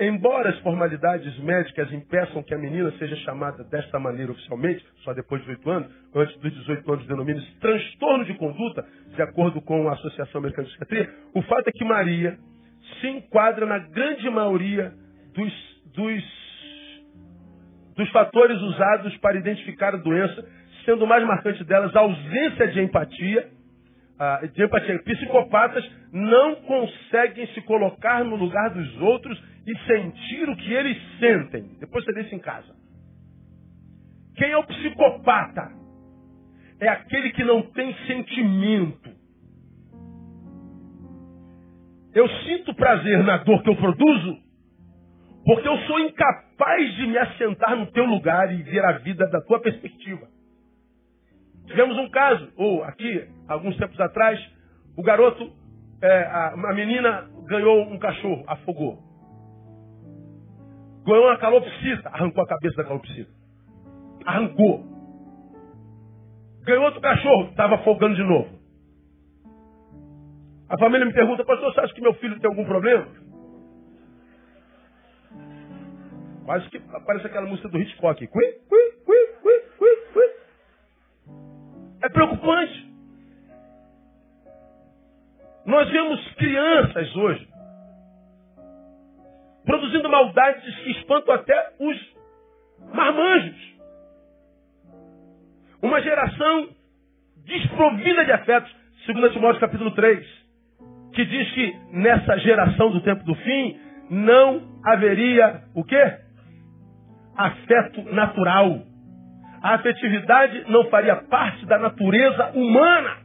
Embora 0.00 0.50
as 0.50 0.58
formalidades 0.60 1.38
médicas 1.40 1.92
impeçam 1.92 2.42
que 2.42 2.54
a 2.54 2.58
menina 2.58 2.90
seja 2.98 3.14
chamada 3.16 3.62
desta 3.64 3.98
maneira 3.98 4.32
oficialmente, 4.32 4.84
só 5.04 5.12
depois 5.12 5.42
de 5.42 5.48
18 5.48 5.70
anos, 5.70 5.92
antes 6.14 6.36
dos 6.38 6.52
18 6.52 6.92
anos 6.92 7.06
denomina-se 7.06 7.60
transtorno 7.60 8.24
de 8.24 8.34
conduta, 8.34 8.84
de 9.14 9.22
acordo 9.22 9.60
com 9.60 9.88
a 9.88 9.92
Associação 9.92 10.40
Americana 10.40 10.66
de 10.66 10.76
Psiquiatria, 10.76 11.14
o 11.34 11.42
fato 11.42 11.68
é 11.68 11.72
que 11.72 11.84
Maria 11.84 12.38
se 13.00 13.06
enquadra 13.06 13.66
na 13.66 13.78
grande 13.78 14.28
maioria 14.30 14.92
dos, 15.34 15.71
dos, 15.94 16.24
dos 17.96 18.08
fatores 18.10 18.60
usados 18.60 19.16
para 19.18 19.38
identificar 19.38 19.94
a 19.94 19.98
doença, 19.98 20.48
sendo 20.84 21.04
o 21.04 21.08
mais 21.08 21.24
marcante 21.24 21.64
delas 21.64 21.94
a 21.94 22.00
ausência 22.00 22.68
de 22.68 22.80
empatia, 22.80 23.50
de 24.52 24.64
empatia. 24.64 25.02
Psicopatas 25.02 25.88
não 26.12 26.56
conseguem 26.56 27.46
se 27.48 27.60
colocar 27.62 28.24
no 28.24 28.36
lugar 28.36 28.70
dos 28.70 29.00
outros 29.00 29.42
e 29.66 29.78
sentir 29.86 30.48
o 30.48 30.56
que 30.56 30.72
eles 30.72 30.98
sentem. 31.18 31.76
Depois 31.78 32.04
você 32.04 32.12
deixa 32.12 32.34
em 32.34 32.38
casa. 32.38 32.74
Quem 34.36 34.50
é 34.50 34.56
o 34.56 34.66
psicopata? 34.66 35.70
É 36.80 36.88
aquele 36.88 37.30
que 37.30 37.44
não 37.44 37.62
tem 37.62 37.94
sentimento. 38.06 39.10
Eu 42.14 42.28
sinto 42.28 42.74
prazer 42.74 43.22
na 43.24 43.38
dor 43.38 43.62
que 43.62 43.70
eu 43.70 43.76
produzo, 43.76 44.41
porque 45.44 45.68
eu 45.68 45.76
sou 45.78 45.98
incapaz 46.00 46.94
de 46.94 47.06
me 47.06 47.18
assentar 47.18 47.76
no 47.76 47.86
teu 47.86 48.04
lugar 48.04 48.52
e 48.52 48.62
ver 48.62 48.84
a 48.84 48.98
vida 48.98 49.26
da 49.28 49.40
tua 49.40 49.60
perspectiva. 49.60 50.28
Tivemos 51.66 51.96
um 51.98 52.08
caso, 52.10 52.52
ou 52.56 52.84
aqui, 52.84 53.28
alguns 53.48 53.76
tempos 53.76 53.98
atrás, 54.00 54.38
o 54.96 55.02
garoto, 55.02 55.50
é, 56.02 56.22
a, 56.24 56.48
a 56.52 56.74
menina 56.74 57.28
ganhou 57.46 57.82
um 57.84 57.98
cachorro, 57.98 58.44
afogou. 58.46 58.98
Ganhou 61.04 61.26
uma 61.26 61.38
calopsita, 61.38 62.08
arrancou 62.08 62.44
a 62.44 62.46
cabeça 62.46 62.76
da 62.76 62.84
calopsita. 62.84 63.30
Arrancou. 64.24 64.84
Ganhou 66.64 66.84
outro 66.84 67.00
cachorro, 67.00 67.50
estava 67.50 67.76
afogando 67.76 68.14
de 68.14 68.22
novo. 68.22 68.62
A 70.68 70.78
família 70.78 71.04
me 71.04 71.12
pergunta, 71.12 71.44
pastor, 71.44 71.72
você 71.72 71.80
acha 71.80 71.94
que 71.94 72.00
meu 72.00 72.14
filho 72.14 72.38
tem 72.38 72.48
algum 72.48 72.64
problema? 72.64 73.06
Quase 76.44 76.68
que 76.68 76.78
aparece 76.92 77.26
aquela 77.26 77.46
música 77.46 77.68
do 77.68 77.78
Hitchcock. 77.78 78.26
Cui, 78.26 78.52
cui, 78.68 78.92
cui, 79.04 79.26
cui, 79.42 79.60
cui, 79.78 79.96
cui. 80.12 80.30
É 82.02 82.08
preocupante. 82.08 82.92
Nós 85.64 85.88
vemos 85.90 86.34
crianças 86.34 87.16
hoje 87.16 87.48
produzindo 89.64 90.08
maldades 90.08 90.74
que 90.80 90.90
espantam 90.90 91.34
até 91.34 91.72
os 91.78 92.14
marmanjos. 92.92 93.72
Uma 95.80 96.00
geração 96.00 96.68
desprovida 97.36 98.24
de 98.24 98.32
afetos, 98.32 98.74
segundo 99.06 99.30
Timóteo 99.30 99.60
capítulo 99.60 99.92
3 99.92 100.42
que 101.12 101.24
diz 101.24 101.52
que 101.52 101.76
nessa 101.92 102.38
geração 102.38 102.90
do 102.90 103.00
tempo 103.02 103.22
do 103.24 103.34
fim 103.34 103.78
não 104.10 104.80
haveria 104.84 105.62
o 105.74 105.84
quê? 105.84 106.18
Afeto 107.36 108.02
natural. 108.12 108.82
A 109.62 109.74
afetividade 109.74 110.70
não 110.70 110.88
faria 110.90 111.16
parte 111.16 111.64
da 111.66 111.78
natureza 111.78 112.52
humana. 112.54 113.16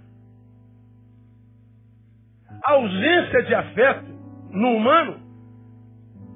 A 2.65 2.73
ausência 2.73 3.43
de 3.43 3.55
afeto 3.55 4.05
no 4.51 4.75
humano 4.75 5.19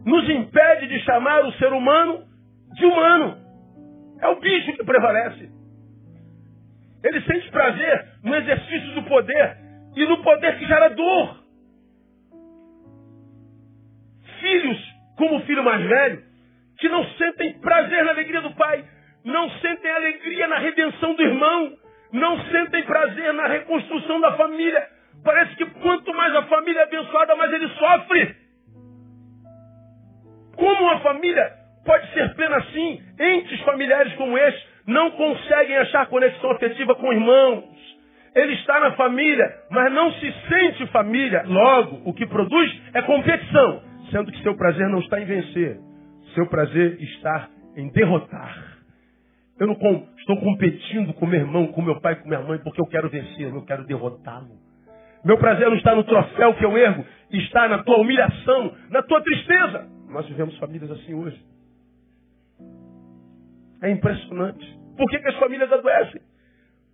nos 0.05 0.29
impede 0.29 0.87
de 0.87 0.99
chamar 1.01 1.45
o 1.45 1.51
ser 1.53 1.71
humano 1.71 2.23
de 2.73 2.85
humano. 2.85 3.37
É 4.21 4.27
o 4.27 4.39
bicho 4.39 4.73
que 4.73 4.83
prevalece. 4.83 5.49
Ele 7.03 7.21
sente 7.21 7.49
prazer 7.51 8.07
no 8.23 8.35
exercício 8.35 8.95
do 8.95 9.03
poder 9.03 9.57
e 9.95 10.05
no 10.05 10.21
poder 10.23 10.57
que 10.57 10.65
gera 10.65 10.89
dor 10.89 11.41
filhos, 14.41 14.77
como 15.15 15.37
o 15.37 15.41
filho 15.41 15.63
mais 15.63 15.87
velho, 15.87 16.23
que 16.81 16.89
não 16.89 17.05
sentem 17.11 17.53
prazer 17.59 18.03
na 18.03 18.11
alegria 18.11 18.41
do 18.41 18.51
pai, 18.55 18.83
não 19.23 19.49
sentem 19.59 19.91
alegria 19.91 20.47
na 20.47 20.57
redenção 20.57 21.13
do 21.13 21.21
irmão, 21.21 21.73
não 22.11 22.43
sentem 22.45 22.83
prazer 22.83 23.33
na 23.33 23.47
reconstrução 23.47 24.19
da 24.19 24.33
família. 24.33 24.85
Parece 25.23 25.55
que 25.55 25.65
quanto 25.65 26.13
mais 26.13 26.35
a 26.35 26.43
família 26.43 26.79
é 26.79 26.83
abençoada, 26.83 27.35
mais 27.35 27.53
ele 27.53 27.69
sofre. 27.69 28.35
Como 30.55 30.83
uma 30.83 30.99
família 31.01 31.51
pode 31.85 32.11
ser 32.13 32.33
plena 32.35 32.57
assim? 32.57 33.01
Entes 33.19 33.61
familiares 33.61 34.13
como 34.15 34.37
este 34.37 34.67
não 34.87 35.11
conseguem 35.11 35.77
achar 35.77 36.07
conexão 36.07 36.51
afetiva 36.51 36.95
com 36.95 37.13
irmãos. 37.13 37.63
Ele 38.33 38.53
está 38.53 38.79
na 38.79 38.91
família, 38.93 39.45
mas 39.69 39.93
não 39.93 40.11
se 40.13 40.33
sente 40.49 40.87
família. 40.87 41.43
Logo, 41.45 42.09
o 42.09 42.13
que 42.13 42.25
produz 42.25 42.81
é 42.93 43.01
competição 43.03 43.91
sendo 44.11 44.31
que 44.31 44.41
seu 44.43 44.55
prazer 44.55 44.87
não 44.89 44.99
está 44.99 45.19
em 45.19 45.25
vencer, 45.25 45.77
seu 46.33 46.47
prazer 46.47 47.01
está 47.01 47.49
em 47.75 47.89
derrotar. 47.89 48.79
Eu 49.59 49.67
não 49.67 49.75
com, 49.75 50.07
estou 50.17 50.37
competindo 50.37 51.13
com 51.13 51.25
meu 51.25 51.39
irmão, 51.39 51.67
com 51.67 51.81
meu 51.81 51.99
pai, 52.01 52.15
com 52.15 52.27
minha 52.27 52.41
mãe, 52.41 52.59
porque 52.59 52.81
eu 52.81 52.87
quero 52.87 53.09
vencer, 53.09 53.53
eu 53.53 53.61
quero 53.63 53.85
derrotá-lo. 53.85 54.59
Meu 55.23 55.37
prazer 55.37 55.69
não 55.69 55.77
está 55.77 55.95
no 55.95 56.03
troféu 56.03 56.55
que 56.55 56.65
eu 56.65 56.75
ergo, 56.77 57.05
está 57.31 57.67
na 57.67 57.83
tua 57.83 57.97
humilhação, 57.97 58.75
na 58.89 59.03
tua 59.03 59.21
tristeza. 59.21 59.87
Nós 60.09 60.27
vivemos 60.27 60.57
famílias 60.57 60.89
assim 60.91 61.13
hoje. 61.13 61.39
É 63.83 63.91
impressionante. 63.91 64.79
Por 64.97 65.09
que, 65.09 65.19
que 65.19 65.27
as 65.27 65.35
famílias 65.35 65.71
adoecem? 65.71 66.21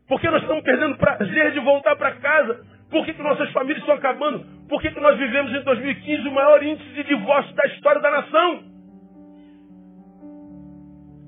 Porque 0.07 0.29
nós 0.29 0.41
estamos 0.41 0.63
perdendo 0.63 0.97
prazer 0.97 1.51
de 1.51 1.59
voltar 1.59 1.95
para 1.95 2.15
casa. 2.15 2.65
Por 2.89 3.05
que, 3.05 3.13
que 3.13 3.21
nossas 3.21 3.51
famílias 3.51 3.79
estão 3.79 3.95
acabando? 3.95 4.45
Por 4.67 4.81
que, 4.81 4.91
que 4.91 4.99
nós 4.99 5.17
vivemos 5.17 5.53
em 5.53 5.63
2015 5.63 6.27
o 6.27 6.31
maior 6.33 6.63
índice 6.63 6.89
de 6.93 7.03
divórcio 7.03 7.53
da 7.55 7.67
história 7.67 8.01
da 8.01 8.11
nação? 8.11 8.76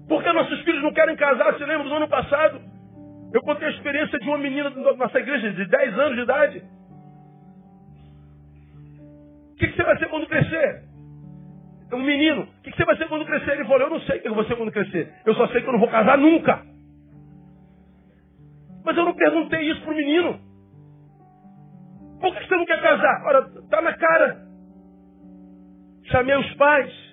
Porque 0.10 0.34
nossos 0.34 0.60
filhos 0.62 0.82
não 0.82 0.92
querem 0.92 1.16
casar? 1.16 1.54
Você 1.54 1.66
lembra 1.66 1.88
do 1.88 1.94
ano 1.94 2.08
passado? 2.10 2.60
Eu 3.32 3.42
contei 3.44 3.68
a 3.68 3.72
experiência 3.72 4.18
de 4.18 4.28
uma 4.28 4.40
menina 4.40 4.72
da 4.72 4.96
nossa 4.96 5.20
igreja 5.20 5.54
de 5.54 5.66
10 5.66 6.00
anos 6.00 6.16
de 6.16 6.24
idade. 6.24 6.64
O 9.52 9.56
que, 9.56 9.72
você 9.72 9.84
vai 9.84 9.98
ser 10.00 10.10
quando 10.10 10.26
crescer? 10.26 10.84
Um 11.94 12.02
menino. 12.02 12.42
O 12.42 12.62
que, 12.64 12.76
você 12.76 12.86
vai 12.86 12.98
ser 12.98 13.08
quando 13.08 13.26
crescer? 13.26 13.52
Ele 13.52 13.66
falou, 13.66 13.82
eu 13.82 13.90
não 13.92 14.00
sei 14.02 14.18
o 14.18 14.22
que 14.22 14.28
eu 14.28 14.34
vou 14.34 14.46
ser 14.46 14.56
quando 14.56 14.72
crescer. 14.72 15.14
Eu 15.26 15.36
só 15.36 15.48
sei 15.50 15.62
que 15.62 15.68
eu 15.68 15.74
não 15.74 15.80
vou 15.80 15.90
casar 15.90 16.18
nunca. 16.18 16.66
Mas 18.84 18.98
eu 18.98 19.06
não 19.06 19.14
perguntei 19.14 19.62
isso 19.70 19.82
pro 19.82 19.94
menino. 19.94 20.40
Por 22.20 22.36
que 22.36 22.48
você 22.48 22.56
não 22.56 22.66
quer 22.66 22.82
casar? 22.82 23.24
Ora, 23.28 23.52
está 23.64 23.82
na 23.82 23.94
cara. 23.94 24.42
Chamei 26.06 26.36
os 26.36 26.52
pais 26.56 27.09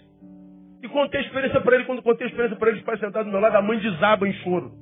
e 0.87 0.89
contei 0.89 1.21
a 1.21 1.25
experiência 1.25 1.61
para 1.61 1.75
ele. 1.75 1.85
Quando 1.85 2.03
contei 2.03 2.27
a 2.27 2.31
experiência 2.31 2.57
para 2.57 2.71
ele, 2.71 2.79
os 2.79 2.85
pais 2.85 3.01
sentados 3.01 3.27
do 3.27 3.33
meu 3.33 3.41
lado, 3.41 3.57
a 3.57 3.63
mãe 3.63 3.79
desaba 3.79 4.27
em 4.27 4.33
choro. 4.35 4.73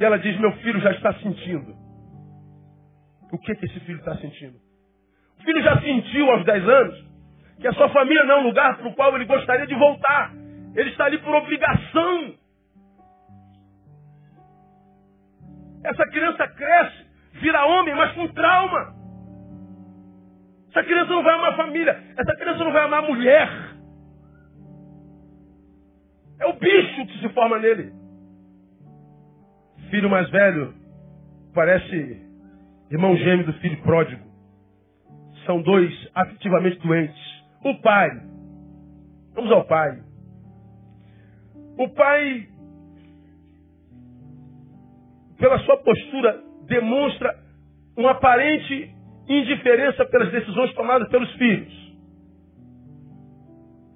E 0.00 0.04
ela 0.04 0.18
diz: 0.18 0.38
Meu 0.40 0.52
filho 0.52 0.80
já 0.80 0.90
está 0.92 1.12
sentindo. 1.14 1.74
O 3.30 3.38
que, 3.38 3.54
que 3.54 3.66
esse 3.66 3.80
filho 3.80 3.98
está 3.98 4.16
sentindo? 4.16 4.56
O 5.38 5.42
filho 5.42 5.62
já 5.62 5.80
sentiu 5.80 6.30
aos 6.30 6.44
10 6.44 6.68
anos 6.68 7.08
que 7.60 7.66
a 7.66 7.72
sua 7.72 7.88
família 7.90 8.24
não 8.24 8.36
é 8.36 8.40
um 8.40 8.44
lugar 8.44 8.76
para 8.78 8.88
o 8.88 8.94
qual 8.94 9.14
ele 9.14 9.24
gostaria 9.24 9.66
de 9.66 9.74
voltar. 9.74 10.32
Ele 10.74 10.90
está 10.90 11.04
ali 11.04 11.18
por 11.18 11.34
obrigação. 11.34 12.34
Essa 15.84 16.06
criança 16.06 16.48
cresce, 16.48 17.06
vira 17.34 17.66
homem, 17.66 17.94
mas 17.94 18.12
com 18.12 18.28
trauma. 18.28 18.94
Essa 20.70 20.84
criança 20.84 21.10
não 21.10 21.22
vai 21.22 21.34
amar 21.34 21.52
a 21.52 21.56
família. 21.56 22.02
Essa 22.16 22.36
criança 22.36 22.64
não 22.64 22.72
vai 22.72 22.84
amar 22.84 23.04
a 23.04 23.06
mulher. 23.06 23.77
É 26.40 26.46
o 26.46 26.52
bicho 26.54 27.06
que 27.06 27.18
se 27.20 27.28
forma 27.30 27.58
nele. 27.58 27.92
Filho 29.90 30.10
mais 30.10 30.28
velho 30.30 30.74
parece 31.54 32.22
irmão 32.90 33.16
gêmeo 33.16 33.46
do 33.46 33.52
filho 33.54 33.80
pródigo. 33.82 34.22
São 35.44 35.62
dois 35.62 35.92
afetivamente 36.14 36.78
doentes. 36.86 37.42
O 37.64 37.74
pai. 37.80 38.10
Vamos 39.34 39.50
ao 39.50 39.64
pai. 39.64 40.02
O 41.78 41.88
pai, 41.90 42.48
pela 45.38 45.58
sua 45.60 45.76
postura, 45.78 46.42
demonstra 46.66 47.34
uma 47.96 48.12
aparente 48.12 48.94
indiferença 49.28 50.04
pelas 50.06 50.30
decisões 50.30 50.72
tomadas 50.74 51.08
pelos 51.08 51.30
filhos. 51.34 51.72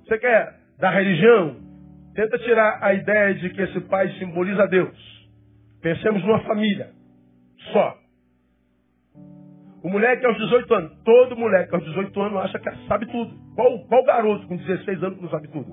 Você 0.04 0.18
quer 0.18 0.60
da 0.78 0.90
religião? 0.90 1.61
Tenta 2.14 2.38
tirar 2.38 2.78
a 2.82 2.92
ideia 2.92 3.34
de 3.34 3.50
que 3.50 3.62
esse 3.62 3.80
pai 3.82 4.08
simboliza 4.18 4.66
Deus. 4.68 5.12
Pensemos 5.80 6.22
numa 6.24 6.40
família. 6.40 6.90
Só. 7.72 7.98
O 9.82 9.88
moleque 9.88 10.24
aos 10.26 10.36
18 10.36 10.74
anos. 10.74 11.02
Todo 11.04 11.36
moleque 11.36 11.74
aos 11.74 11.84
18 11.84 12.20
anos 12.20 12.44
acha 12.44 12.58
que 12.58 12.86
sabe 12.86 13.06
tudo. 13.06 13.34
Qual, 13.54 13.78
qual 13.86 14.04
garoto 14.04 14.46
com 14.46 14.56
16 14.56 15.02
anos 15.02 15.20
não 15.20 15.30
sabe 15.30 15.48
tudo? 15.48 15.72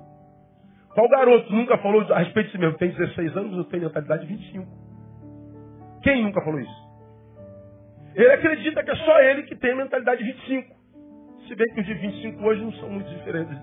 Qual 0.93 1.07
garoto 1.09 1.53
nunca 1.53 1.77
falou 1.77 2.01
a 2.13 2.19
respeito 2.19 2.47
de 2.47 2.51
si 2.53 2.57
mesmo? 2.57 2.77
Tem 2.77 2.89
16 2.89 3.37
anos, 3.37 3.57
eu 3.57 3.63
tenho 3.65 3.83
mentalidade 3.83 4.25
de 4.25 4.33
25. 4.33 4.67
Quem 6.01 6.23
nunca 6.23 6.41
falou 6.41 6.59
isso? 6.59 6.89
Ele 8.15 8.31
acredita 8.31 8.83
que 8.83 8.91
é 8.91 8.95
só 8.95 9.21
ele 9.21 9.43
que 9.43 9.55
tem 9.55 9.71
a 9.71 9.75
mentalidade 9.75 10.23
de 10.23 10.31
25. 10.31 10.75
Se 11.47 11.55
bem 11.55 11.67
que 11.73 11.81
os 11.81 11.85
de 11.85 11.93
25 11.93 12.43
hoje 12.43 12.61
não 12.61 12.71
são 12.73 12.89
muito 12.89 13.09
diferentes. 13.09 13.55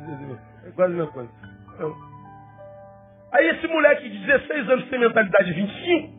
É 0.64 0.70
quase 0.70 0.93
a 0.93 0.97
mesma 0.97 1.12
coisa. 1.12 1.31
Então, 1.74 1.95
aí 3.37 3.49
esse 3.49 3.66
moleque 3.66 4.09
de 4.09 4.26
16 4.26 4.70
anos 4.70 4.89
tem 4.89 4.99
mentalidade 4.99 5.53
de 5.53 5.61
25, 5.61 6.16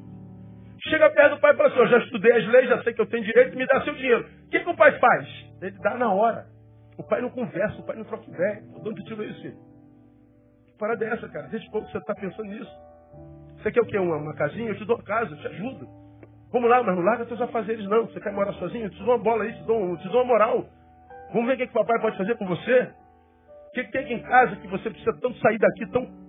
chega 0.89 1.09
perto 1.09 1.36
do 1.36 1.41
pai 1.41 1.53
e 1.53 1.57
fala 1.57 1.70
assim, 1.70 1.80
eu 1.80 1.88
já 1.88 1.97
estudei 1.99 2.32
as 2.32 2.47
leis, 2.47 2.70
já 2.70 2.84
sei 2.84 2.93
que 2.93 3.01
eu 3.01 3.07
tenho 3.07 3.24
direito, 3.24 3.57
me 3.57 3.65
dá 3.65 3.82
seu 3.82 3.93
dinheiro. 3.93 4.28
O 4.45 4.49
que, 4.49 4.59
que 4.59 4.70
o 4.70 4.76
pai 4.76 4.97
faz? 4.99 5.28
Ele 5.61 5.78
dá 5.80 5.95
na 5.95 6.11
hora. 6.11 6.45
O 6.97 7.03
pai 7.03 7.22
não 7.22 7.30
conversa, 7.30 7.80
o 7.80 7.86
pai 7.86 7.95
não 7.95 8.05
troca 8.05 8.30
ideia. 8.30 8.61
De 8.61 8.89
onde 8.89 9.03
tirou 9.03 9.24
isso, 9.24 9.41
filho? 9.41 9.57
Que 10.65 10.78
parada 10.78 11.05
é 11.05 11.09
essa, 11.09 11.30
cara? 11.30 11.47
Desde 11.47 11.70
quando 11.70 11.89
você 11.91 11.97
está 11.97 12.15
pensando 12.15 12.49
nisso? 12.49 12.72
Você 13.57 13.72
quer 13.72 13.82
o 13.82 13.86
quê? 13.86 13.97
Uma, 13.97 14.18
uma 14.18 14.36
casinha? 14.36 14.70
Eu 14.70 14.78
te 14.78 14.86
dou 14.86 14.97
casa, 15.03 15.32
eu 15.32 15.38
te 15.38 15.47
ajudo. 15.47 15.88
Vamos 16.51 16.70
lá, 16.70 16.82
mas 16.82 16.95
não 16.95 17.03
larga 17.03 17.26
teus 17.26 17.41
afazeres 17.41 17.86
não. 17.88 18.05
Você 18.07 18.20
quer 18.20 18.32
morar 18.32 18.53
sozinho? 18.53 18.86
Eu 18.86 18.89
te 18.89 18.97
dou 18.99 19.15
uma 19.15 19.24
bola 19.24 19.43
aí, 19.43 19.53
te 19.53 19.63
dou, 19.63 19.97
te 19.97 20.07
dou 20.09 20.22
uma 20.22 20.34
moral. 20.34 20.65
Vamos 21.34 21.47
ver 21.47 21.55
o 21.55 21.57
que, 21.57 21.68
que 21.68 21.78
o 21.78 21.82
papai 21.82 21.99
pode 21.99 22.18
fazer 22.18 22.36
com 22.38 22.47
você. 22.47 22.89
O 23.68 23.72
que 23.74 23.84
tem 23.91 24.01
aqui 24.01 24.13
em 24.13 24.24
casa 24.24 24.55
que 24.55 24.68
você 24.68 24.89
precisa 24.89 25.13
tanto 25.20 25.38
sair 25.39 25.57
daqui 25.59 25.86
tão 25.91 26.26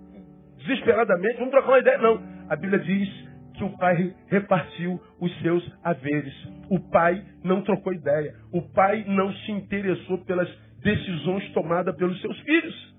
desesperadamente? 0.59 1.37
Vamos 1.37 1.51
trocar 1.51 1.69
uma 1.69 1.79
ideia? 1.79 1.97
Não. 1.97 2.21
A 2.49 2.55
Bíblia 2.55 2.79
diz 2.79 3.09
que 3.55 3.63
o 3.63 3.77
pai 3.77 4.15
repartiu 4.27 4.99
os 5.19 5.41
seus 5.41 5.63
haveres. 5.83 6.33
O 6.69 6.79
pai 6.89 7.23
não 7.43 7.61
trocou 7.61 7.93
ideia. 7.93 8.33
O 8.53 8.61
pai 8.73 9.03
não 9.07 9.33
se 9.33 9.51
interessou 9.51 10.17
pelas 10.25 10.49
decisões 10.81 11.51
tomadas 11.51 11.95
pelos 11.95 12.19
seus 12.21 12.39
filhos. 12.39 12.95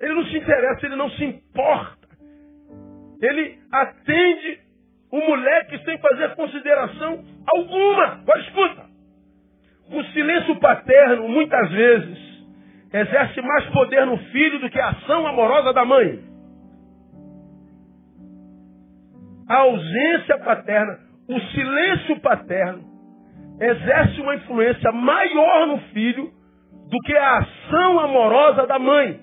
Ele 0.00 0.14
não 0.14 0.24
se 0.24 0.36
interessa, 0.36 0.86
ele 0.86 0.96
não 0.96 1.10
se 1.10 1.24
importa. 1.24 2.08
Ele 3.20 3.58
atende 3.70 4.58
o 5.10 5.18
moleque 5.18 5.78
sem 5.84 5.98
fazer 5.98 6.34
consideração 6.34 7.24
alguma. 7.46 8.04
Agora 8.04 8.40
escuta. 8.40 8.84
O 9.90 10.02
silêncio 10.12 10.56
paterno, 10.60 11.28
muitas 11.28 11.70
vezes, 11.70 12.33
exerce 12.94 13.42
mais 13.42 13.64
poder 13.70 14.06
no 14.06 14.16
filho 14.16 14.60
do 14.60 14.70
que 14.70 14.78
a 14.78 14.90
ação 14.90 15.26
amorosa 15.26 15.72
da 15.72 15.84
mãe. 15.84 16.22
A 19.48 19.56
ausência 19.56 20.38
paterna, 20.38 20.98
o 21.28 21.40
silêncio 21.40 22.20
paterno, 22.20 22.84
exerce 23.60 24.20
uma 24.20 24.36
influência 24.36 24.92
maior 24.92 25.66
no 25.66 25.78
filho 25.92 26.30
do 26.88 26.98
que 27.04 27.16
a 27.16 27.38
ação 27.38 27.98
amorosa 27.98 28.66
da 28.66 28.78
mãe. 28.78 29.20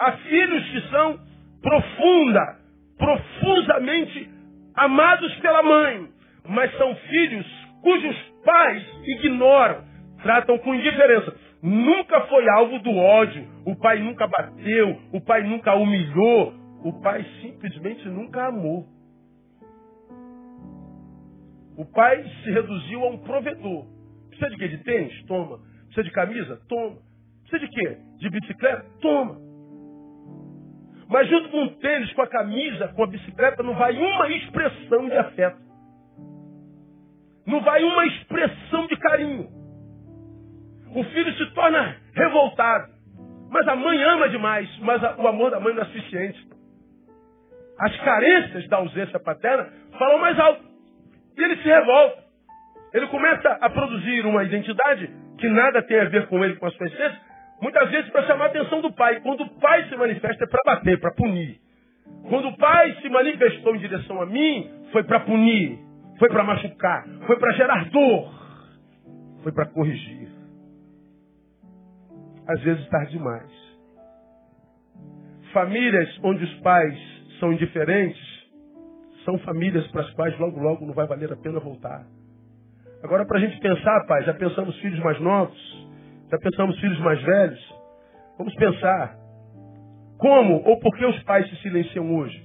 Há 0.00 0.12
filhos 0.12 0.68
que 0.70 0.90
são 0.90 1.20
profunda, 1.62 2.56
profusamente 2.98 4.28
amados 4.74 5.32
pela 5.36 5.62
mãe, 5.62 6.08
mas 6.48 6.76
são 6.76 6.96
filhos 6.96 7.46
cujos 7.80 8.16
pais 8.44 8.84
ignoram, 9.04 9.84
tratam 10.20 10.58
com 10.58 10.74
indiferença. 10.74 11.43
Nunca 11.64 12.20
foi 12.26 12.46
alvo 12.46 12.78
do 12.80 12.94
ódio, 12.94 13.42
o 13.64 13.74
pai 13.74 13.98
nunca 13.98 14.26
bateu, 14.26 15.00
o 15.14 15.18
pai 15.18 15.42
nunca 15.44 15.74
humilhou, 15.74 16.52
o 16.84 16.92
pai 17.00 17.24
simplesmente 17.40 18.06
nunca 18.06 18.48
amou. 18.48 18.86
O 21.78 21.86
pai 21.86 22.22
se 22.22 22.50
reduziu 22.50 23.02
a 23.02 23.08
um 23.08 23.16
provedor. 23.16 23.86
Precisa 24.28 24.50
de 24.50 24.56
quê? 24.58 24.68
De 24.68 24.84
tênis? 24.84 25.24
Toma. 25.24 25.58
Precisa 25.86 26.04
de 26.04 26.10
camisa? 26.10 26.60
Toma. 26.68 26.98
Precisa 27.48 27.66
de 27.66 27.68
quê? 27.68 27.98
De 28.18 28.28
bicicleta? 28.28 28.84
Toma. 29.00 29.40
Mas 31.08 31.30
junto 31.30 31.48
com 31.48 31.64
o 31.64 31.70
tênis, 31.76 32.12
com 32.12 32.20
a 32.20 32.26
camisa, 32.26 32.88
com 32.88 33.04
a 33.04 33.06
bicicleta, 33.06 33.62
não 33.62 33.74
vai 33.74 33.96
uma 33.96 34.28
expressão 34.28 35.08
de 35.08 35.16
afeto. 35.16 35.62
Não 37.46 37.62
vai 37.62 37.82
uma 37.82 38.04
expressão 38.04 38.86
de 38.86 38.96
carinho. 38.98 39.63
O 40.94 41.04
filho 41.04 41.32
se 41.34 41.46
torna 41.54 41.96
revoltado. 42.14 42.94
Mas 43.50 43.68
a 43.68 43.76
mãe 43.76 44.02
ama 44.02 44.28
demais, 44.28 44.68
mas 44.80 45.02
o 45.18 45.28
amor 45.28 45.50
da 45.50 45.60
mãe 45.60 45.74
não 45.74 45.82
é 45.82 45.86
suficiente. 45.86 46.48
As 47.78 47.96
carências 47.98 48.68
da 48.68 48.76
ausência 48.78 49.18
paterna 49.20 49.68
falam 49.98 50.18
mais 50.18 50.38
alto. 50.38 50.64
E 51.36 51.42
ele 51.42 51.56
se 51.56 51.68
revolta. 51.68 52.24
Ele 52.92 53.06
começa 53.08 53.48
a 53.60 53.68
produzir 53.70 54.24
uma 54.24 54.44
identidade 54.44 55.10
que 55.38 55.48
nada 55.48 55.82
tem 55.82 56.00
a 56.00 56.04
ver 56.04 56.26
com 56.28 56.44
ele, 56.44 56.56
com 56.56 56.66
a 56.66 56.70
sua 56.70 56.86
essência, 56.86 57.20
Muitas 57.60 57.90
vezes 57.90 58.10
para 58.10 58.26
chamar 58.26 58.44
a 58.44 58.48
atenção 58.48 58.80
do 58.80 58.92
pai. 58.92 59.20
Quando 59.20 59.42
o 59.42 59.48
pai 59.60 59.88
se 59.88 59.96
manifesta 59.96 60.44
é 60.44 60.46
para 60.46 60.60
bater, 60.66 61.00
para 61.00 61.12
punir. 61.12 61.58
Quando 62.28 62.48
o 62.48 62.56
pai 62.58 62.94
se 63.00 63.08
manifestou 63.08 63.74
em 63.74 63.78
direção 63.78 64.20
a 64.20 64.26
mim, 64.26 64.70
foi 64.92 65.02
para 65.04 65.20
punir, 65.20 65.78
foi 66.18 66.28
para 66.28 66.44
machucar, 66.44 67.06
foi 67.26 67.38
para 67.38 67.52
gerar 67.52 67.84
dor, 67.86 68.32
foi 69.42 69.52
para 69.52 69.66
corrigir. 69.66 70.28
Às 72.46 72.60
vezes 72.62 72.88
tarde 72.88 73.12
demais. 73.12 73.50
Famílias 75.52 76.18
onde 76.22 76.44
os 76.44 76.54
pais 76.60 76.98
são 77.38 77.52
indiferentes 77.52 78.34
são 79.24 79.38
famílias 79.38 79.86
para 79.88 80.02
as 80.02 80.10
quais 80.10 80.38
logo 80.38 80.60
logo 80.60 80.86
não 80.86 80.92
vai 80.92 81.06
valer 81.06 81.32
a 81.32 81.36
pena 81.36 81.58
voltar. 81.58 82.04
Agora, 83.02 83.26
para 83.26 83.38
a 83.38 83.40
gente 83.40 83.58
pensar, 83.60 84.06
pai, 84.06 84.22
já 84.24 84.34
pensamos 84.34 84.78
filhos 84.80 84.98
mais 85.00 85.20
novos, 85.20 85.58
já 86.30 86.38
pensamos 86.38 86.78
filhos 86.80 86.98
mais 87.00 87.20
velhos? 87.22 87.74
Vamos 88.38 88.54
pensar. 88.54 89.16
Como 90.18 90.62
ou 90.64 90.78
por 90.78 90.96
que 90.96 91.04
os 91.04 91.22
pais 91.24 91.48
se 91.48 91.56
silenciam 91.56 92.14
hoje? 92.14 92.44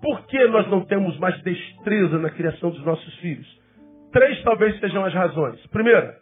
Por 0.00 0.26
que 0.26 0.46
nós 0.48 0.68
não 0.68 0.84
temos 0.84 1.18
mais 1.18 1.40
destreza 1.42 2.18
na 2.18 2.30
criação 2.30 2.70
dos 2.70 2.84
nossos 2.84 3.14
filhos? 3.16 3.46
Três 4.12 4.42
talvez 4.42 4.78
sejam 4.80 5.04
as 5.04 5.12
razões. 5.12 5.64
Primeira, 5.66 6.16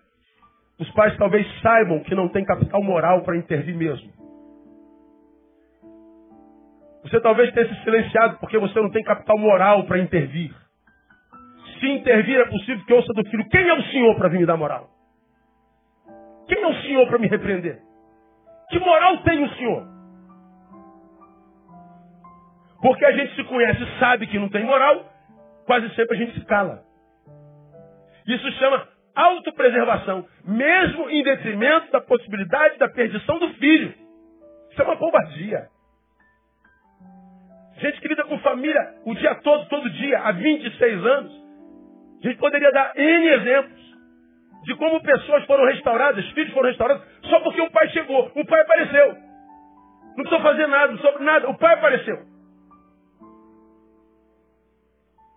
os 0.78 0.90
pais 0.92 1.16
talvez 1.16 1.46
saibam 1.60 2.00
que 2.00 2.14
não 2.14 2.28
tem 2.28 2.44
capital 2.44 2.82
moral 2.82 3.22
para 3.22 3.36
intervir 3.36 3.76
mesmo. 3.76 4.12
Você 7.02 7.20
talvez 7.20 7.52
tenha 7.52 7.68
se 7.68 7.82
silenciado 7.82 8.38
porque 8.38 8.58
você 8.58 8.80
não 8.80 8.90
tem 8.90 9.02
capital 9.02 9.38
moral 9.38 9.84
para 9.84 9.98
intervir. 9.98 10.54
Se 11.80 11.88
intervir 11.88 12.38
é 12.38 12.44
possível 12.44 12.84
que 12.84 12.92
ouça 12.92 13.12
do 13.12 13.28
filho, 13.28 13.48
quem 13.48 13.68
é 13.68 13.72
o 13.72 13.82
senhor 13.84 14.16
para 14.16 14.28
vir 14.28 14.40
me 14.40 14.46
dar 14.46 14.56
moral? 14.56 14.88
Quem 16.48 16.62
é 16.62 16.66
o 16.66 16.82
senhor 16.82 17.06
para 17.08 17.18
me 17.18 17.28
repreender? 17.28 17.80
Que 18.70 18.78
moral 18.78 19.18
tem 19.18 19.44
o 19.44 19.48
senhor? 19.54 19.86
Porque 22.80 23.04
a 23.04 23.12
gente 23.12 23.34
se 23.34 23.44
conhece 23.44 23.80
sabe 23.98 24.26
que 24.26 24.38
não 24.38 24.48
tem 24.48 24.64
moral, 24.64 25.04
quase 25.66 25.88
sempre 25.94 26.16
a 26.16 26.20
gente 26.20 26.38
se 26.38 26.44
cala. 26.46 26.82
Isso 28.26 28.50
chama 28.52 28.86
autopreservação, 29.18 30.26
mesmo 30.44 31.10
em 31.10 31.22
detrimento 31.22 31.90
da 31.90 32.00
possibilidade 32.00 32.78
da 32.78 32.88
perdição 32.88 33.38
do 33.38 33.48
filho. 33.54 33.92
Isso 34.70 34.80
é 34.80 34.84
uma 34.84 34.96
covardia. 34.96 35.68
Gente 37.78 38.00
que 38.00 38.08
lida 38.08 38.24
com 38.24 38.38
família 38.38 38.80
o 39.04 39.14
dia 39.14 39.34
todo, 39.36 39.68
todo 39.68 39.90
dia, 39.90 40.20
há 40.20 40.32
26 40.32 41.06
anos. 41.06 41.32
A 42.22 42.28
gente 42.28 42.38
poderia 42.38 42.70
dar 42.72 42.92
N 42.96 43.28
exemplos 43.28 43.88
de 44.64 44.74
como 44.76 45.02
pessoas 45.02 45.44
foram 45.46 45.64
restauradas, 45.64 46.28
filhos 46.30 46.52
foram 46.52 46.68
restaurados, 46.68 47.04
só 47.22 47.40
porque 47.40 47.60
o 47.60 47.70
pai 47.70 47.88
chegou, 47.90 48.30
o 48.34 48.44
pai 48.44 48.60
apareceu. 48.60 49.16
Não 50.16 50.24
precisou 50.24 50.40
fazer 50.40 50.66
nada 50.66 50.96
sobre 50.98 51.24
nada, 51.24 51.48
o 51.48 51.56
pai 51.56 51.74
apareceu. 51.74 52.27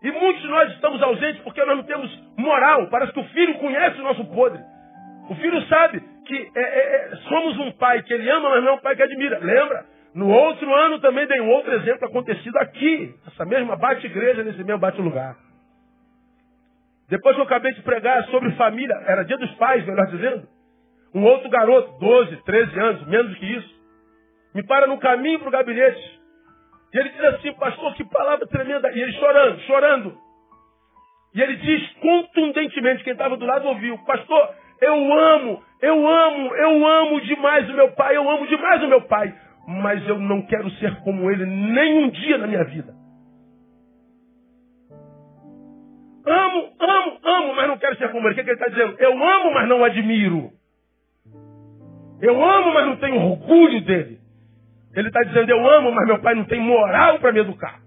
E 0.04 0.12
muitos 0.12 0.42
de 0.42 0.48
nós 0.48 0.72
estamos 0.72 1.02
ausentes 1.02 1.42
porque 1.44 1.64
nós 1.64 1.78
não 1.78 1.84
temos 1.84 2.24
moral. 2.38 2.88
Parece 2.90 3.14
que 3.14 3.20
o 3.20 3.28
filho 3.30 3.60
conhece 3.60 4.00
o 4.00 4.04
nosso 4.04 4.26
podre. 4.26 4.62
O 5.30 5.36
filho 5.36 5.62
sabe 5.68 6.02
que 6.26 6.52
é, 6.56 6.62
é, 6.62 6.96
é, 7.12 7.16
somos 7.28 7.58
um 7.60 7.72
pai 7.74 8.02
que 8.04 8.14
ele 8.14 8.30
ama, 8.30 8.50
mas 8.50 8.64
não 8.64 8.72
é 8.72 8.74
um 8.74 8.80
pai 8.80 8.96
que 8.96 9.04
admira. 9.04 9.40
Lembra? 9.40 9.86
No 10.14 10.28
outro 10.30 10.74
ano 10.74 11.00
também 11.00 11.28
dei 11.28 11.40
um 11.40 11.50
outro 11.50 11.72
exemplo 11.74 12.08
acontecido 12.08 12.58
aqui. 12.58 13.14
Essa 13.28 13.46
mesma 13.46 13.76
bate-igreja, 13.76 14.44
nesse 14.44 14.64
mesmo 14.64 14.80
bate-lugar. 14.80 15.36
Depois 17.08 17.36
que 17.36 17.42
eu 17.42 17.46
acabei 17.46 17.74
de 17.74 17.82
pregar 17.82 18.24
sobre 18.26 18.52
família, 18.54 18.96
era 19.06 19.24
dia 19.24 19.38
dos 19.38 19.52
pais, 19.56 19.86
melhor 19.86 20.08
dizendo. 20.08 20.48
Um 21.14 21.24
outro 21.26 21.50
garoto, 21.50 22.00
12, 22.00 22.38
13 22.44 22.80
anos, 22.80 23.08
menos 23.08 23.38
que 23.38 23.46
isso, 23.46 23.82
me 24.56 24.64
para 24.66 24.88
no 24.88 24.98
caminho 24.98 25.40
para 25.40 25.50
o 25.50 25.52
gabinete. 25.52 26.21
E 26.94 26.98
ele 26.98 27.10
diz 27.10 27.24
assim, 27.24 27.54
pastor, 27.54 27.94
que 27.96 28.04
palavra 28.04 28.46
tremenda. 28.48 28.92
E 28.92 29.02
ele 29.02 29.14
chorando, 29.14 29.60
chorando. 29.62 30.18
E 31.34 31.42
ele 31.42 31.56
diz 31.58 31.94
contundentemente, 31.94 33.04
quem 33.04 33.14
estava 33.14 33.38
do 33.38 33.46
lado 33.46 33.68
ouviu, 33.68 33.98
pastor, 34.00 34.50
eu 34.82 35.14
amo, 35.14 35.64
eu 35.82 36.08
amo, 36.08 36.56
eu 36.56 36.88
amo 36.88 37.22
demais 37.22 37.70
o 37.70 37.74
meu 37.74 37.92
pai, 37.94 38.18
eu 38.18 38.30
amo 38.30 38.46
demais 38.48 38.84
o 38.84 38.88
meu 38.88 39.02
pai, 39.04 39.34
mas 39.68 40.06
eu 40.10 40.20
não 40.20 40.42
quero 40.42 40.70
ser 40.72 40.94
como 41.04 41.32
ele 41.32 41.46
nem 41.46 42.04
um 42.04 42.10
dia 42.10 42.38
na 42.38 42.48
minha 42.48 42.64
vida. 42.66 42.94
Amo, 46.26 46.70
amo, 46.80 47.20
amo, 47.24 47.56
mas 47.56 47.68
não 47.68 47.78
quero 47.78 47.96
ser 47.98 48.12
como 48.12 48.28
ele. 48.28 48.34
O 48.34 48.36
que, 48.36 48.44
que 48.44 48.50
ele 48.50 48.60
está 48.60 48.70
dizendo? 48.70 48.96
Eu 49.00 49.12
amo, 49.12 49.54
mas 49.54 49.68
não 49.68 49.84
admiro. 49.84 50.52
Eu 52.22 52.44
amo, 52.44 52.74
mas 52.74 52.86
não 52.86 52.98
tenho 52.98 53.22
orgulho 53.22 53.82
dele. 53.82 54.21
Ele 54.96 55.08
está 55.08 55.22
dizendo, 55.22 55.50
eu 55.50 55.70
amo, 55.70 55.92
mas 55.92 56.08
meu 56.08 56.20
pai 56.20 56.36
não 56.36 56.46
tem 56.46 56.60
moral 56.60 57.20
para 57.20 57.32
me 57.32 57.40
educar. 57.40 57.80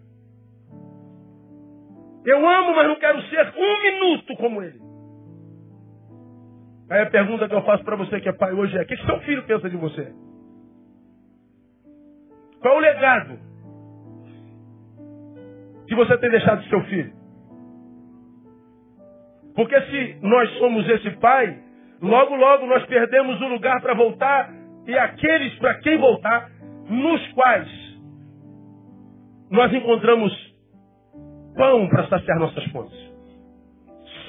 Eu 2.24 2.48
amo, 2.48 2.74
mas 2.74 2.88
não 2.88 2.96
quero 2.96 3.20
ser 3.22 3.52
um 3.56 3.82
minuto 3.82 4.36
como 4.36 4.62
ele. 4.62 4.80
Aí 6.90 7.02
a 7.02 7.10
pergunta 7.10 7.48
que 7.48 7.54
eu 7.54 7.62
faço 7.62 7.84
para 7.84 7.96
você 7.96 8.20
que 8.20 8.28
é 8.28 8.32
pai 8.32 8.52
hoje 8.52 8.76
é, 8.76 8.82
o 8.82 8.86
que 8.86 8.96
seu 8.96 9.20
filho 9.20 9.42
pensa 9.44 9.68
de 9.68 9.76
você? 9.76 10.12
Qual 12.60 12.74
é 12.74 12.76
o 12.76 12.80
legado 12.80 13.38
que 15.86 15.94
você 15.94 16.16
tem 16.18 16.30
deixado 16.30 16.62
de 16.62 16.68
seu 16.68 16.82
filho? 16.84 17.12
Porque 19.54 19.80
se 19.82 20.18
nós 20.22 20.50
somos 20.58 20.88
esse 20.88 21.10
pai, 21.18 21.58
logo, 22.00 22.34
logo 22.34 22.66
nós 22.66 22.84
perdemos 22.86 23.40
o 23.40 23.48
lugar 23.48 23.80
para 23.82 23.94
voltar 23.94 24.50
e 24.86 24.98
aqueles 24.98 25.54
para 25.58 25.74
quem 25.80 25.98
voltar 25.98 26.50
nos 26.88 27.32
quais 27.32 27.68
nós 29.50 29.72
encontramos 29.72 30.32
pão 31.56 31.88
para 31.88 32.08
saciar 32.08 32.38
nossas 32.38 32.64
fontes. 32.66 32.98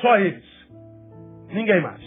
Só 0.01 0.17
eles. 0.17 0.45
Ninguém 1.51 1.81
mais. 1.81 2.01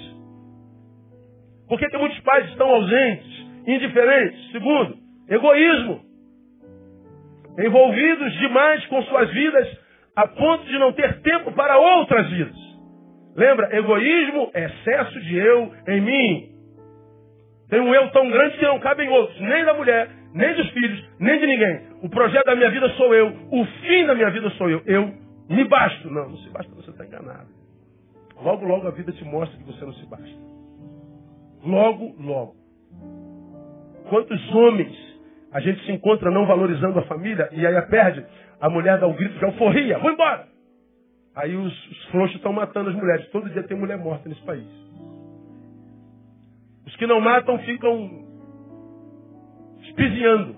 Por 1.69 1.79
que, 1.79 1.89
que 1.89 1.99
muitos 1.99 2.19
pais 2.21 2.49
estão 2.51 2.69
ausentes, 2.69 3.47
indiferentes? 3.67 4.53
Segundo, 4.53 4.97
egoísmo. 5.29 6.01
Envolvidos 7.59 8.33
demais 8.35 8.87
com 8.87 9.03
suas 9.03 9.31
vidas 9.31 9.79
a 10.17 10.27
ponto 10.29 10.65
de 10.65 10.79
não 10.79 10.93
ter 10.93 11.21
tempo 11.21 11.53
para 11.53 11.79
outras 11.79 12.29
vidas. 12.31 12.57
Lembra, 13.37 13.77
egoísmo 13.77 14.51
é 14.55 14.65
excesso 14.65 15.21
de 15.21 15.37
eu 15.37 15.73
em 15.89 16.01
mim. 16.01 16.49
Tem 17.69 17.81
um 17.81 17.95
eu 17.95 18.11
tão 18.11 18.29
grande 18.31 18.57
que 18.59 18.65
não 18.65 18.81
cabe 18.81 19.05
em 19.05 19.09
outros, 19.09 19.39
nem 19.41 19.65
da 19.65 19.75
mulher, 19.75 20.09
nem 20.35 20.55
dos 20.55 20.71
filhos, 20.71 21.05
nem 21.19 21.39
de 21.39 21.47
ninguém. 21.47 21.81
O 22.03 22.09
projeto 22.09 22.47
da 22.47 22.57
minha 22.57 22.71
vida 22.71 22.89
sou 22.91 23.15
eu. 23.15 23.29
O 23.51 23.65
fim 23.65 24.07
da 24.07 24.15
minha 24.15 24.31
vida 24.31 24.51
sou 24.51 24.69
eu. 24.69 24.83
Eu 24.87 25.13
me 25.49 25.65
basto. 25.65 26.11
Não, 26.11 26.29
não 26.29 26.37
se 26.39 26.51
basta, 26.51 26.75
você 26.75 26.91
está 26.91 27.05
enganado. 27.05 27.49
Logo, 28.41 28.67
logo 28.67 28.87
a 28.87 28.91
vida 28.91 29.11
te 29.13 29.25
mostra 29.25 29.57
que 29.59 29.65
você 29.65 29.85
não 29.85 29.93
se 29.95 30.07
basta. 30.07 30.39
Logo, 31.65 32.15
logo. 32.21 32.55
Quantos 34.09 34.55
homens 34.55 34.97
a 35.53 35.61
gente 35.61 35.85
se 35.85 35.93
encontra 35.93 36.31
não 36.31 36.47
valorizando 36.47 36.99
a 36.99 37.03
família 37.03 37.49
e 37.53 37.67
aí 37.67 37.77
a 37.77 37.83
perde? 37.83 38.25
A 38.61 38.69
mulher 38.69 38.99
dá 38.99 39.07
um 39.07 39.15
grito 39.15 39.39
de 39.39 39.45
alforria, 39.45 39.99
vou 39.99 40.11
embora. 40.11 40.47
Aí 41.35 41.55
os, 41.55 41.91
os 41.91 42.05
frouxos 42.07 42.37
estão 42.37 42.53
matando 42.53 42.91
as 42.91 42.97
mulheres. 42.97 43.29
Todo 43.31 43.49
dia 43.51 43.63
tem 43.63 43.77
mulher 43.77 43.99
morta 43.99 44.29
nesse 44.29 44.43
país. 44.43 44.67
Os 46.87 46.97
que 46.97 47.07
não 47.07 47.21
matam 47.21 47.59
ficam 47.61 48.28
espizinhando. 49.99 50.57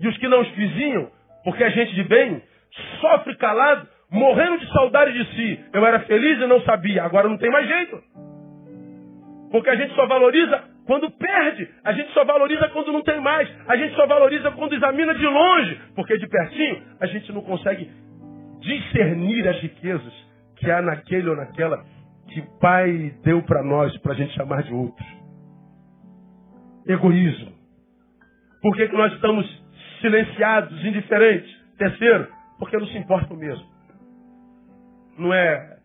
E 0.00 0.08
os 0.08 0.16
que 0.18 0.28
não 0.28 0.42
espizinham, 0.42 1.10
porque 1.44 1.64
é 1.64 1.70
gente 1.70 1.94
de 1.94 2.04
bem, 2.04 2.42
sofre 3.00 3.34
calado, 3.36 3.88
morrendo 4.10 4.58
de 4.58 4.72
saudade 4.72 5.12
de 5.12 5.34
si. 5.34 5.64
Eu 5.72 5.84
era 5.84 6.00
feliz 6.00 6.40
e 6.40 6.46
não 6.46 6.60
sabia, 6.62 7.02
agora 7.02 7.28
não 7.28 7.38
tem 7.38 7.50
mais 7.50 7.66
jeito. 7.66 8.02
Porque 9.50 9.70
a 9.70 9.76
gente 9.76 9.94
só 9.94 10.06
valoriza 10.06 10.64
quando 10.86 11.10
perde. 11.10 11.68
A 11.84 11.92
gente 11.92 12.12
só 12.12 12.24
valoriza 12.24 12.68
quando 12.68 12.92
não 12.92 13.02
tem 13.02 13.20
mais. 13.20 13.48
A 13.68 13.76
gente 13.76 13.94
só 13.94 14.06
valoriza 14.06 14.50
quando 14.52 14.74
examina 14.74 15.14
de 15.14 15.26
longe. 15.26 15.80
Porque 15.94 16.18
de 16.18 16.28
pertinho 16.28 16.82
a 17.00 17.06
gente 17.06 17.32
não 17.32 17.42
consegue 17.42 17.90
discernir 18.60 19.48
as 19.48 19.60
riquezas 19.60 20.12
que 20.56 20.70
há 20.70 20.82
naquele 20.82 21.28
ou 21.28 21.36
naquela 21.36 21.84
que 22.28 22.42
Pai 22.60 23.14
deu 23.22 23.40
para 23.42 23.62
nós, 23.62 23.96
para 23.98 24.12
a 24.12 24.16
gente 24.16 24.34
chamar 24.34 24.62
de 24.62 24.74
outros. 24.74 25.06
Egoísmo. 26.86 27.55
Por 28.62 28.76
que, 28.76 28.88
que 28.88 28.96
nós 28.96 29.12
estamos 29.12 29.46
silenciados, 30.00 30.84
indiferentes? 30.84 31.54
Terceiro, 31.78 32.28
porque 32.58 32.76
não 32.76 32.86
se 32.86 32.98
importa 32.98 33.34
mesmo. 33.34 33.66
Não 35.18 35.32
é 35.32 35.76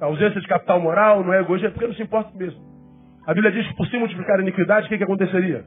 ausência 0.00 0.40
de 0.40 0.46
capital 0.46 0.80
moral, 0.80 1.24
não 1.24 1.32
é 1.32 1.40
egoísmo, 1.40 1.68
é 1.68 1.70
porque 1.70 1.86
não 1.86 1.94
se 1.94 2.02
importa 2.02 2.36
mesmo. 2.36 2.62
A 3.26 3.32
Bíblia 3.32 3.52
diz 3.52 3.66
que 3.66 3.76
por 3.76 3.86
se 3.86 3.96
multiplicar 3.98 4.38
a 4.38 4.42
iniquidade, 4.42 4.86
o 4.86 4.88
que, 4.88 4.98
que 4.98 5.04
aconteceria? 5.04 5.64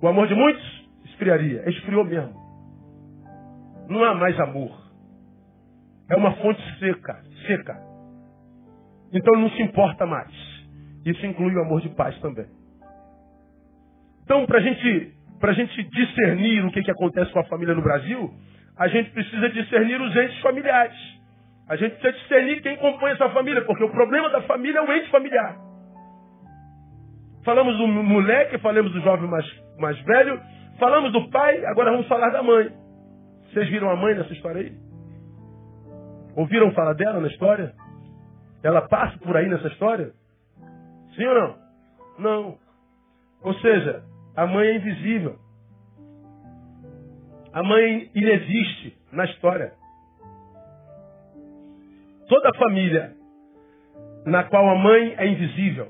O 0.00 0.06
amor 0.06 0.28
de 0.28 0.34
muitos 0.34 0.88
esfriaria. 1.04 1.68
Esfriou 1.68 2.04
mesmo. 2.04 2.34
Não 3.88 4.04
há 4.04 4.14
mais 4.14 4.38
amor. 4.40 4.70
É 6.08 6.16
uma 6.16 6.32
fonte 6.36 6.62
seca, 6.78 7.20
seca. 7.46 7.76
Então 9.12 9.38
não 9.38 9.50
se 9.50 9.62
importa 9.62 10.06
mais. 10.06 10.32
Isso 11.04 11.24
inclui 11.26 11.54
o 11.54 11.62
amor 11.62 11.80
de 11.80 11.88
paz 11.90 12.18
também. 12.20 12.46
Então, 14.22 14.46
para 14.46 14.58
a 14.58 14.62
gente 14.62 15.14
para 15.40 15.52
a 15.52 15.54
gente 15.54 15.82
discernir 15.82 16.64
o 16.64 16.70
que, 16.70 16.82
que 16.82 16.90
acontece 16.90 17.32
com 17.32 17.40
a 17.40 17.44
família 17.44 17.74
no 17.74 17.82
Brasil, 17.82 18.30
a 18.78 18.86
gente 18.88 19.10
precisa 19.10 19.48
discernir 19.48 20.00
os 20.00 20.14
entes 20.14 20.38
familiares. 20.40 20.96
A 21.66 21.76
gente 21.76 21.96
precisa 21.96 22.12
discernir 22.12 22.60
quem 22.60 22.76
compõe 22.76 23.12
essa 23.12 23.28
família, 23.30 23.64
porque 23.64 23.82
o 23.82 23.90
problema 23.90 24.28
da 24.28 24.42
família 24.42 24.78
é 24.78 24.82
o 24.82 24.92
ente 24.92 25.10
familiar. 25.10 25.56
Falamos 27.42 27.76
do 27.78 27.88
moleque, 27.88 28.58
falamos 28.58 28.92
do 28.92 29.00
jovem 29.00 29.30
mais, 29.30 29.46
mais 29.78 29.98
velho, 30.02 30.38
falamos 30.78 31.10
do 31.10 31.30
pai, 31.30 31.64
agora 31.64 31.90
vamos 31.90 32.06
falar 32.06 32.28
da 32.30 32.42
mãe. 32.42 32.70
Vocês 33.44 33.68
viram 33.70 33.90
a 33.90 33.96
mãe 33.96 34.14
nessa 34.14 34.32
história 34.32 34.60
aí? 34.60 34.72
Ouviram 36.36 36.70
falar 36.72 36.92
dela 36.92 37.18
na 37.18 37.28
história? 37.28 37.72
Ela 38.62 38.82
passa 38.82 39.16
por 39.18 39.36
aí 39.36 39.48
nessa 39.48 39.68
história? 39.68 40.12
Sim 41.16 41.26
ou 41.26 41.34
não? 41.34 41.56
Não. 42.18 42.58
Ou 43.42 43.54
seja, 43.54 44.02
a 44.36 44.46
mãe 44.46 44.68
é 44.68 44.76
invisível. 44.76 45.36
A 47.52 47.62
mãe 47.62 48.10
inexiste 48.14 48.96
na 49.12 49.24
história. 49.24 49.72
Toda 52.28 52.54
família 52.58 53.16
na 54.24 54.44
qual 54.44 54.68
a 54.68 54.74
mãe 54.76 55.14
é 55.16 55.26
invisível, 55.26 55.88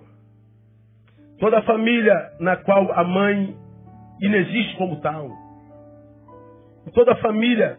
toda 1.39 1.63
família 1.63 2.15
na 2.39 2.57
qual 2.57 2.93
a 2.93 3.05
mãe 3.05 3.57
inexiste 4.23 4.77
como 4.77 5.01
tal, 5.01 5.29
toda 6.95 7.17
família 7.17 7.79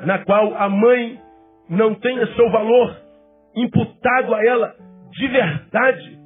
na 0.00 0.18
qual 0.24 0.54
a 0.54 0.68
mãe 0.68 1.20
não 1.68 1.94
tenha 1.94 2.26
seu 2.34 2.50
valor 2.50 2.96
imputado 3.56 4.34
a 4.34 4.44
ela 4.44 4.74
de 5.10 5.28
verdade, 5.28 6.18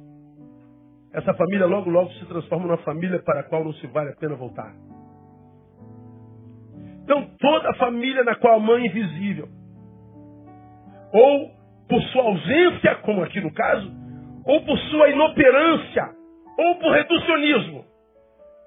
essa 1.13 1.33
família 1.33 1.65
logo, 1.65 1.89
logo 1.89 2.11
se 2.11 2.25
transforma 2.25 2.67
numa 2.67 2.77
família 2.77 3.19
para 3.19 3.41
a 3.41 3.43
qual 3.43 3.63
não 3.63 3.73
se 3.73 3.87
vale 3.87 4.11
a 4.11 4.15
pena 4.15 4.35
voltar. 4.35 4.73
Então, 7.03 7.27
toda 7.39 7.73
família 7.75 8.23
na 8.23 8.35
qual 8.35 8.57
a 8.57 8.59
mãe 8.59 8.83
é 8.83 8.87
invisível, 8.87 9.49
ou 11.11 11.51
por 11.87 12.01
sua 12.03 12.23
ausência, 12.23 12.95
como 12.97 13.23
aqui 13.23 13.41
no 13.41 13.51
caso, 13.51 13.91
ou 14.45 14.63
por 14.63 14.77
sua 14.77 15.09
inoperância, 15.09 16.09
ou 16.57 16.75
por 16.75 16.91
reducionismo. 16.91 17.85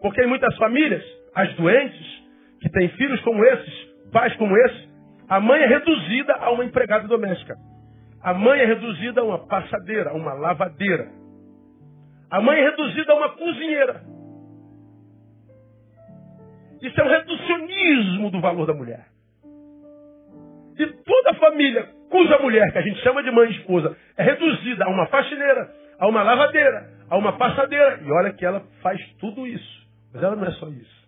Porque 0.01 0.23
em 0.25 0.27
muitas 0.27 0.57
famílias, 0.57 1.05
as 1.35 1.55
doentes, 1.55 2.23
que 2.61 2.69
têm 2.71 2.89
filhos 2.91 3.21
como 3.21 3.45
esses, 3.45 3.75
pais 4.13 4.35
como 4.37 4.57
esses, 4.57 4.89
a 5.29 5.41
mãe 5.41 5.63
é 5.63 5.67
reduzida 5.67 6.35
a 6.35 6.51
uma 6.51 6.65
empregada 6.65 7.07
doméstica. 7.07 7.55
A 8.23 8.35
mãe 8.35 8.61
é 8.61 8.67
reduzida 8.67 9.21
a 9.21 9.25
uma 9.25 9.47
passadeira, 9.47 10.11
a 10.11 10.15
uma 10.15 10.33
lavadeira. 10.35 11.09
A 12.33 12.41
mãe 12.41 12.59
é 12.59 12.71
reduzida 12.71 13.13
a 13.13 13.17
uma 13.17 13.29
cozinheira. 13.29 14.03
Isso 16.81 16.99
é 16.99 17.05
o 17.05 17.09
reducionismo 17.09 18.31
do 18.31 18.41
valor 18.41 18.67
da 18.67 18.73
mulher. 18.73 19.07
E 20.79 20.87
toda 20.87 21.35
família 21.35 21.91
cuja 22.09 22.39
mulher, 22.39 22.73
que 22.73 22.79
a 22.79 22.83
gente 22.83 23.01
chama 23.03 23.23
de 23.23 23.31
mãe 23.31 23.51
e 23.51 23.57
esposa, 23.59 23.95
é 24.17 24.23
reduzida 24.23 24.87
a 24.87 24.89
uma 24.89 25.07
faxineira, 25.09 25.71
a 25.99 26.09
uma 26.09 26.23
lavadeira, 26.23 26.91
a 27.11 27.19
uma 27.19 27.37
passadeira. 27.37 28.01
E 28.03 28.11
olha 28.11 28.33
que 28.33 28.47
ela 28.47 28.63
faz 28.83 28.99
tudo 29.21 29.47
isso. 29.47 29.87
Mas 30.15 30.23
ela 30.23 30.35
não 30.35 30.47
é 30.47 30.51
só 30.53 30.69
isso. 30.69 31.03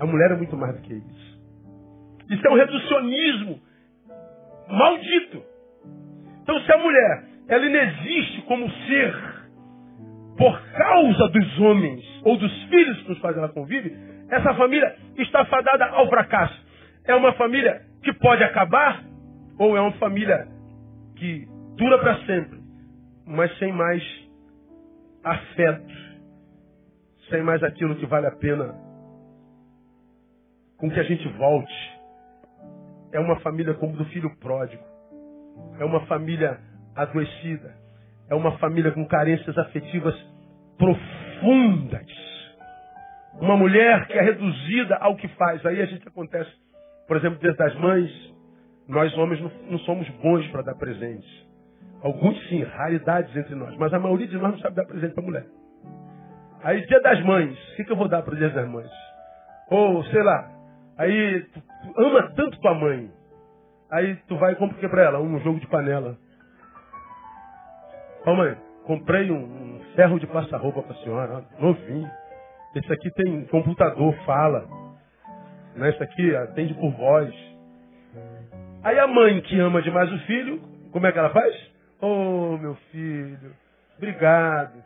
A 0.00 0.04
mulher 0.04 0.32
é 0.32 0.36
muito 0.36 0.54
mais 0.54 0.76
do 0.76 0.82
que 0.82 0.92
isso. 0.92 1.38
Isso 2.28 2.46
é 2.46 2.50
um 2.50 2.56
reducionismo 2.56 3.58
maldito. 4.68 5.42
Então, 6.42 6.60
se 6.60 6.72
a 6.72 6.78
mulher 6.78 7.24
ela 7.48 7.64
inexiste 7.64 8.42
como 8.42 8.70
ser 8.70 9.37
por 10.38 10.62
causa 10.72 11.28
dos 11.28 11.60
homens 11.60 12.04
ou 12.24 12.38
dos 12.38 12.62
filhos 12.64 13.02
com 13.02 13.12
os 13.12 13.18
quais 13.18 13.36
ela 13.36 13.48
convive, 13.48 13.94
essa 14.30 14.54
família 14.54 14.94
está 15.16 15.44
fadada 15.46 15.86
ao 15.86 16.08
fracasso. 16.08 16.66
É 17.04 17.14
uma 17.14 17.32
família 17.32 17.82
que 18.02 18.12
pode 18.14 18.42
acabar 18.44 19.02
ou 19.58 19.76
é 19.76 19.80
uma 19.80 19.92
família 19.92 20.46
que 21.16 21.46
dura 21.76 21.98
para 21.98 22.18
sempre, 22.24 22.60
mas 23.26 23.56
sem 23.58 23.72
mais 23.72 24.02
afeto, 25.24 25.92
sem 27.28 27.42
mais 27.42 27.62
aquilo 27.64 27.96
que 27.96 28.06
vale 28.06 28.28
a 28.28 28.36
pena 28.36 28.74
com 30.78 30.88
que 30.88 31.00
a 31.00 31.02
gente 31.02 31.26
volte. 31.30 31.98
É 33.12 33.18
uma 33.18 33.40
família 33.40 33.74
como 33.74 33.96
do 33.96 34.04
filho 34.06 34.30
pródigo. 34.36 34.82
É 35.80 35.84
uma 35.84 36.06
família 36.06 36.60
adoecida. 36.94 37.74
É 38.28 38.34
uma 38.34 38.58
família 38.58 38.92
com 38.92 39.06
carências 39.06 39.56
afetivas 39.56 40.14
profundas. 40.76 42.06
Uma 43.40 43.56
mulher 43.56 44.06
que 44.06 44.18
é 44.18 44.22
reduzida 44.22 44.96
ao 44.96 45.16
que 45.16 45.28
faz. 45.28 45.64
Aí 45.64 45.80
a 45.80 45.86
gente 45.86 46.06
acontece, 46.06 46.50
por 47.06 47.16
exemplo, 47.16 47.38
dia 47.38 47.54
das 47.54 47.74
mães, 47.76 48.10
nós 48.88 49.16
homens 49.16 49.40
não, 49.40 49.78
somos 49.80 50.08
bons 50.22 50.46
para 50.48 50.62
dar 50.62 50.74
presentes. 50.74 51.28
Alguns 52.02 52.38
sim, 52.48 52.62
raridades 52.62 53.34
entre 53.36 53.54
nós, 53.54 53.76
mas 53.76 53.92
a 53.92 53.98
maioria 53.98 54.26
de 54.26 54.36
nós 54.36 54.52
não 54.52 54.58
sabe 54.60 54.76
dar 54.76 54.86
presente 54.86 55.14
para 55.14 55.22
mulher. 55.22 55.46
Aí 56.62 56.84
dia 56.86 57.00
das 57.00 57.20
mães, 57.24 57.56
o 57.72 57.76
que, 57.76 57.84
que 57.84 57.92
eu 57.92 57.96
vou 57.96 58.08
dar 58.08 58.22
para 58.22 58.36
dia 58.36 58.50
das 58.50 58.68
mães? 58.68 58.90
Ou, 59.70 60.02
sei 60.04 60.22
lá, 60.22 60.50
aí 60.96 61.42
tu, 61.52 61.60
tu 61.60 62.00
ama 62.00 62.32
tanto 62.34 62.60
tua 62.60 62.74
mãe. 62.74 63.10
Aí 63.90 64.16
tu 64.26 64.36
vai 64.36 64.52
e 64.52 64.56
compra 64.56 64.76
o 64.76 64.80
que 64.80 64.88
para 64.88 65.02
ela? 65.02 65.20
Um 65.20 65.38
jogo 65.40 65.60
de 65.60 65.66
panela. 65.66 66.16
Ó 68.26 68.34
mãe, 68.34 68.56
comprei 68.84 69.30
um, 69.30 69.80
ferro 69.94 70.18
de 70.20 70.26
passar-roupa 70.26 70.82
para 70.82 70.92
a 70.92 70.98
senhora, 71.02 71.44
novinho. 71.58 72.10
Esse 72.74 72.92
aqui 72.92 73.10
tem 73.12 73.44
computador, 73.46 74.14
fala. 74.24 74.64
Né? 75.74 75.88
Esse 75.90 76.02
aqui 76.02 76.36
atende 76.36 76.74
por 76.74 76.90
voz. 76.92 77.34
Aí 78.84 78.98
a 78.98 79.06
mãe 79.06 79.40
que 79.40 79.58
ama 79.58 79.82
demais 79.82 80.12
o 80.12 80.18
filho, 80.20 80.60
como 80.92 81.06
é 81.06 81.12
que 81.12 81.18
ela 81.18 81.30
faz? 81.30 81.54
Oh, 82.00 82.56
meu 82.58 82.76
filho, 82.92 83.52
obrigado. 83.96 84.82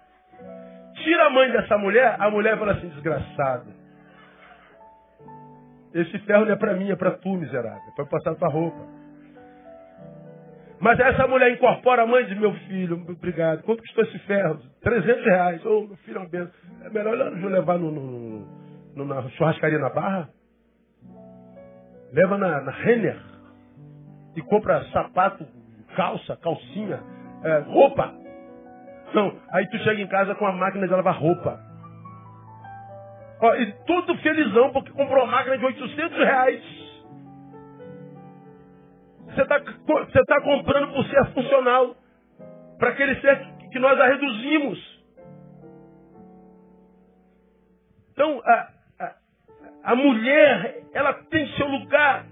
Tira 0.95 1.27
a 1.27 1.31
mãe 1.31 1.51
dessa 1.53 1.77
mulher, 1.77 2.17
a 2.19 2.31
mulher 2.31 2.59
fala 2.59 2.73
assim, 2.73 2.89
desgraçada. 2.89 3.83
Esse 5.95 6.19
ferro 6.21 6.47
não 6.47 6.53
é 6.53 6.57
para 6.57 6.75
mim, 6.75 6.91
é 6.91 6.97
para 6.97 7.11
tu, 7.11 7.35
miserável. 7.35 7.83
É 7.87 7.95
para 7.95 8.07
passar 8.07 8.35
tua 8.37 8.49
roupa. 8.49 9.02
Mas 10.83 10.99
essa 10.99 11.29
mulher 11.29 11.53
incorpora 11.53 12.03
a 12.03 12.07
mãe 12.07 12.27
de 12.27 12.35
meu 12.35 12.53
filho, 12.67 13.01
obrigado. 13.09 13.63
Quanto 13.63 13.81
custou 13.83 14.03
esse 14.03 14.19
ferro? 14.21 14.59
300 14.83 15.25
reais. 15.25 15.65
Ô, 15.65 15.79
oh, 15.79 15.87
meu 15.87 15.97
filho 15.99 16.17
é 16.17 16.21
uma 16.21 16.29
benção. 16.29 16.53
É 16.85 16.91
melhor 16.91 17.17
eu 17.17 17.49
levar 17.49 17.79
no, 17.79 17.93
no, 17.93 18.49
no, 18.97 19.05
na 19.05 19.29
churrascaria 19.31 19.79
na 19.79 19.91
Barra? 19.91 20.29
Leva 22.13 22.37
na, 22.37 22.63
na 22.63 22.73
Renner. 22.73 23.17
E 24.35 24.43
compra 24.43 24.83
sapato, 24.87 25.47
calça, 25.95 26.37
calcinha, 26.39 27.01
é, 27.45 27.59
roupa. 27.59 28.13
Não, 29.15 29.39
aí 29.53 29.65
tu 29.69 29.79
chega 29.79 30.03
em 30.03 30.09
casa 30.09 30.35
com 30.35 30.47
a 30.47 30.53
máquina 30.53 30.89
de 30.89 30.93
lavar 30.93 31.17
roupa. 31.17 31.61
Ó, 33.41 33.55
e 33.55 33.73
tudo 33.87 34.19
felizão 34.19 34.73
porque 34.73 34.91
comprou 34.91 35.23
uma 35.23 35.31
máquina 35.31 35.57
de 35.59 35.65
800 35.65 36.19
reais. 36.19 36.82
Você 39.35 39.43
está 39.43 39.61
tá 40.27 40.41
comprando 40.43 40.93
por 40.93 41.05
ser 41.07 41.25
funcional. 41.33 41.97
Para 42.79 42.91
aquele 42.91 43.21
ser 43.21 43.39
que 43.71 43.79
nós 43.79 43.99
a 43.99 44.07
reduzimos. 44.07 45.03
Então, 48.13 48.43
a, 48.45 48.69
a, 49.01 49.13
a 49.85 49.97
mulher, 49.97 50.83
ela 50.93 51.15
tem 51.31 51.47
seu 51.57 51.67
lugar. 51.67 52.27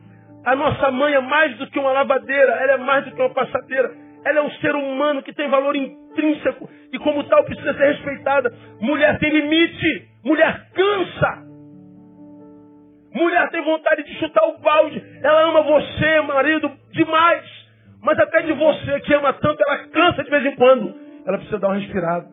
A 0.44 0.56
nossa 0.56 0.90
mãe 0.90 1.14
é 1.14 1.20
mais 1.20 1.56
do 1.58 1.66
que 1.68 1.78
uma 1.78 1.92
lavadeira, 1.92 2.52
ela 2.52 2.72
é 2.72 2.76
mais 2.78 3.04
do 3.04 3.12
que 3.14 3.20
uma 3.20 3.30
passadeira. 3.30 3.94
Ela 4.24 4.40
é 4.40 4.42
um 4.42 4.50
ser 4.52 4.74
humano 4.74 5.22
que 5.22 5.32
tem 5.32 5.48
valor 5.48 5.74
intrínseco 5.74 6.68
e, 6.92 6.98
como 6.98 7.24
tal, 7.24 7.44
precisa 7.44 7.72
ser 7.74 7.92
respeitada. 7.92 8.52
Mulher 8.80 9.18
tem 9.18 9.30
limite, 9.30 10.08
mulher 10.24 10.68
cansa. 10.74 11.49
Mulher 13.14 13.50
tem 13.50 13.62
vontade 13.64 14.04
de 14.04 14.14
chutar 14.18 14.44
o 14.48 14.58
balde. 14.58 15.02
Ela 15.22 15.48
ama 15.48 15.62
você, 15.62 16.20
marido, 16.20 16.70
demais. 16.92 17.44
Mas 18.02 18.18
até 18.18 18.42
de 18.42 18.52
você 18.52 19.00
que 19.00 19.14
ama 19.14 19.32
tanto, 19.34 19.62
ela 19.66 19.78
cansa 19.88 20.24
de 20.24 20.30
vez 20.30 20.46
em 20.46 20.56
quando. 20.56 20.94
Ela 21.26 21.36
precisa 21.36 21.58
dar 21.58 21.68
uma 21.68 21.76
respirada. 21.76 22.28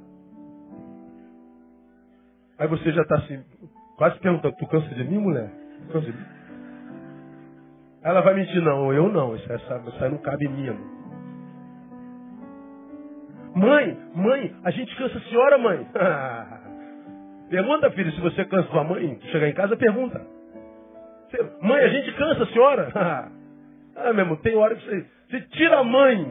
Aí 2.59 2.67
você 2.67 2.91
já 2.91 3.01
está 3.01 3.15
assim, 3.17 3.43
quase 3.97 4.19
perguntando, 4.19 4.55
tu 4.57 4.67
cansa 4.67 4.88
de 4.95 5.03
mim, 5.03 5.19
mulher? 5.19 5.49
Tu 5.86 5.93
cansa 5.93 6.11
de 6.11 6.17
mim? 6.17 6.25
Ela 8.03 8.21
vai 8.21 8.34
mentir, 8.36 8.61
não, 8.61 8.93
eu 8.93 9.09
não, 9.09 9.36
isso, 9.36 9.51
essa, 9.51 10.09
não 10.09 10.17
cabe 10.19 10.45
em 10.45 10.49
mim. 10.49 10.69
Amor. 10.69 10.97
Mãe, 13.55 13.97
mãe, 14.13 14.55
a 14.63 14.71
gente 14.71 14.95
cansa 14.95 15.17
a 15.17 15.21
senhora, 15.21 15.57
mãe. 15.57 15.88
pergunta, 17.49 17.91
filho, 17.91 18.11
se 18.11 18.21
você 18.21 18.45
cansa 18.45 18.69
sua 18.69 18.84
mãe, 18.84 19.19
chegar 19.32 19.47
em 19.49 19.53
casa, 19.53 19.75
pergunta. 19.75 20.37
Mãe, 21.61 21.84
a 21.84 21.89
gente 21.89 22.11
cansa 22.13 22.43
a 22.43 22.47
senhora. 22.47 22.91
ah, 23.95 24.13
meu 24.13 24.19
irmão, 24.19 24.36
tem 24.38 24.55
hora 24.55 24.75
que 24.75 24.86
você, 24.86 25.05
você 25.30 25.41
tira 25.51 25.80
a 25.80 25.84
mãe 25.84 26.25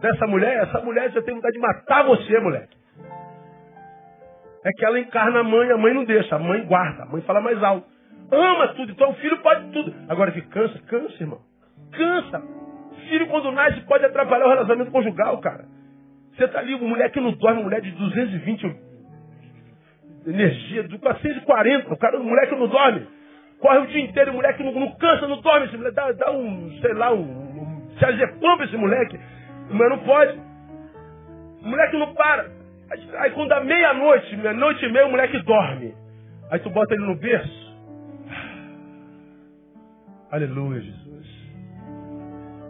dessa 0.00 0.26
mulher, 0.26 0.62
essa 0.62 0.80
mulher 0.80 1.10
já 1.12 1.22
tem 1.22 1.34
vontade 1.34 1.54
de 1.54 1.60
matar 1.60 2.04
você, 2.04 2.40
moleque. 2.40 2.76
É 4.64 4.70
que 4.72 4.84
ela 4.84 4.98
encarna 4.98 5.40
a 5.40 5.44
mãe, 5.44 5.70
a 5.70 5.76
mãe 5.76 5.94
não 5.94 6.04
deixa, 6.04 6.36
a 6.36 6.38
mãe 6.38 6.64
guarda, 6.66 7.04
a 7.04 7.06
mãe 7.06 7.22
fala 7.22 7.40
mais 7.40 7.62
alto. 7.62 7.86
Ama 8.30 8.68
tudo, 8.74 8.92
então 8.92 9.10
o 9.10 9.14
filho 9.14 9.38
pode 9.38 9.70
tudo. 9.72 9.94
Agora 10.08 10.30
que 10.32 10.42
cansa, 10.42 10.78
cansa, 10.86 11.14
irmão. 11.22 11.40
Cansa. 11.92 12.42
Filho, 13.08 13.26
quando 13.28 13.50
nasce, 13.50 13.80
pode 13.82 14.04
atrapalhar 14.04 14.46
o 14.46 14.50
relacionamento 14.50 14.90
conjugal, 14.90 15.38
cara. 15.38 15.64
Você 16.36 16.46
tá 16.48 16.60
ali, 16.60 16.76
mulher 16.76 17.10
que 17.10 17.20
não 17.20 17.32
dorme, 17.32 17.62
mulher 17.62 17.80
de 17.80 17.90
220 17.90 18.90
energia, 20.26 20.84
de 20.84 20.98
440, 20.98 21.92
o 21.92 21.96
cara, 21.96 22.18
mulher 22.18 22.48
que 22.48 22.56
não 22.56 22.68
dorme. 22.68 23.06
Corre 23.60 23.78
o 23.78 23.86
dia 23.86 24.00
inteiro, 24.00 24.32
moleque 24.32 24.62
não, 24.62 24.72
não 24.72 24.90
cansa, 24.92 25.28
não 25.28 25.40
dorme. 25.40 25.66
Esse 25.66 25.76
moleque 25.76 25.96
dá, 25.96 26.12
dá 26.12 26.32
um, 26.32 26.70
sei 26.80 26.94
lá, 26.94 27.12
um, 27.12 27.20
um 27.20 27.90
se 27.98 28.04
azepampa 28.04 28.64
esse 28.64 28.76
moleque. 28.76 29.20
Mas 29.70 29.90
não 29.90 29.98
pode. 29.98 30.38
O 31.62 31.68
moleque 31.68 31.98
não 31.98 32.14
para. 32.14 32.50
Aí 33.18 33.30
quando 33.32 33.48
dá 33.48 33.60
meia-noite, 33.60 34.36
meia-noite 34.36 34.84
e 34.84 34.90
meia, 34.90 35.06
o 35.06 35.10
moleque 35.10 35.38
dorme. 35.42 35.94
Aí 36.50 36.58
tu 36.60 36.70
bota 36.70 36.94
ele 36.94 37.06
no 37.06 37.16
berço. 37.16 37.76
Aleluia, 40.32 40.80
Jesus. 40.80 41.26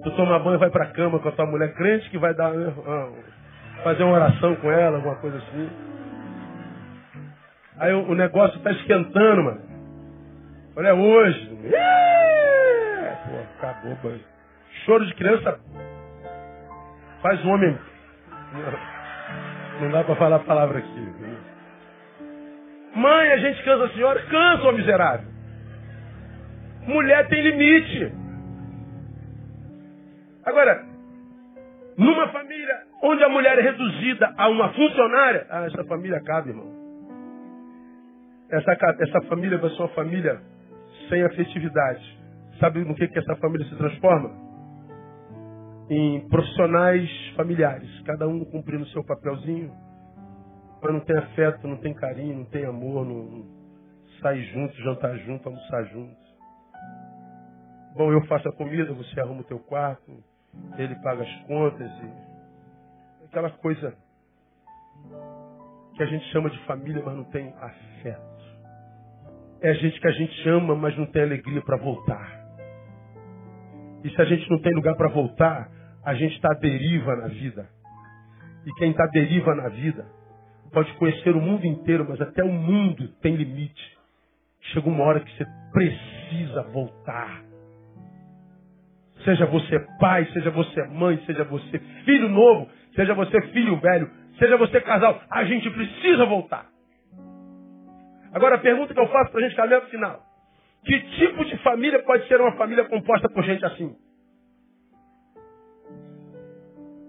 Tu 0.03 0.11
toma 0.13 0.39
banho 0.41 0.57
e 0.57 0.59
vai 0.59 0.71
pra 0.71 0.87
cama 0.87 1.21
com 1.21 1.29
a 1.29 1.33
tua 1.33 1.47
mulher 1.47 1.73
crente 1.75 2.11
que 2.11 2.19
vai 2.19 2.35
dar 2.35 2.53
ah, 2.53 3.13
fazer 3.85 4.03
uma 4.03 4.15
oração 4.15 4.57
com 4.57 4.71
ela, 4.71 4.97
alguma 4.97 5.17
coisa 5.17 5.39
assim. 5.39 5.71
Aí 7.79 7.95
o 7.95 8.15
negócio 8.15 8.59
tá 8.61 8.73
esquentando, 8.73 9.45
mano. 9.45 9.70
Olha, 10.77 10.89
é 10.89 10.93
hoje. 10.93 11.59
Pô, 13.27 13.37
acabou, 13.59 13.95
banho. 13.97 14.21
Choro 14.85 15.05
de 15.07 15.15
criança 15.15 15.61
faz 17.23 17.45
um 17.45 17.51
homem. 17.51 17.79
Não 19.81 19.91
dá 19.91 20.05
para 20.05 20.17
falar 20.17 20.37
a 20.37 20.41
palavra 20.41 20.79
aqui. 20.79 21.09
Mãe, 22.95 23.33
a 23.33 23.37
gente 23.39 23.63
cansa 23.65 23.85
a 23.85 23.89
senhora? 23.91 24.23
Cansa, 24.27 24.69
ô 24.69 24.73
miserável. 24.73 25.29
Mulher 26.87 27.29
tem 27.29 27.43
limite. 27.43 28.13
Agora, 30.45 30.85
numa 31.97 32.29
família 32.29 32.83
onde 33.03 33.23
a 33.23 33.29
mulher 33.29 33.59
é 33.59 33.63
reduzida 33.63 34.33
a 34.37 34.49
uma 34.49 34.73
funcionária, 34.73 35.47
ah, 35.51 35.67
essa 35.67 35.85
família 35.85 36.21
cabe, 36.25 36.51
irmão. 36.51 36.71
Essa, 38.51 38.73
essa 39.01 39.21
família 39.29 39.59
vai 39.59 39.71
ser 39.71 39.83
uma 39.83 39.89
família 39.89 40.41
sem 41.11 41.23
afetividade. 41.23 42.19
Sabe 42.59 42.83
no 42.85 42.95
que, 42.95 43.07
que 43.09 43.19
essa 43.19 43.37
família 43.37 43.67
se 43.69 43.77
transforma? 43.77 44.31
Em 45.91 46.27
profissionais 46.29 47.11
familiares, 47.37 47.91
cada 48.03 48.27
um 48.27 48.45
cumprindo 48.45 48.87
seu 48.87 49.05
papelzinho, 49.05 49.73
mas 50.81 50.93
não 50.93 51.01
tem 51.01 51.19
afeto, 51.19 51.67
não 51.67 51.77
tem 51.79 51.93
carinho, 51.93 52.39
não 52.39 52.45
tem 52.47 52.65
amor, 52.65 53.05
não, 53.05 53.45
sai 54.23 54.41
junto, 54.45 54.75
jantar 54.83 55.17
junto, 55.19 55.49
almoçar 55.49 55.85
junto. 55.87 56.17
Bom, 57.97 58.13
eu 58.13 58.25
faço 58.27 58.49
a 58.49 58.53
comida, 58.53 58.93
você 58.95 59.21
arruma 59.21 59.41
o 59.41 59.45
teu 59.45 59.59
quarto, 59.59 60.23
ele 60.79 60.95
paga 60.97 61.23
as 61.23 61.43
contas 61.43 61.91
e 61.91 63.25
aquela 63.27 63.51
coisa 63.51 63.95
que 65.97 66.03
a 66.03 66.07
gente 66.07 66.25
chama 66.27 66.51
de 66.51 66.59
família, 66.67 67.03
mas 67.05 67.17
não 67.17 67.25
tem 67.25 67.53
afeto. 67.61 68.30
É 69.63 69.71
a 69.71 69.75
gente 69.75 70.01
que 70.01 70.07
a 70.07 70.13
gente 70.13 70.49
ama, 70.49 70.75
mas 70.75 70.97
não 70.97 71.07
tem 71.07 71.23
alegria 71.23 71.61
para 71.61 71.77
voltar. 71.77 72.41
E 74.03 74.11
se 74.11 74.21
a 74.21 74.25
gente 74.25 74.49
não 74.51 74.59
tem 74.61 74.73
lugar 74.75 74.97
para 74.97 75.09
voltar, 75.09 75.69
a 76.05 76.15
gente 76.15 76.35
está 76.35 76.49
à 76.53 76.59
deriva 76.59 77.15
na 77.17 77.29
vida. 77.29 77.69
E 78.67 78.73
quem 78.79 78.91
está 78.91 79.05
à 79.05 79.09
deriva 79.09 79.55
na 79.55 79.69
vida 79.69 80.07
pode 80.73 80.93
conhecer 80.95 81.37
o 81.37 81.41
mundo 81.41 81.67
inteiro, 81.67 82.07
mas 82.09 82.21
até 82.21 82.43
o 82.43 82.53
mundo 82.53 83.09
tem 83.21 83.37
limite. 83.37 83.99
Chega 84.73 84.89
uma 84.89 85.05
hora 85.05 85.21
que 85.21 85.37
você 85.37 85.45
precisa 85.73 86.63
voltar. 86.73 87.43
Seja 89.25 89.45
você 89.47 89.79
pai, 89.99 90.27
seja 90.33 90.51
você 90.51 90.87
mãe, 90.89 91.23
seja 91.27 91.45
você 91.45 91.79
filho 92.05 92.29
novo, 92.29 92.71
seja 92.95 93.13
você 93.13 93.41
filho 93.49 93.79
velho, 93.79 94.11
seja 94.39 94.57
você 94.57 94.81
casal, 94.81 95.21
a 95.31 95.45
gente 95.45 95.69
precisa 95.69 96.25
voltar. 96.25 96.67
Agora 98.33 98.57
a 98.57 98.59
pergunta 98.59 98.95
que 98.95 99.01
eu 99.01 99.09
faço 99.09 99.31
para 99.33 99.41
a 99.41 99.43
gente 99.45 99.57
caminhar 99.57 99.81
para 99.81 99.89
o 99.89 99.91
final. 99.91 100.21
Que 100.85 100.99
tipo 101.19 101.45
de 101.45 101.57
família 101.59 102.03
pode 102.03 102.27
ser 102.29 102.41
uma 102.41 102.53
família 102.53 102.85
composta 102.85 103.29
por 103.29 103.45
gente 103.45 103.65
assim? 103.65 103.95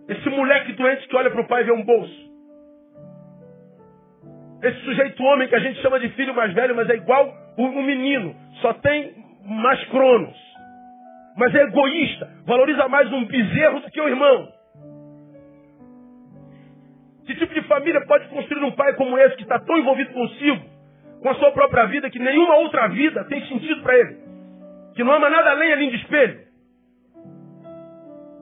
Esse 0.09 0.29
moleque 0.29 0.73
doente 0.73 1.07
que 1.07 1.15
olha 1.15 1.31
para 1.31 1.41
o 1.41 1.47
pai 1.47 1.61
e 1.61 1.65
vê 1.65 1.71
um 1.71 1.83
bolso. 1.83 2.31
Esse 4.61 4.79
sujeito 4.81 5.23
homem 5.23 5.47
que 5.47 5.55
a 5.55 5.59
gente 5.59 5.81
chama 5.81 5.99
de 5.99 6.09
filho 6.09 6.35
mais 6.35 6.53
velho, 6.53 6.75
mas 6.75 6.89
é 6.89 6.95
igual 6.95 7.33
o 7.57 7.81
menino. 7.81 8.35
Só 8.61 8.73
tem 8.73 9.15
mais 9.45 9.83
cronos. 9.85 10.37
Mas 11.37 11.55
é 11.55 11.63
egoísta. 11.63 12.29
Valoriza 12.45 12.87
mais 12.87 13.11
um 13.11 13.25
bezerro 13.25 13.79
do 13.79 13.89
que 13.89 14.01
o 14.01 14.07
irmão. 14.07 14.51
Que 17.25 17.35
tipo 17.35 17.53
de 17.53 17.61
família 17.63 18.05
pode 18.05 18.27
construir 18.27 18.63
um 18.63 18.71
pai 18.71 18.93
como 18.95 19.17
esse 19.17 19.37
que 19.37 19.43
está 19.43 19.59
tão 19.59 19.77
envolvido 19.77 20.11
consigo, 20.11 20.61
com 21.21 21.29
a 21.29 21.35
sua 21.35 21.51
própria 21.51 21.85
vida, 21.85 22.09
que 22.09 22.19
nenhuma 22.19 22.55
outra 22.57 22.87
vida 22.87 23.23
tem 23.25 23.45
sentido 23.47 23.81
para 23.83 23.95
ele? 23.95 24.17
Que 24.95 25.03
não 25.03 25.13
ama 25.13 25.29
nada 25.29 25.51
além 25.51 25.71
além 25.71 25.89
de 25.89 25.97
espelho? 25.97 26.39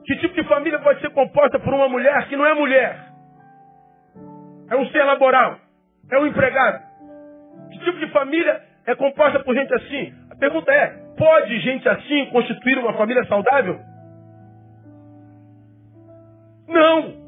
Que 0.06 0.16
tipo 0.16 0.34
de 0.34 0.44
família 0.44 0.78
pode 0.78 1.00
ser 1.00 1.10
composta 1.10 1.58
por 1.60 1.72
uma 1.74 1.88
mulher 1.88 2.26
que 2.28 2.36
não 2.36 2.46
é 2.46 2.54
mulher? 2.54 2.98
É 4.70 4.76
um 4.76 4.86
ser 4.88 5.04
laboral. 5.04 5.58
É 6.10 6.18
um 6.18 6.26
empregado. 6.26 6.82
Que 7.70 7.78
tipo 7.80 7.98
de 7.98 8.08
família 8.08 8.62
é 8.86 8.94
composta 8.94 9.40
por 9.40 9.54
gente 9.54 9.72
assim? 9.74 10.14
A 10.30 10.36
pergunta 10.36 10.72
é: 10.72 10.86
pode 11.16 11.60
gente 11.60 11.88
assim 11.88 12.26
constituir 12.26 12.78
uma 12.78 12.94
família 12.94 13.24
saudável? 13.26 13.78
Não. 16.66 17.20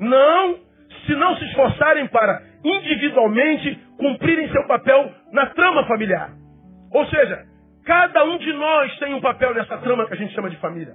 Não, 0.00 0.58
se 1.06 1.14
não 1.14 1.36
se 1.36 1.44
esforçarem 1.46 2.06
para 2.08 2.42
individualmente 2.64 3.78
cumprirem 3.98 4.50
seu 4.50 4.66
papel 4.66 5.12
na 5.32 5.46
trama 5.46 5.84
familiar. 5.86 6.30
Ou 6.90 7.06
seja, 7.06 7.44
cada 7.84 8.24
um 8.24 8.38
de 8.38 8.52
nós 8.52 8.98
tem 8.98 9.14
um 9.14 9.20
papel 9.20 9.54
nessa 9.54 9.76
trama 9.78 10.06
que 10.06 10.14
a 10.14 10.16
gente 10.16 10.34
chama 10.34 10.48
de 10.48 10.56
família. 10.56 10.94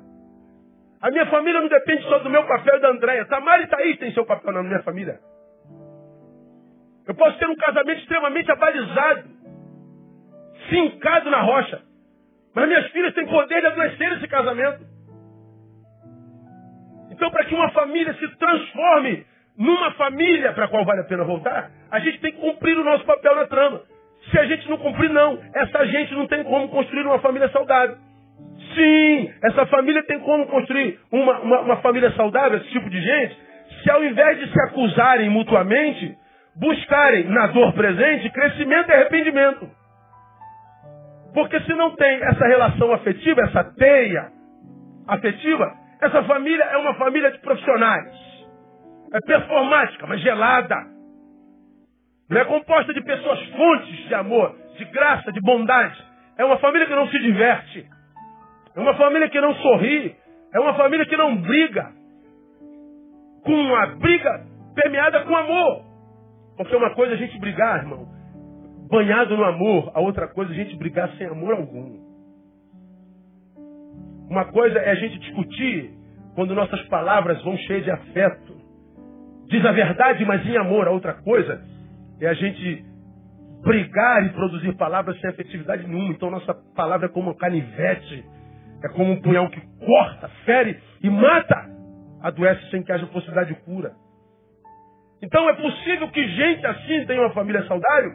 A 1.02 1.12
minha 1.12 1.26
família 1.28 1.62
não 1.62 1.70
depende 1.70 2.04
só 2.04 2.20
do 2.20 2.30
meu 2.30 2.44
papel 2.46 2.78
e 2.78 2.82
da 2.82 2.90
Andréia. 2.90 3.26
Tamara 3.26 3.64
e 3.64 3.68
Thaís 3.68 3.98
têm 4.00 4.12
seu 4.14 4.26
papel 4.26 4.52
na 4.52 4.64
minha 4.64 4.82
família. 4.84 5.20
Eu 7.08 7.16
posso 7.16 7.38
ter 7.38 7.48
um 7.48 7.56
casamento 7.56 8.00
extremamente 8.00 8.52
abalizado, 8.52 9.24
fincado 10.70 11.30
na 11.30 11.42
rocha. 11.42 11.82
Mas 12.54 12.68
minhas 12.68 12.88
filhas 12.92 13.14
têm 13.14 13.28
poder 13.28 13.62
de 13.62 13.68
adoecer 13.68 14.14
esse 14.14 14.28
casamento. 14.28 14.84
Então, 17.12 17.32
para 17.32 17.46
que 17.46 17.56
uma 17.56 17.70
família 17.72 18.14
se 18.14 18.28
transforme 18.38 19.26
numa 19.60 19.91
família 19.91 20.53
para 20.53 20.66
a 20.66 20.68
qual 20.70 20.86
vale 20.86 21.01
a 21.01 21.03
pena 21.03 21.26
voltar, 21.26 21.70
a 21.91 21.99
gente 21.99 22.20
tem 22.20 22.32
que 22.32 22.39
cumprir 22.39 22.78
o 22.78 22.84
nosso 22.84 23.03
papel 23.03 23.36
na 23.36 23.45
trama. 23.45 23.82
Se 24.32 24.39
a 24.39 24.45
gente 24.45 24.70
não 24.70 24.78
cumprir, 24.78 25.10
não. 25.10 25.38
Essa 25.53 25.86
gente 25.86 26.14
não 26.16 26.28
tem 26.28 26.43
como 26.45 26.70
construir 26.70 27.05
uma 27.05 27.20
família 27.20 27.49
saudável. 27.49 27.97
Sim, 28.74 29.34
essa 29.43 29.66
família 29.66 30.03
tem 30.03 30.20
como 30.20 30.45
construir 30.47 30.97
uma, 31.12 31.39
uma, 31.39 31.60
uma 31.62 31.76
família 31.78 32.12
saudável, 32.12 32.60
esse 32.60 32.70
tipo 32.70 32.89
de 32.89 33.01
gente, 33.01 33.38
se 33.84 33.91
ao 33.91 34.03
invés 34.03 34.39
de 34.39 34.51
se 34.51 34.62
acusarem 34.62 35.30
mutuamente, 35.30 36.16
buscarem 36.55 37.26
na 37.26 37.47
dor 37.47 37.74
presente 37.74 38.30
crescimento 38.30 38.89
e 38.89 38.93
arrependimento. 38.93 39.70
Porque 41.34 41.60
se 41.62 41.74
não 41.74 41.95
tem 41.95 42.24
essa 42.24 42.45
relação 42.45 42.93
afetiva, 42.93 43.41
essa 43.41 43.64
teia 43.76 44.28
afetiva, 45.07 45.74
essa 46.01 46.24
família 46.24 46.64
é 46.64 46.78
uma 46.78 46.93
família 46.95 47.32
de 47.32 47.39
profissionais. 47.39 48.29
É 49.14 49.20
performática, 49.22 50.05
mas 50.07 50.22
gelada. 50.22 50.76
Não 52.30 52.39
é 52.39 52.45
composta 52.45 52.93
de 52.93 53.01
pessoas 53.01 53.39
fontes 53.49 54.07
de 54.07 54.14
amor, 54.14 54.55
de 54.78 54.86
graça, 54.86 55.32
de 55.32 55.41
bondade. 55.41 56.03
É 56.38 56.45
uma 56.45 56.57
família 56.57 56.88
que 56.88 56.95
não 56.95 57.07
se 57.07 57.20
diverte. 57.20 57.86
É 58.76 58.80
uma 58.80 58.93
família 58.95 59.30
que 59.30 59.41
não 59.41 59.53
sorri. 59.55 60.16
É 60.53 60.60
uma 60.60 60.74
família 60.76 61.05
que 61.05 61.18
não 61.18 61.36
briga. 61.36 61.91
Com 63.43 63.53
uma 63.53 63.88
briga 63.95 64.45
permeada 64.76 65.24
com 65.24 65.36
amor. 65.36 65.86
Porque 66.55 66.76
uma 66.76 66.93
coisa 66.93 67.14
é 67.14 67.16
a 67.16 67.20
gente 67.20 67.39
brigar, 67.39 67.80
irmão, 67.80 68.07
banhado 68.89 69.38
no 69.38 69.45
amor, 69.45 69.91
a 69.93 70.01
outra 70.01 70.28
coisa 70.28 70.51
é 70.51 70.55
a 70.55 70.64
gente 70.64 70.76
brigar 70.78 71.10
sem 71.18 71.28
amor 71.28 71.53
algum. 71.53 71.99
Uma 74.30 74.45
coisa 74.51 74.78
é 74.80 74.91
a 74.91 74.95
gente 74.95 75.20
discutir 75.20 75.91
quando 76.36 76.53
nossas 76.53 76.82
palavras 76.88 77.41
vão 77.43 77.57
cheias 77.57 77.84
de 77.84 77.91
afeto. 77.91 78.49
Diz 79.50 79.66
a 79.66 79.72
verdade, 79.72 80.24
mas 80.26 80.45
em 80.45 80.56
amor. 80.58 80.88
A 80.88 80.91
outra 80.91 81.14
coisa 81.14 81.60
é 82.22 82.28
a 82.28 82.34
gente 82.34 82.86
brigar 83.64 84.26
e 84.26 84.30
produzir 84.30 84.76
palavras 84.76 85.20
sem 85.20 85.30
afetividade 85.30 85.88
nenhuma. 85.88 86.14
Então 86.14 86.30
nossa 86.30 86.54
palavra 86.76 87.08
é 87.08 87.10
como 87.10 87.32
um 87.32 87.34
canivete, 87.34 88.24
é 88.84 88.89
como 88.89 89.12
um 89.12 89.22
punhal 89.22 89.50
que 89.50 89.62
corta, 89.84 90.30
fere 90.45 90.80
e 91.02 91.10
mata. 91.10 91.68
Adoece 92.22 92.70
sem 92.70 92.84
que 92.84 92.91
haja 92.91 93.08
possibilidade 93.08 93.54
de 93.54 93.60
cura. 93.62 93.93
Então 95.22 95.50
é 95.50 95.54
possível 95.54 96.10
que 96.10 96.28
gente 96.28 96.66
assim 96.66 97.06
tenha 97.06 97.22
uma 97.22 97.34
família 97.34 97.64
saudável, 97.66 98.14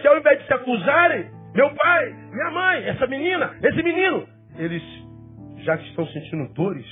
se 0.00 0.06
ao 0.06 0.18
invés 0.18 0.38
de 0.38 0.46
se 0.46 0.54
acusarem, 0.54 1.30
meu 1.54 1.70
pai, 1.74 2.14
minha 2.32 2.50
mãe, 2.50 2.84
essa 2.88 3.06
menina, 3.06 3.56
esse 3.62 3.82
menino, 3.82 4.26
eles, 4.56 4.82
já 5.64 5.76
que 5.76 5.88
estão 5.88 6.06
sentindo 6.06 6.52
dores, 6.54 6.86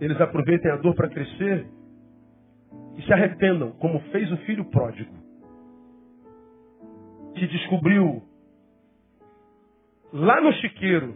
eles 0.00 0.20
aproveitem 0.20 0.70
a 0.70 0.76
dor 0.76 0.94
para 0.94 1.08
crescer 1.08 1.66
e 2.98 3.02
se 3.02 3.12
arrependam, 3.12 3.70
como 3.78 4.00
fez 4.10 4.30
o 4.32 4.36
filho 4.38 4.64
pródigo, 4.64 5.14
que 7.36 7.46
descobriu 7.46 8.22
lá 10.12 10.40
no 10.40 10.52
chiqueiro 10.54 11.14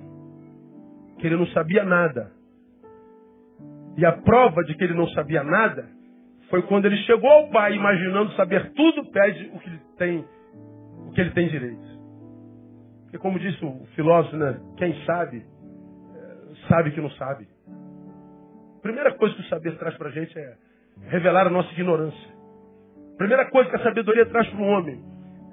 que 1.19 1.27
ele 1.27 1.37
não 1.37 1.47
sabia 1.49 1.83
nada. 1.83 2.31
E 3.97 4.07
a 4.07 4.13
prova 4.13 4.63
de 4.63 4.77
que 4.77 4.85
ele 4.85 4.95
não 4.95 5.09
sabia 5.09 5.43
nada 5.43 5.89
foi 6.49 6.63
quando 6.63 6.87
ele 6.87 6.97
chegou 6.99 7.29
ao 7.29 7.51
pai 7.51 7.75
imaginando 7.75 8.33
saber 8.35 8.73
tudo, 8.75 9.11
pede 9.11 9.51
o 9.53 9.59
que 9.59 9.69
ele 9.69 9.81
tem, 9.99 10.25
o 11.09 11.11
que 11.13 11.21
ele 11.21 11.31
tem 11.31 11.49
direito. 11.49 11.93
Porque 13.03 13.19
como 13.19 13.41
disse 13.41 13.63
o 13.65 13.87
filósofo, 13.97 14.37
né, 14.37 14.61
quem 14.77 14.95
sabe, 15.05 15.45
é, 16.15 16.69
sabe 16.69 16.93
que 16.93 17.01
não 17.01 17.11
sabe. 17.13 17.49
A 18.79 18.83
primeira 18.83 19.13
coisa 19.15 19.35
que 19.35 19.41
o 19.41 19.49
saber 19.49 19.77
traz 19.79 19.97
para 19.97 20.09
a 20.09 20.13
gente 20.13 20.39
é 20.39 20.57
revelar 21.09 21.47
a 21.47 21.51
nossa 21.51 21.71
ignorância. 21.73 22.33
A 23.15 23.19
primeira 23.19 23.47
coisa 23.51 23.71
que 23.71 23.77
a 23.77 23.83
sabedoria 23.83 24.27
traz 24.27 24.49
para 24.49 24.61
o 24.61 24.67
homem 24.67 25.01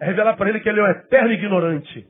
é 0.02 0.06
revelar 0.06 0.36
para 0.36 0.50
ele 0.50 0.60
que 0.60 0.70
ele 0.70 0.80
é 0.80 0.84
um 0.84 0.88
eterno 0.88 1.32
ignorante, 1.32 2.08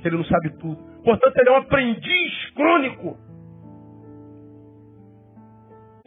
que 0.00 0.08
ele 0.08 0.16
não 0.16 0.24
sabe 0.24 0.50
tudo. 0.58 0.78
Portanto, 1.02 1.36
ele 1.36 1.48
é 1.48 1.52
um 1.52 1.56
aprendiz 1.56 2.50
crônico 2.54 3.30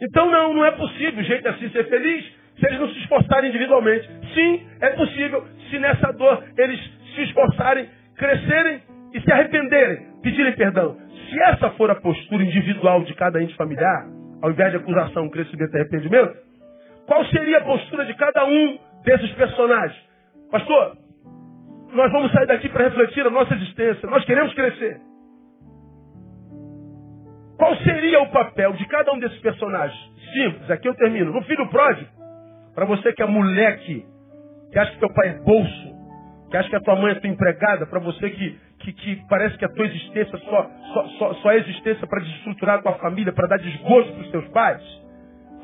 então 0.00 0.30
não, 0.30 0.52
não 0.52 0.64
é 0.64 0.70
possível 0.72 1.22
gente 1.22 1.46
assim 1.48 1.68
ser 1.70 1.88
feliz 1.88 2.24
se 2.58 2.66
eles 2.66 2.78
não 2.78 2.88
se 2.88 2.98
esforçarem 3.00 3.48
individualmente. 3.48 4.08
Sim, 4.34 4.66
é 4.80 4.90
possível 4.90 5.44
se 5.70 5.78
nessa 5.78 6.12
dor 6.12 6.44
eles 6.58 6.80
se 7.14 7.22
esforçarem, 7.22 7.88
crescerem 8.16 8.80
e 9.12 9.20
se 9.20 9.32
arrependerem, 9.32 10.06
pedirem 10.22 10.52
perdão. 10.54 10.96
Se 11.28 11.40
essa 11.42 11.70
for 11.70 11.90
a 11.90 11.94
postura 11.94 12.44
individual 12.44 13.02
de 13.02 13.14
cada 13.14 13.42
ente 13.42 13.56
familiar, 13.56 14.06
ao 14.42 14.50
invés 14.50 14.70
de 14.70 14.76
acusação, 14.78 15.28
crescimento 15.30 15.74
e 15.74 15.76
arrependimento, 15.76 16.36
qual 17.06 17.24
seria 17.26 17.58
a 17.58 17.64
postura 17.64 18.04
de 18.04 18.14
cada 18.14 18.44
um 18.44 18.78
desses 19.04 19.30
personagens? 19.32 20.00
Pastor, 20.50 20.96
nós 21.92 22.10
vamos 22.10 22.32
sair 22.32 22.46
daqui 22.46 22.68
para 22.68 22.84
refletir 22.84 23.26
a 23.26 23.30
nossa 23.30 23.54
existência. 23.54 24.08
Nós 24.08 24.24
queremos 24.24 24.52
crescer. 24.54 25.00
Qual 27.56 27.76
seria 27.76 28.20
o 28.20 28.30
papel 28.30 28.72
de 28.72 28.86
cada 28.88 29.12
um 29.12 29.18
desses 29.18 29.38
personagens? 29.40 29.98
Simples, 30.32 30.70
aqui 30.70 30.88
eu 30.88 30.94
termino. 30.94 31.32
No 31.32 31.42
filho 31.42 31.68
pródigo, 31.68 32.10
para 32.74 32.84
você 32.84 33.12
que 33.12 33.22
é 33.22 33.26
moleque, 33.26 34.04
que 34.72 34.78
acha 34.78 34.92
que 34.92 34.98
teu 34.98 35.12
pai 35.12 35.28
é 35.28 35.38
bolso, 35.38 35.94
que 36.50 36.56
acha 36.56 36.68
que 36.68 36.76
a 36.76 36.80
tua 36.80 36.96
mãe 36.96 37.12
é 37.12 37.14
tua 37.14 37.30
empregada, 37.30 37.86
para 37.86 38.00
você 38.00 38.30
que, 38.30 38.58
que, 38.84 38.92
que 38.92 39.28
parece 39.28 39.56
que 39.56 39.64
a 39.64 39.68
tua 39.68 39.86
existência 39.86 40.38
só, 40.38 40.70
só, 40.92 41.08
só, 41.18 41.34
só 41.34 41.52
é 41.52 41.56
existência 41.58 42.06
para 42.06 42.20
desestruturar 42.20 42.78
a 42.78 42.82
tua 42.82 42.94
família, 42.94 43.32
para 43.32 43.48
dar 43.48 43.58
desgosto 43.58 44.12
para 44.12 44.22
os 44.22 44.30
teus 44.30 44.48
pais. 44.48 44.82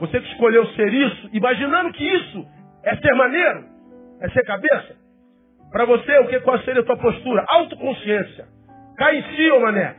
Você 0.00 0.18
que 0.18 0.32
escolheu 0.32 0.66
ser 0.68 0.92
isso, 0.92 1.30
imaginando 1.32 1.92
que 1.92 2.04
isso 2.04 2.46
é 2.82 2.96
ser 2.96 3.14
maneiro, 3.14 3.64
é 4.20 4.28
ser 4.30 4.44
cabeça. 4.44 4.96
Para 5.70 5.84
você, 5.84 6.18
o 6.18 6.28
que 6.28 6.40
qual 6.40 6.58
seria 6.60 6.80
a 6.80 6.84
tua 6.84 6.96
postura? 6.96 7.44
Autoconsciência. 7.48 8.46
Cai 8.96 9.18
em 9.18 9.22
si, 9.36 9.50
ô 9.50 9.60
mané. 9.60 9.96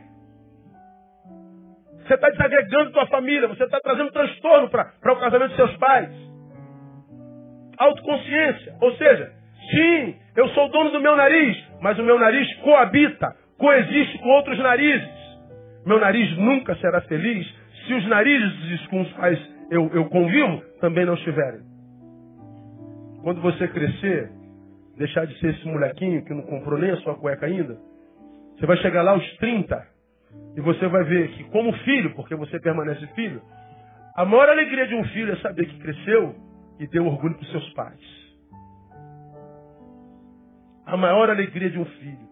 Você 2.04 2.14
está 2.14 2.28
desagregando 2.30 2.90
tua 2.90 3.06
família, 3.06 3.48
você 3.48 3.64
está 3.64 3.78
trazendo 3.80 4.10
transtorno 4.10 4.68
para 4.68 5.12
o 5.12 5.16
casamento 5.20 5.50
dos 5.50 5.56
seus 5.56 5.76
pais. 5.76 6.10
Autoconsciência. 7.78 8.74
Ou 8.80 8.92
seja, 8.96 9.32
sim, 9.70 10.16
eu 10.36 10.48
sou 10.48 10.68
dono 10.68 10.90
do 10.90 11.00
meu 11.00 11.16
nariz, 11.16 11.71
mas 11.82 11.98
o 11.98 12.02
meu 12.04 12.18
nariz 12.18 12.50
coabita, 12.60 13.36
coexiste 13.58 14.18
com 14.18 14.28
outros 14.28 14.56
narizes. 14.60 15.10
Meu 15.84 15.98
nariz 15.98 16.38
nunca 16.38 16.76
será 16.76 17.00
feliz 17.02 17.44
se 17.86 17.92
os 17.92 18.06
narizes 18.06 18.86
com 18.86 19.00
os 19.00 19.12
quais 19.14 19.38
eu, 19.68 19.90
eu 19.92 20.04
convivo 20.06 20.62
também 20.80 21.04
não 21.04 21.14
estiverem. 21.14 21.60
Quando 23.22 23.40
você 23.40 23.66
crescer, 23.66 24.30
deixar 24.96 25.26
de 25.26 25.36
ser 25.40 25.54
esse 25.54 25.66
molequinho 25.66 26.24
que 26.24 26.32
não 26.32 26.42
comprou 26.42 26.78
nem 26.78 26.92
a 26.92 26.96
sua 26.98 27.16
cueca 27.16 27.46
ainda, 27.46 27.76
você 28.56 28.64
vai 28.64 28.76
chegar 28.76 29.02
lá 29.02 29.12
aos 29.12 29.36
30 29.38 29.86
e 30.56 30.60
você 30.60 30.86
vai 30.86 31.02
ver 31.02 31.30
que, 31.32 31.44
como 31.44 31.72
filho, 31.78 32.14
porque 32.14 32.36
você 32.36 32.60
permanece 32.60 33.04
filho, 33.08 33.42
a 34.14 34.24
maior 34.24 34.48
alegria 34.48 34.86
de 34.86 34.94
um 34.94 35.04
filho 35.06 35.32
é 35.32 35.36
saber 35.36 35.66
que 35.66 35.80
cresceu 35.80 36.34
e 36.78 36.86
deu 36.86 37.06
orgulho 37.06 37.34
para 37.34 37.44
os 37.44 37.50
seus 37.50 37.72
pais. 37.72 38.21
A 40.86 40.96
maior 40.96 41.30
alegria 41.30 41.70
de 41.70 41.78
um 41.78 41.84
filho, 41.84 42.28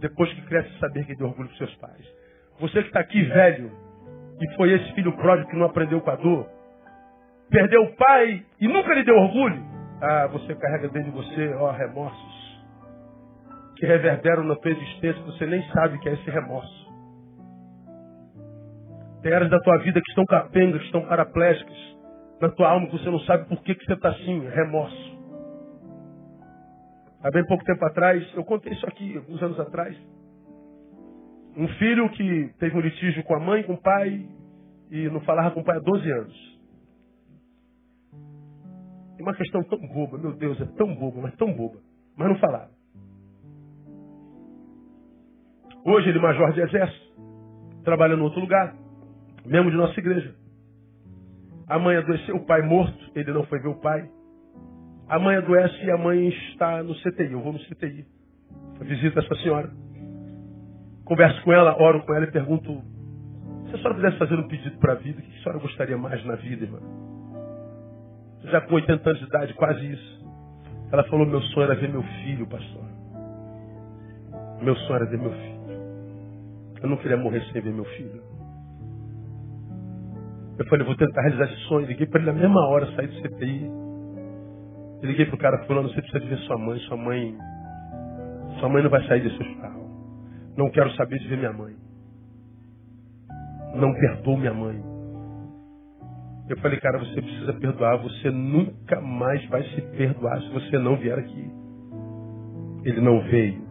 depois 0.00 0.32
que 0.32 0.42
cresce, 0.42 0.74
é 0.74 0.78
saber 0.78 1.04
que 1.04 1.16
deu 1.16 1.28
orgulho 1.28 1.48
para 1.48 1.58
seus 1.58 1.74
pais. 1.76 2.14
Você 2.60 2.82
que 2.82 2.88
está 2.88 3.00
aqui 3.00 3.22
velho, 3.22 3.70
e 4.40 4.56
foi 4.56 4.72
esse 4.72 4.92
filho 4.94 5.12
pródigo 5.16 5.50
que 5.50 5.56
não 5.56 5.66
aprendeu 5.66 6.00
com 6.00 6.10
a 6.10 6.16
dor, 6.16 6.48
perdeu 7.50 7.82
o 7.82 7.96
pai 7.96 8.44
e 8.60 8.68
nunca 8.68 8.94
lhe 8.94 9.04
deu 9.04 9.16
orgulho, 9.16 9.62
ah, 10.00 10.26
você 10.28 10.54
carrega 10.54 10.88
dentro 10.88 11.10
de 11.10 11.16
você, 11.16 11.54
ó, 11.54 11.70
remorsos 11.70 12.36
que 13.76 13.86
reverberam 13.86 14.42
na 14.44 14.56
tua 14.56 14.70
existência, 14.70 15.22
você 15.22 15.46
nem 15.46 15.62
sabe 15.70 15.98
que 15.98 16.08
é 16.08 16.14
esse 16.14 16.30
remorso. 16.30 16.86
Tem 19.22 19.32
áreas 19.32 19.50
da 19.50 19.60
tua 19.60 19.78
vida 19.78 20.00
que 20.00 20.10
estão 20.10 20.24
capengas, 20.24 20.80
que 20.80 20.86
estão 20.86 21.02
paraplégicas, 21.02 21.76
na 22.40 22.48
tua 22.50 22.70
alma 22.70 22.86
que 22.86 22.98
você 22.98 23.10
não 23.10 23.20
sabe 23.20 23.48
por 23.48 23.62
que, 23.62 23.74
que 23.74 23.84
você 23.84 23.92
está 23.92 24.10
assim, 24.10 24.48
remorso. 24.48 25.15
Há 27.26 27.30
bem 27.32 27.44
pouco 27.44 27.64
tempo 27.64 27.84
atrás, 27.84 28.24
eu 28.36 28.44
contei 28.44 28.72
isso 28.72 28.86
aqui, 28.86 29.16
alguns 29.16 29.42
anos 29.42 29.58
atrás. 29.58 29.96
Um 31.56 31.66
filho 31.70 32.08
que 32.10 32.54
teve 32.60 32.76
um 32.76 32.80
litígio 32.80 33.24
com 33.24 33.34
a 33.34 33.40
mãe, 33.40 33.64
com 33.64 33.72
o 33.72 33.82
pai, 33.82 34.28
e 34.92 35.08
não 35.08 35.20
falava 35.22 35.50
com 35.50 35.60
o 35.60 35.64
pai 35.64 35.76
há 35.76 35.80
12 35.80 36.08
anos. 36.08 36.60
E 39.18 39.22
uma 39.22 39.34
questão 39.34 39.64
tão 39.64 39.80
boba, 39.88 40.18
meu 40.18 40.34
Deus, 40.34 40.60
é 40.60 40.66
tão 40.76 40.94
boba, 40.94 41.22
mas 41.22 41.34
tão 41.34 41.52
boba. 41.52 41.80
Mas 42.16 42.28
não 42.28 42.38
falava. 42.38 42.70
Hoje 45.84 46.08
ele 46.10 46.18
é 46.18 46.22
major 46.22 46.52
de 46.52 46.60
exército, 46.60 47.12
trabalha 47.82 48.14
em 48.14 48.20
outro 48.20 48.38
lugar, 48.38 48.72
mesmo 49.44 49.72
de 49.72 49.76
nossa 49.76 49.98
igreja. 49.98 50.32
A 51.66 51.76
mãe 51.76 51.96
adoeceu, 51.96 52.36
o 52.36 52.46
pai 52.46 52.62
morto, 52.62 53.10
ele 53.16 53.32
não 53.32 53.44
foi 53.46 53.58
ver 53.58 53.68
o 53.68 53.80
pai. 53.80 54.08
A 55.08 55.18
mãe 55.20 55.36
adoece 55.36 55.84
e 55.84 55.90
a 55.90 55.96
mãe 55.96 56.28
está 56.28 56.82
no 56.82 56.94
CTI. 56.96 57.32
Eu 57.32 57.40
vou 57.40 57.52
no 57.52 57.58
CTI. 57.60 58.04
Visita 58.80 59.20
essa 59.20 59.34
senhora. 59.36 59.70
Converso 61.04 61.40
com 61.42 61.52
ela, 61.52 61.80
oro 61.80 62.02
com 62.04 62.12
ela 62.12 62.24
e 62.24 62.30
pergunto: 62.32 62.82
se 63.68 63.74
a 63.74 63.78
senhora 63.78 63.94
pudesse 63.94 64.18
fazer 64.18 64.34
um 64.34 64.48
pedido 64.48 64.76
para 64.78 64.92
a 64.92 64.96
vida, 64.96 65.20
o 65.20 65.22
que 65.22 65.38
a 65.38 65.42
senhora 65.42 65.60
gostaria 65.60 65.96
mais 65.96 66.24
na 66.24 66.34
vida, 66.34 66.64
irmã? 66.64 66.80
Já 68.44 68.60
com 68.62 68.74
80 68.74 69.08
anos 69.08 69.20
de 69.20 69.26
idade, 69.26 69.54
quase 69.54 69.92
isso. 69.92 70.26
Ela 70.90 71.04
falou: 71.04 71.24
meu 71.24 71.40
sonho 71.40 71.64
era 71.64 71.76
ver 71.76 71.88
meu 71.88 72.02
filho, 72.02 72.46
pastor. 72.48 72.84
Meu 74.60 74.74
sonho 74.74 74.96
era 74.96 75.06
ver 75.06 75.18
meu 75.18 75.30
filho. 75.30 75.56
Eu 76.82 76.88
não 76.88 76.96
queria 76.96 77.16
morrer 77.16 77.42
sem 77.52 77.62
ver 77.62 77.72
meu 77.72 77.84
filho. 77.84 78.22
Eu 80.58 80.66
falei: 80.66 80.84
vou 80.84 80.96
tentar 80.96 81.22
realizar 81.22 81.44
esse 81.44 81.62
sonho. 81.68 81.86
Liguei 81.86 82.06
para 82.06 82.20
ele 82.20 82.32
na 82.32 82.38
mesma 82.38 82.66
hora, 82.66 82.86
sair 82.96 83.06
do 83.06 83.22
CTI. 83.22 83.85
Eu 85.02 85.08
liguei 85.08 85.26
pro 85.26 85.38
cara 85.38 85.64
falando, 85.66 85.88
você 85.88 86.00
precisa 86.00 86.20
de 86.20 86.28
ver 86.28 86.38
sua 86.40 86.56
mãe, 86.58 86.78
sua 86.80 86.96
mãe. 86.96 87.36
Sua 88.58 88.68
mãe 88.68 88.82
não 88.82 88.90
vai 88.90 89.06
sair 89.06 89.22
desse 89.22 89.40
hospital. 89.40 89.86
Não 90.56 90.70
quero 90.70 90.90
saber 90.92 91.18
de 91.18 91.28
ver 91.28 91.36
minha 91.38 91.52
mãe. 91.52 91.76
Não 93.74 93.92
perdoo 93.92 94.38
minha 94.38 94.54
mãe. 94.54 94.82
Eu 96.48 96.56
falei, 96.58 96.78
cara, 96.80 96.98
você 96.98 97.20
precisa 97.20 97.52
perdoar, 97.54 97.96
você 97.98 98.30
nunca 98.30 99.00
mais 99.00 99.44
vai 99.48 99.62
se 99.64 99.82
perdoar 99.96 100.40
se 100.40 100.48
você 100.50 100.78
não 100.78 100.96
vier 100.96 101.18
aqui. 101.18 101.50
Ele 102.84 103.00
não 103.00 103.20
veio. 103.22 103.66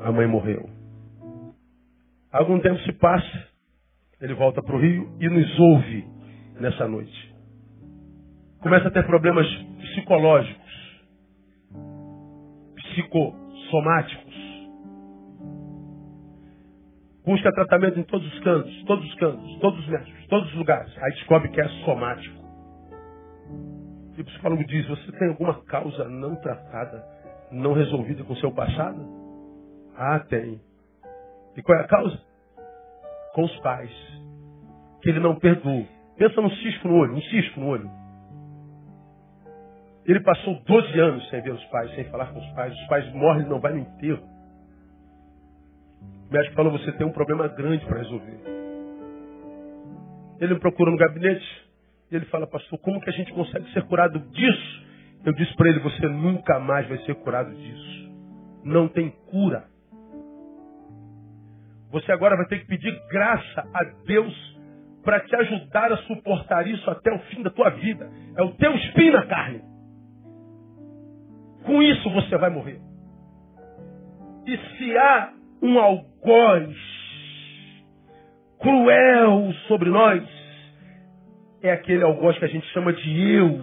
A 0.00 0.12
mãe 0.12 0.26
morreu. 0.26 0.68
Algum 2.32 2.58
tempo 2.60 2.78
se 2.80 2.92
passa, 2.94 3.48
ele 4.20 4.34
volta 4.34 4.62
para 4.62 4.74
o 4.74 4.80
Rio 4.80 5.08
e 5.20 5.28
nos 5.28 5.58
ouve 5.58 6.04
nessa 6.60 6.88
noite. 6.88 7.34
Começa 8.60 8.88
a 8.88 8.90
ter 8.90 9.04
problemas 9.06 9.46
psicológicos 9.94 10.64
psicossomáticos. 12.94 14.34
Busca 17.24 17.50
tratamento 17.52 17.98
em 17.98 18.02
todos 18.04 18.26
os 18.32 18.40
cantos, 18.40 18.84
todos 18.84 19.04
os 19.04 19.14
cantos, 19.14 19.58
todos 19.58 19.80
os 19.80 19.88
médicos, 19.88 20.26
todos 20.28 20.48
os 20.50 20.54
lugares. 20.56 20.92
Aí 20.98 21.10
descobre 21.12 21.48
que 21.48 21.60
é 21.60 21.68
somático. 21.84 22.44
E 24.16 24.20
o 24.20 24.24
psicólogo 24.24 24.64
diz: 24.64 24.86
Você 24.88 25.12
tem 25.12 25.28
alguma 25.28 25.54
causa 25.64 26.04
não 26.08 26.36
tratada, 26.36 27.02
não 27.50 27.72
resolvida 27.72 28.22
com 28.24 28.36
seu 28.36 28.52
passado? 28.52 29.00
Ah, 29.96 30.20
tem. 30.20 30.60
E 31.56 31.62
qual 31.62 31.78
é 31.78 31.82
a 31.82 31.88
causa? 31.88 32.20
Com 33.34 33.44
os 33.44 33.56
pais. 33.60 33.90
Que 35.02 35.10
ele 35.10 35.20
não 35.20 35.36
perdoou. 35.36 35.86
Pensa 36.16 36.40
num 36.40 36.50
cisco 36.50 36.88
no 36.88 36.96
olho, 36.96 37.14
um 37.14 37.22
cisco 37.22 37.60
no 37.60 37.68
olho. 37.68 38.03
Ele 40.06 40.20
passou 40.20 40.60
12 40.66 41.00
anos 41.00 41.28
sem 41.30 41.40
ver 41.40 41.52
os 41.52 41.64
pais, 41.66 41.94
sem 41.94 42.04
falar 42.04 42.26
com 42.26 42.38
os 42.38 42.50
pais. 42.52 42.74
Os 42.74 42.86
pais 42.86 43.12
morrem 43.14 43.46
não 43.48 43.60
vai 43.60 43.72
no 43.72 43.78
enterro. 43.78 44.22
O 46.28 46.32
médico 46.32 46.54
falou, 46.54 46.72
você 46.72 46.92
tem 46.92 47.06
um 47.06 47.12
problema 47.12 47.48
grande 47.48 47.84
para 47.86 47.98
resolver. 47.98 48.38
Ele 50.40 50.54
me 50.54 50.60
procura 50.60 50.90
no 50.90 50.96
gabinete 50.98 51.46
e 52.10 52.16
ele 52.16 52.26
fala, 52.26 52.46
pastor, 52.46 52.78
como 52.80 53.00
que 53.00 53.08
a 53.08 53.12
gente 53.12 53.32
consegue 53.32 53.70
ser 53.72 53.82
curado 53.84 54.18
disso? 54.18 54.84
Eu 55.24 55.32
disse 55.32 55.54
para 55.56 55.70
ele, 55.70 55.80
você 55.80 56.06
nunca 56.06 56.58
mais 56.58 56.86
vai 56.86 56.98
ser 56.98 57.14
curado 57.14 57.54
disso. 57.54 58.12
Não 58.62 58.88
tem 58.88 59.10
cura. 59.30 59.64
Você 61.92 62.12
agora 62.12 62.36
vai 62.36 62.46
ter 62.46 62.58
que 62.58 62.66
pedir 62.66 62.92
graça 63.08 63.66
a 63.72 63.84
Deus 64.04 64.54
para 65.02 65.20
te 65.20 65.34
ajudar 65.36 65.92
a 65.92 65.96
suportar 65.98 66.66
isso 66.66 66.90
até 66.90 67.12
o 67.14 67.18
fim 67.20 67.42
da 67.42 67.50
tua 67.50 67.70
vida. 67.70 68.10
É 68.36 68.42
o 68.42 68.52
teu 68.56 68.74
espinho 68.74 69.12
na 69.12 69.26
carne. 69.26 69.73
Com 71.64 71.82
isso 71.82 72.10
você 72.10 72.36
vai 72.36 72.50
morrer. 72.50 72.80
E 74.46 74.56
se 74.56 74.96
há 74.98 75.32
um 75.62 75.78
algoz 75.78 76.76
cruel 78.60 79.52
sobre 79.66 79.88
nós, 79.88 80.22
é 81.62 81.72
aquele 81.72 82.02
algoz 82.04 82.38
que 82.38 82.44
a 82.44 82.48
gente 82.48 82.66
chama 82.68 82.92
de 82.92 83.34
eu. 83.34 83.60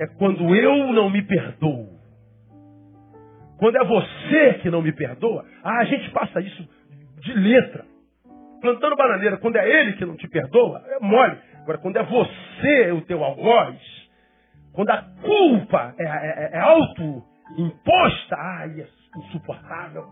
É 0.00 0.06
quando 0.18 0.54
eu 0.54 0.92
não 0.92 1.10
me 1.10 1.22
perdoo. 1.22 2.00
Quando 3.58 3.76
é 3.76 3.84
você 3.84 4.54
que 4.62 4.70
não 4.70 4.80
me 4.80 4.92
perdoa, 4.92 5.44
ah, 5.62 5.80
a 5.80 5.84
gente 5.84 6.10
passa 6.10 6.40
isso 6.40 6.66
de 7.20 7.34
letra. 7.34 7.84
Plantando 8.62 8.96
bananeira, 8.96 9.36
quando 9.36 9.56
é 9.56 9.80
ele 9.80 9.92
que 9.94 10.04
não 10.06 10.16
te 10.16 10.26
perdoa, 10.28 10.82
é 10.86 10.98
mole. 11.04 11.36
Agora, 11.62 11.78
quando 11.78 11.96
é 11.96 12.02
você 12.02 12.92
o 12.92 13.02
teu 13.02 13.22
algoz, 13.22 13.78
quando 14.72 14.90
a 14.90 15.02
culpa 15.22 15.94
é, 15.98 16.04
é, 16.04 16.50
é 16.54 16.60
auto-imposta, 16.60 18.36
ai, 18.36 18.80
é 18.80 18.88
insuportável. 19.18 20.04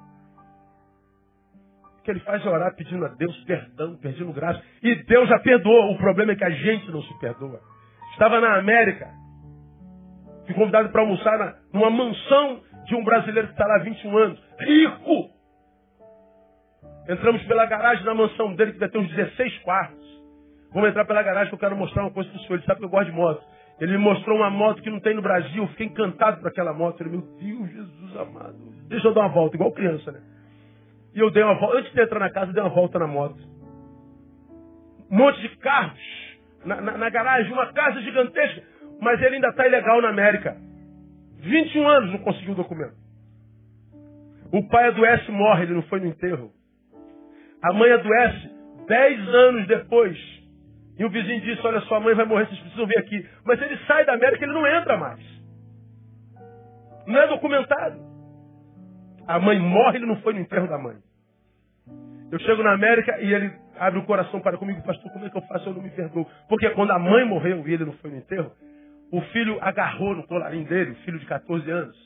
O 1.98 2.02
que 2.02 2.11
ele 2.11 2.20
faz 2.20 2.44
é 2.44 2.48
orar 2.48 2.74
pedindo 2.74 3.04
a 3.04 3.09
Deus 3.09 3.36
perdão, 3.44 3.96
pedindo 3.98 4.32
graça. 4.32 4.62
E 4.82 4.94
Deus 5.04 5.28
já 5.28 5.38
perdoou. 5.40 5.92
O 5.92 5.98
problema 5.98 6.32
é 6.32 6.36
que 6.36 6.44
a 6.44 6.50
gente 6.50 6.90
não 6.90 7.02
se 7.02 7.18
perdoa. 7.18 7.61
Estava 8.12 8.40
na 8.40 8.59
América. 8.59 9.09
Fui 10.46 10.54
convidado 10.54 10.88
para 10.88 11.02
almoçar 11.02 11.38
na, 11.38 11.54
numa 11.72 11.90
mansão 11.90 12.62
de 12.86 12.94
um 12.96 13.04
brasileiro 13.04 13.48
que 13.48 13.52
está 13.52 13.66
lá 13.66 13.76
há 13.76 13.82
21 13.84 14.16
anos. 14.16 14.42
Rico! 14.59 15.30
Entramos 17.09 17.42
pela 17.44 17.66
garagem 17.66 18.04
da 18.04 18.14
mansão 18.14 18.54
dele, 18.54 18.72
que 18.72 18.78
deve 18.78 18.92
ter 18.92 18.98
uns 18.98 19.09
16 19.14 19.59
quartos. 19.59 20.09
Vamos 20.72 20.90
entrar 20.90 21.04
pela 21.04 21.22
garagem 21.22 21.48
que 21.48 21.54
eu 21.54 21.59
quero 21.59 21.76
mostrar 21.76 22.02
uma 22.02 22.11
coisa 22.11 22.28
para 22.30 22.38
o 22.38 22.42
senhor. 22.42 22.56
Ele 22.56 22.66
sabe 22.66 22.80
que 22.80 22.86
eu 22.86 22.90
gosto 22.90 23.11
de 23.11 23.16
moto. 23.16 23.42
Ele 23.80 23.92
me 23.92 23.98
mostrou 23.98 24.36
uma 24.36 24.50
moto 24.50 24.82
que 24.82 24.90
não 24.90 25.00
tem 25.00 25.14
no 25.14 25.22
Brasil. 25.22 25.66
Fiquei 25.68 25.86
encantado 25.86 26.40
por 26.40 26.48
aquela 26.48 26.72
moto. 26.72 27.00
Ele, 27.00 27.10
meu 27.10 27.20
Deus, 27.20 27.70
Jesus 27.70 28.16
amado. 28.16 28.56
Deixa 28.88 29.06
eu 29.06 29.14
dar 29.14 29.20
uma 29.20 29.28
volta, 29.28 29.56
igual 29.56 29.72
criança, 29.72 30.10
né? 30.10 30.20
E 31.14 31.20
eu 31.20 31.30
dei 31.30 31.42
uma 31.42 31.54
volta, 31.54 31.78
antes 31.78 31.92
de 31.92 32.00
entrar 32.00 32.18
na 32.18 32.30
casa, 32.30 32.50
eu 32.50 32.54
dei 32.54 32.62
uma 32.62 32.74
volta 32.74 32.98
na 32.98 33.06
moto. 33.06 33.38
Um 35.10 35.16
monte 35.16 35.40
de 35.40 35.56
carros 35.58 35.98
na, 36.64 36.80
na, 36.80 36.98
na 36.98 37.10
garagem, 37.10 37.52
uma 37.52 37.72
casa 37.72 38.00
gigantesca. 38.00 38.62
Mas 39.00 39.20
ele 39.22 39.36
ainda 39.36 39.48
está 39.48 39.66
ilegal 39.66 40.02
na 40.02 40.08
América. 40.08 40.56
21 41.38 41.88
anos 41.88 42.12
não 42.12 42.18
conseguiu 42.18 42.52
o 42.52 42.56
documento. 42.56 42.96
O 44.52 44.66
pai 44.68 44.88
adoece 44.88 45.30
morre, 45.30 45.64
ele 45.64 45.74
não 45.74 45.82
foi 45.82 46.00
no 46.00 46.06
enterro. 46.06 46.50
A 47.62 47.72
mãe 47.72 47.92
adoece 47.92 48.50
10 48.88 49.28
anos 49.28 49.66
depois. 49.66 50.38
E 50.99 51.05
o 51.05 51.11
vizinho 51.11 51.40
disse, 51.40 51.64
olha, 51.64 51.80
sua 51.82 52.01
mãe 52.01 52.14
vai 52.14 52.24
morrer, 52.24 52.46
vocês 52.46 52.59
precisam 52.59 52.86
vir 52.86 52.99
aqui. 52.99 53.28
Mas 53.44 53.62
ele 53.62 53.76
sai 53.86 54.05
da 54.05 54.14
América, 54.14 54.44
ele 54.44 54.53
não 54.53 54.66
entra 54.66 54.96
mais. 54.96 55.20
Não 57.07 57.20
é 57.20 57.26
documentado. 57.28 58.01
A 59.26 59.38
mãe 59.38 59.59
morre, 59.59 59.99
ele 59.99 60.07
não 60.07 60.20
foi 60.22 60.34
no 60.34 60.40
enterro 60.40 60.66
da 60.66 60.78
mãe. 60.78 60.96
Eu 62.32 62.38
chego 62.40 62.62
na 62.62 62.72
América 62.72 63.20
e 63.20 63.32
ele 63.32 63.53
abre 63.78 64.01
o 64.01 64.05
coração 64.05 64.40
para 64.40 64.59
comigo, 64.59 64.82
pastor, 64.82 65.11
como 65.12 65.24
é 65.24 65.30
que 65.30 65.36
eu 65.36 65.42
faço? 65.42 65.68
Eu 65.68 65.74
não 65.74 65.82
me 65.82 65.90
perdoo. 65.90 66.26
Porque 66.49 66.68
quando 66.70 66.90
a 66.90 66.99
mãe 66.99 67.24
morreu 67.24 67.66
e 67.66 67.72
ele 67.72 67.84
não 67.84 67.92
foi 67.94 68.11
no 68.11 68.16
enterro, 68.16 68.53
o 69.12 69.20
filho 69.32 69.57
agarrou 69.61 70.14
no 70.14 70.26
colarinho 70.26 70.66
dele, 70.66 70.94
filho 71.05 71.18
de 71.18 71.26
14 71.26 71.70
anos, 71.70 71.96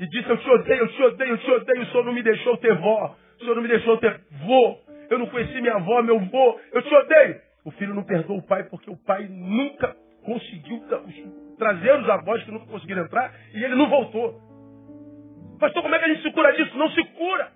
e 0.00 0.08
disse, 0.08 0.28
eu 0.28 0.36
te 0.36 0.50
odeio, 0.50 0.80
eu 0.80 0.88
te 0.88 1.02
odeio, 1.02 1.30
eu 1.30 1.38
te 1.38 1.50
odeio, 1.50 1.82
o 1.82 1.86
senhor 1.86 2.04
não 2.04 2.12
me 2.12 2.22
deixou 2.22 2.56
ter 2.56 2.74
vó, 2.74 3.14
o 3.36 3.40
senhor 3.40 3.54
não 3.54 3.62
me 3.62 3.68
deixou 3.68 3.96
ter 3.98 4.20
vô, 4.44 4.78
eu 5.10 5.18
não 5.18 5.26
conheci 5.26 5.60
minha 5.60 5.74
avó, 5.74 6.02
meu 6.02 6.18
vô, 6.18 6.60
eu 6.72 6.82
te 6.82 6.94
odeio. 6.94 7.51
O 7.64 7.70
filho 7.72 7.94
não 7.94 8.02
perdoou 8.02 8.38
o 8.38 8.46
pai 8.46 8.64
porque 8.64 8.90
o 8.90 8.96
pai 8.96 9.26
nunca 9.28 9.96
conseguiu 10.24 10.82
trazer 11.58 12.00
os 12.00 12.08
avós 12.08 12.42
que 12.44 12.50
nunca 12.50 12.66
conseguiram 12.66 13.04
entrar 13.04 13.32
e 13.54 13.62
ele 13.62 13.74
não 13.74 13.88
voltou. 13.88 14.40
Pastor, 15.58 15.82
como 15.82 15.94
é 15.94 15.98
que 15.98 16.04
a 16.04 16.08
gente 16.08 16.22
se 16.22 16.32
cura 16.32 16.52
disso? 16.52 16.76
Não 16.76 16.90
se 16.90 17.04
cura. 17.04 17.52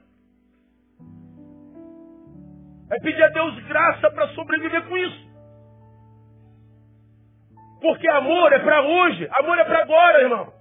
É 2.91 3.01
pedir 3.01 3.23
a 3.23 3.29
Deus 3.29 3.59
graça 3.65 4.11
para 4.11 4.29
sobreviver 4.29 4.87
com 4.89 4.97
isso. 4.97 5.27
Porque 7.81 8.09
amor 8.11 8.53
é 8.53 8.59
para 8.61 8.83
hoje, 8.83 9.29
amor 9.41 9.59
é 9.59 9.65
para 9.65 9.83
agora, 9.83 10.23
irmão. 10.23 10.53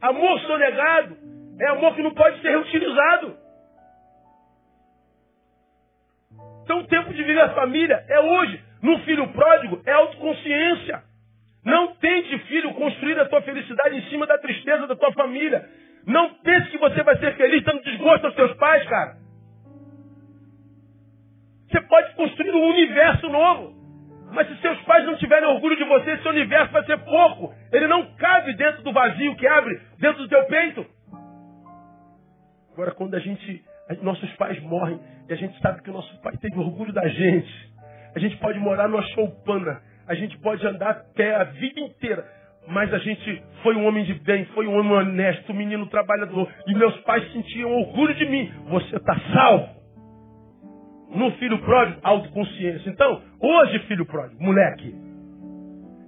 Amor 0.00 0.40
sonegado 0.40 1.16
é 1.60 1.68
amor 1.68 1.94
que 1.94 2.02
não 2.02 2.14
pode 2.14 2.40
ser 2.40 2.50
reutilizado. 2.50 3.36
Então 6.66 6.80
o 6.80 6.86
tempo 6.88 7.14
de 7.14 7.22
viver 7.22 7.40
a 7.42 7.54
família 7.54 8.04
é 8.08 8.20
hoje. 8.20 8.60
No 8.82 8.98
filho 9.04 9.28
pródigo 9.28 9.80
é 9.86 9.92
autoconsciência. 9.92 11.00
Não 11.64 11.94
tente, 11.94 12.38
filho, 12.40 12.74
construir 12.74 13.18
a 13.20 13.24
tua 13.26 13.40
felicidade 13.42 13.96
em 13.96 14.02
cima 14.10 14.26
da 14.26 14.36
tristeza 14.36 14.84
da 14.88 14.96
tua 14.96 15.12
família. 15.12 15.64
Não 16.04 16.34
pense 16.42 16.68
que 16.70 16.78
você 16.78 17.04
vai 17.04 17.16
ser 17.18 17.36
feliz 17.36 17.62
dando 17.62 17.84
desgosto 17.84 18.26
aos 18.26 18.34
teus 18.34 18.52
pais, 18.54 18.84
cara. 18.88 19.16
Você 21.70 21.80
pode 21.82 22.14
construir 22.16 22.50
um 22.50 22.68
universo 22.68 23.28
novo. 23.28 23.76
Mas 24.32 24.48
se 24.48 24.60
seus 24.60 24.80
pais 24.82 25.06
não 25.06 25.16
tiverem 25.16 25.48
orgulho 25.48 25.76
de 25.76 25.84
você, 25.84 26.10
esse 26.10 26.28
universo 26.28 26.72
vai 26.72 26.84
ser 26.84 26.98
pouco. 26.98 27.54
Ele 27.72 27.86
não 27.86 28.12
cabe 28.16 28.54
dentro 28.54 28.82
do 28.82 28.92
vazio 28.92 29.36
que 29.36 29.46
abre 29.46 29.80
dentro 30.00 30.24
do 30.24 30.28
teu 30.28 30.44
peito. 30.46 30.84
Agora, 32.72 32.90
quando 32.90 33.14
a 33.14 33.20
gente, 33.20 33.64
nossos 34.02 34.30
pais 34.36 34.60
morrem 34.62 34.98
e 35.28 35.32
a 35.32 35.36
gente 35.36 35.58
sabe 35.60 35.82
que 35.82 35.90
o 35.90 35.92
nosso 35.92 36.20
pai 36.20 36.36
teve 36.38 36.58
orgulho 36.58 36.92
da 36.92 37.06
gente, 37.08 37.72
a 38.14 38.18
gente 38.18 38.36
pode 38.38 38.58
morar 38.58 38.88
numa 38.88 39.02
choupana, 39.02 39.80
a 40.08 40.14
gente 40.14 40.36
pode 40.38 40.66
andar 40.66 40.90
a 40.90 40.94
pé 40.94 41.34
a 41.34 41.44
vida 41.44 41.80
inteira, 41.80 42.24
mas 42.68 42.92
a 42.92 42.98
gente 42.98 43.42
foi 43.62 43.76
um 43.76 43.86
homem 43.86 44.04
de 44.04 44.14
bem, 44.14 44.44
foi 44.46 44.66
um 44.66 44.76
homem 44.76 44.92
honesto, 44.92 45.52
um 45.52 45.54
menino 45.54 45.86
trabalhador, 45.86 46.50
e 46.66 46.74
meus 46.74 46.96
pais 47.00 47.30
sentiam 47.32 47.70
orgulho 47.72 48.14
de 48.14 48.26
mim. 48.26 48.52
Você 48.68 48.96
está 48.96 49.16
salvo. 49.32 49.76
No 51.14 51.30
filho 51.32 51.58
pródigo, 51.58 52.00
autoconsciência. 52.02 52.90
Então, 52.90 53.22
hoje, 53.40 53.78
filho 53.80 54.04
pródigo, 54.04 54.42
moleque, 54.42 54.94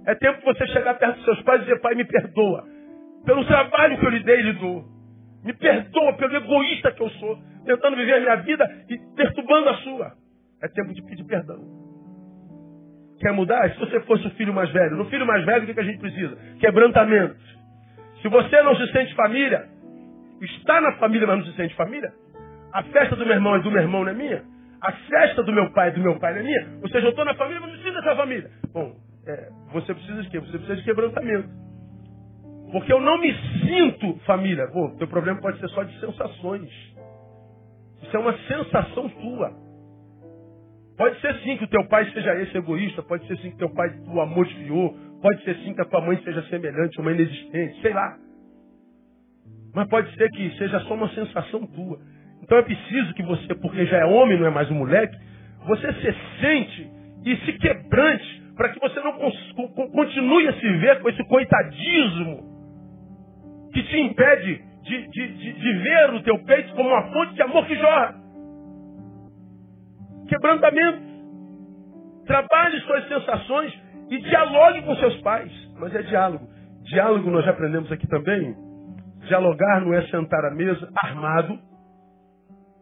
é 0.05 0.15
tempo 0.15 0.39
de 0.39 0.45
você 0.45 0.67
chegar 0.67 0.95
perto 0.95 1.15
dos 1.15 1.25
seus 1.25 1.41
pais 1.43 1.61
e 1.61 1.65
dizer, 1.65 1.79
pai, 1.79 1.95
me 1.95 2.03
perdoa. 2.03 2.65
Pelo 3.25 3.45
trabalho 3.45 3.97
que 3.97 4.05
eu 4.05 4.09
lhe 4.09 4.23
dei 4.23 4.41
lhe 4.41 4.53
dou. 4.53 4.83
Me 5.43 5.53
perdoa 5.53 6.13
pelo 6.13 6.35
egoísta 6.35 6.91
que 6.91 7.01
eu 7.01 7.09
sou, 7.11 7.39
tentando 7.69 7.95
viver 7.95 8.15
a 8.15 8.19
minha 8.19 8.35
vida 8.37 8.65
e 8.89 8.97
perturbando 9.15 9.69
a 9.69 9.75
sua. 9.75 10.13
É 10.59 10.67
tempo 10.67 10.91
de 10.91 11.03
pedir 11.03 11.23
perdão. 11.25 11.59
Quer 13.19 13.31
mudar? 13.31 13.69
Se 13.71 13.79
você 13.79 13.99
fosse 14.01 14.25
o 14.25 14.31
filho 14.31 14.53
mais 14.53 14.71
velho. 14.71 14.95
No 14.95 15.05
filho 15.05 15.25
mais 15.25 15.45
velho, 15.45 15.69
o 15.69 15.73
que 15.73 15.79
a 15.79 15.83
gente 15.83 15.99
precisa? 15.99 16.35
Quebrantamento. 16.59 17.37
Se 18.23 18.27
você 18.27 18.61
não 18.63 18.75
se 18.75 18.91
sente 18.91 19.13
família, 19.13 19.67
está 20.41 20.81
na 20.81 20.93
família, 20.93 21.27
mas 21.27 21.37
não 21.37 21.45
se 21.45 21.55
sente 21.55 21.75
família, 21.75 22.11
a 22.73 22.83
festa 22.83 23.15
do 23.15 23.23
meu 23.23 23.35
irmão 23.35 23.55
é 23.55 23.59
do 23.59 23.71
meu 23.71 23.81
irmão, 23.81 24.03
não 24.03 24.11
é 24.11 24.15
minha? 24.15 24.43
A 24.81 24.91
festa 24.91 25.43
do 25.43 25.53
meu 25.53 25.71
pai 25.71 25.89
é 25.89 25.91
do 25.91 26.01
meu 26.01 26.17
pai 26.19 26.33
não 26.33 26.39
é 26.39 26.43
minha? 26.43 26.67
Ou 26.81 26.89
seja, 26.89 27.05
eu 27.05 27.11
estou 27.11 27.25
na 27.25 27.35
família, 27.35 27.61
mas 27.61 27.69
não 27.69 27.77
preciso 27.77 28.01
dessa 28.01 28.15
família. 28.15 28.49
Bom, 28.73 28.95
é, 29.27 29.49
você 29.73 29.93
precisa 29.93 30.23
de 30.23 30.29
quê? 30.29 30.39
Você 30.39 30.57
precisa 30.57 30.75
de 30.75 30.83
quebrantamento. 30.83 31.49
Porque 32.71 32.91
eu 32.91 33.01
não 33.01 33.19
me 33.19 33.33
sinto 33.61 34.19
família. 34.25 34.67
Pô, 34.67 34.89
teu 34.97 35.07
problema 35.07 35.39
pode 35.39 35.59
ser 35.59 35.67
só 35.69 35.83
de 35.83 35.99
sensações. 35.99 36.69
Isso 38.09 38.17
é 38.17 38.19
uma 38.19 38.35
sensação 38.39 39.07
tua. 39.07 39.53
Pode 40.97 41.21
ser 41.21 41.33
sim 41.41 41.57
que 41.57 41.65
o 41.65 41.67
teu 41.67 41.87
pai 41.87 42.09
seja 42.11 42.33
esse 42.41 42.57
egoísta, 42.57 43.03
pode 43.03 43.25
ser 43.27 43.37
sim 43.37 43.51
que 43.51 43.57
teu 43.57 43.69
pai 43.69 43.87
o 44.07 44.19
amor 44.19 44.47
esfriou, 44.47 44.97
pode 45.21 45.43
ser 45.43 45.55
sim 45.57 45.75
que 45.75 45.81
a 45.81 45.85
tua 45.85 46.01
mãe 46.01 46.19
seja 46.23 46.41
semelhante, 46.49 46.99
uma 46.99 47.11
inexistente, 47.11 47.79
sei 47.81 47.93
lá. 47.93 48.17
Mas 49.75 49.87
pode 49.87 50.11
ser 50.15 50.27
que 50.31 50.57
seja 50.57 50.79
só 50.81 50.95
uma 50.95 51.07
sensação 51.09 51.67
tua. 51.67 51.99
Então 52.41 52.57
é 52.57 52.63
preciso 52.63 53.13
que 53.13 53.21
você, 53.21 53.53
porque 53.53 53.85
já 53.85 53.99
é 53.99 54.05
homem, 54.05 54.39
não 54.39 54.47
é 54.47 54.49
mais 54.49 54.71
um 54.71 54.75
moleque, 54.75 55.15
você 55.67 55.93
se 55.93 56.15
sente 56.41 56.91
e 57.25 57.37
se 57.45 57.53
quebrante 57.53 58.43
para 58.57 58.69
que 58.69 58.79
você 58.79 58.99
não 59.01 59.13
continue 59.91 60.47
a 60.47 60.53
se 60.53 60.77
ver 60.79 60.99
com 60.99 61.09
esse 61.09 61.23
coitadismo 61.25 62.49
que 63.71 63.83
te 63.83 63.99
impede 63.99 64.68
de, 64.83 65.07
de, 65.07 65.27
de, 65.33 65.53
de 65.53 65.73
ver 65.79 66.13
o 66.13 66.23
teu 66.23 66.43
peito 66.45 66.73
como 66.75 66.89
uma 66.89 67.11
fonte 67.11 67.33
de 67.33 67.41
amor 67.41 67.65
que 67.65 67.75
jorra. 67.75 68.15
Quebrantamento. 70.27 71.09
Trabalhe 72.25 72.79
suas 72.81 73.07
sensações 73.07 73.73
e 74.09 74.17
dialogue 74.19 74.83
com 74.83 74.95
seus 74.97 75.15
pais. 75.21 75.51
Mas 75.79 75.93
é 75.95 76.03
diálogo. 76.03 76.47
Diálogo 76.83 77.29
nós 77.29 77.45
já 77.45 77.51
aprendemos 77.51 77.91
aqui 77.91 78.07
também. 78.07 78.55
Dialogar 79.27 79.81
não 79.81 79.93
é 79.93 80.01
sentar 80.07 80.45
à 80.45 80.51
mesa 80.51 80.89
armado 81.03 81.59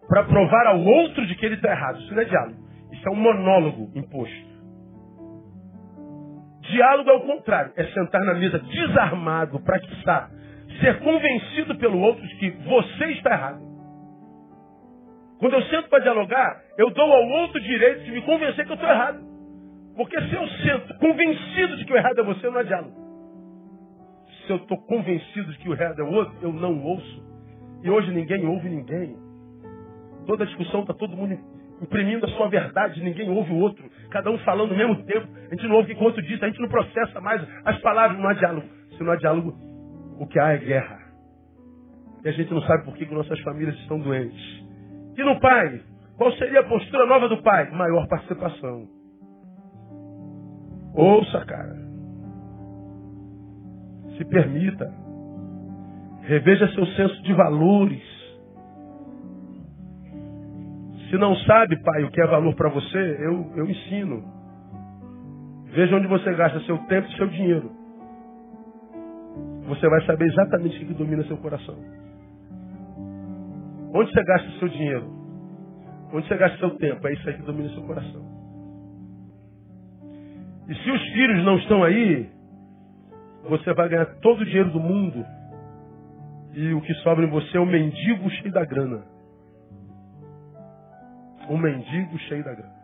para 0.08 0.24
provar 0.24 0.68
ao 0.68 0.80
outro 0.80 1.26
de 1.26 1.36
que 1.36 1.46
ele 1.46 1.56
está 1.56 1.72
errado. 1.72 2.00
Isso 2.00 2.14
não 2.14 2.22
é 2.22 2.26
diálogo. 2.26 2.68
Isso 2.92 3.08
é 3.08 3.12
um 3.12 3.16
monólogo 3.16 3.92
imposto. 3.96 4.48
Diálogo 6.62 7.10
é 7.10 7.14
o 7.14 7.22
contrário. 7.22 7.74
É 7.76 7.86
sentar 7.86 8.24
na 8.24 8.34
mesa 8.34 8.60
desarmado 8.60 9.60
para 9.62 9.78
está 9.78 10.30
ser 10.80 11.00
convencido 11.00 11.76
pelo 11.78 12.00
outro 12.00 12.26
de 12.28 12.36
que 12.36 12.50
você 12.52 13.06
está 13.12 13.32
errado. 13.32 13.68
Quando 15.40 15.54
eu 15.54 15.62
sento 15.64 15.90
para 15.90 16.00
dialogar, 16.00 16.62
eu 16.78 16.90
dou 16.90 17.12
ao 17.12 17.28
outro 17.42 17.62
direito 17.62 18.04
de 18.04 18.12
me 18.12 18.22
convencer 18.22 18.66
que 18.66 18.72
eu 18.72 18.76
estou 18.76 18.90
errado. 18.90 19.20
Porque 19.96 20.20
se 20.22 20.34
eu 20.34 20.48
sento 20.48 20.98
convencido 21.00 21.78
de 21.78 21.86
que 21.86 21.94
o 21.94 21.98
errado 21.98 22.20
é 22.20 22.24
você, 22.24 22.50
não 22.50 22.60
há 22.60 22.64
diálogo. 22.64 22.96
Se 24.46 24.52
eu 24.52 24.58
estou 24.58 24.78
convencido 24.78 25.52
de 25.52 25.58
que 25.60 25.70
o 25.70 25.74
errado 25.74 26.00
é 26.00 26.04
o 26.04 26.12
outro, 26.12 26.36
eu 26.42 26.54
não 26.54 26.82
ouço. 26.84 27.24
E 27.84 27.90
hoje 27.90 28.12
ninguém 28.12 28.46
ouve 28.48 28.70
ninguém. 28.70 29.18
Toda 30.26 30.46
discussão 30.46 30.82
está 30.82 30.94
todo 30.94 31.16
mundo 31.16 31.38
imprimindo 31.82 32.26
a 32.26 32.30
sua 32.30 32.50
verdade, 32.50 33.04
ninguém 33.04 33.30
ouve 33.30 33.52
o 33.52 33.58
outro. 33.58 33.84
Cada 34.10 34.32
um 34.32 34.38
falando 34.40 34.72
ao 34.72 34.78
mesmo 34.78 35.04
tempo. 35.04 35.28
A 35.48 35.56
gente 35.56 35.68
não 35.68 35.76
ouve 35.76 35.94
o 35.94 35.96
que 35.96 36.02
o 36.02 36.06
outro 36.06 36.22
diz, 36.22 36.42
a 36.42 36.48
gente 36.48 36.62
não 36.62 36.70
processa 36.70 37.22
mais 37.22 37.42
as 37.66 37.78
palavras, 37.82 38.20
não 38.20 38.30
há 38.30 38.34
diálogo. 38.34 38.68
Se 38.98 39.04
não 39.04 39.12
há 39.12 39.16
diálogo, 39.16 39.56
o 40.20 40.28
que 40.28 40.40
há 40.40 40.54
é 40.54 40.58
guerra. 40.58 41.00
E 42.24 42.30
a 42.30 42.32
gente 42.32 42.54
não 42.54 42.62
sabe 42.62 42.84
por 42.84 42.96
que 42.96 43.06
nossas 43.14 43.40
famílias 43.42 43.76
estão 43.80 44.00
doentes. 44.00 44.66
E 45.18 45.24
no 45.24 45.40
pai? 45.40 45.82
Qual 46.18 46.32
seria 46.34 46.62
a 46.62 46.68
postura 46.68 47.06
nova 47.06 47.30
do 47.30 47.42
pai? 47.44 47.70
Maior 47.72 48.08
participação. 48.08 48.88
Ouça, 50.94 51.46
cara. 51.46 51.78
Se 54.18 54.26
permita. 54.26 54.92
Reveja 56.22 56.68
seu 56.74 56.86
senso 56.88 57.22
de 57.22 57.34
valores. 57.34 58.04
Se 61.10 61.18
não 61.18 61.36
sabe, 61.36 61.82
pai, 61.84 62.04
o 62.04 62.12
que 62.12 62.22
é 62.22 62.28
valor 62.28 62.54
para 62.56 62.70
você, 62.70 63.18
eu, 63.20 63.52
eu 63.56 63.70
ensino. 63.70 64.24
Veja 65.68 65.96
onde 65.96 66.08
você 66.08 66.34
gasta 66.34 66.60
seu 66.62 66.78
tempo 66.80 67.08
e 67.08 67.16
seu 67.16 67.28
dinheiro 67.28 67.77
você 69.68 69.90
vai 69.90 70.06
saber 70.06 70.26
exatamente 70.26 70.84
o 70.84 70.88
que 70.88 70.94
domina 70.94 71.24
seu 71.26 71.38
coração. 71.38 71.76
Onde 73.94 74.12
você 74.12 74.24
gasta 74.24 74.50
seu 74.60 74.70
dinheiro? 74.70 75.08
Onde 76.14 76.28
você 76.28 76.38
gasta 76.38 76.58
seu 76.58 76.72
tempo? 76.78 77.06
É 77.08 77.14
isso 77.14 77.28
aí 77.28 77.36
que 77.36 77.42
domina 77.42 77.70
seu 77.70 77.84
coração. 77.84 78.26
E 80.70 80.76
se 80.76 80.92
os 80.92 81.02
filhos 81.14 81.44
não 81.44 81.58
estão 81.58 81.84
aí, 81.84 82.30
você 83.50 83.74
vai 83.74 83.90
ganhar 83.90 84.06
todo 84.22 84.42
o 84.42 84.46
dinheiro 84.46 84.72
do 84.72 84.80
mundo. 84.80 85.26
E 86.54 86.74
o 86.74 86.82
que 86.82 86.94
sobra 86.96 87.26
em 87.26 87.30
você 87.30 87.58
é 87.58 87.60
um 87.60 87.66
mendigo 87.66 88.30
cheio 88.30 88.52
da 88.52 88.66
grana. 88.66 89.04
um 91.50 91.58
mendigo 91.58 92.18
cheio 92.20 92.44
da 92.44 92.54
grana. 92.54 92.76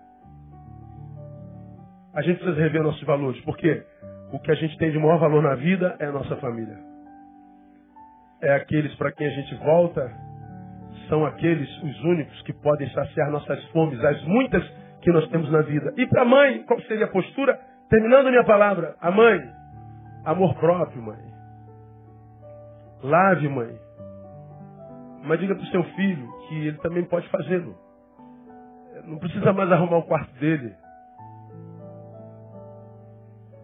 A 2.14 2.22
gente 2.22 2.38
precisa 2.38 2.62
rever 2.62 2.84
nossos 2.84 3.04
valores, 3.04 3.42
porque 3.42 3.86
o 4.34 4.40
que 4.40 4.52
a 4.52 4.56
gente 4.56 4.76
tem 4.80 4.92
de 4.92 4.98
maior 4.98 5.20
valor 5.20 5.44
na 5.44 5.54
vida 5.54 5.96
é 6.00 6.06
a 6.06 6.12
nossa 6.12 6.36
família. 6.38 6.76
É 8.42 8.56
aqueles 8.56 8.94
para 8.96 9.12
quem 9.12 9.28
a 9.28 9.30
gente 9.30 9.54
volta, 9.56 10.12
são 11.08 11.24
aqueles 11.24 11.70
os 11.84 12.04
únicos 12.04 12.42
que 12.42 12.52
podem 12.54 12.90
saciar 12.90 13.30
nossas 13.30 13.64
fomes, 13.66 14.04
as 14.04 14.24
muitas 14.24 14.68
que 15.02 15.12
nós 15.12 15.28
temos 15.30 15.52
na 15.52 15.62
vida. 15.62 15.94
E 15.98 16.08
para 16.08 16.24
a 16.24 16.26
mãe, 16.26 16.64
qual 16.64 16.82
seria 16.82 17.06
a 17.06 17.12
postura? 17.12 17.60
Terminando 17.90 18.32
minha 18.32 18.44
palavra, 18.44 18.96
a 19.00 19.12
mãe, 19.12 19.40
amor 20.26 20.56
próprio, 20.56 21.00
mãe. 21.00 21.20
Lave, 23.04 23.48
mãe. 23.48 23.78
Mas 25.26 25.40
diga 25.40 25.54
para 25.54 25.64
o 25.64 25.68
seu 25.68 25.84
filho 25.96 26.28
que 26.48 26.68
ele 26.68 26.78
também 26.80 27.04
pode 27.06 27.30
fazê-lo. 27.30 27.78
Não 29.06 29.20
precisa 29.20 29.54
mais 29.54 29.72
arrumar 29.72 29.98
o 29.98 30.08
quarto 30.08 30.34
dele. 30.40 30.74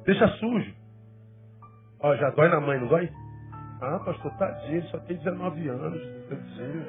Deixa 0.10 0.28
sujo. 0.40 0.74
Ó, 2.00 2.16
já 2.16 2.32
dói 2.32 2.50
na 2.50 2.60
mãe, 2.60 2.80
não 2.80 2.88
dói? 2.88 3.08
Ah, 3.80 4.00
pastor, 4.00 4.32
tadinho, 4.40 4.82
só 4.88 4.98
tem 5.02 5.16
19 5.18 5.68
anos. 5.68 6.02
Tadinho, 6.28 6.86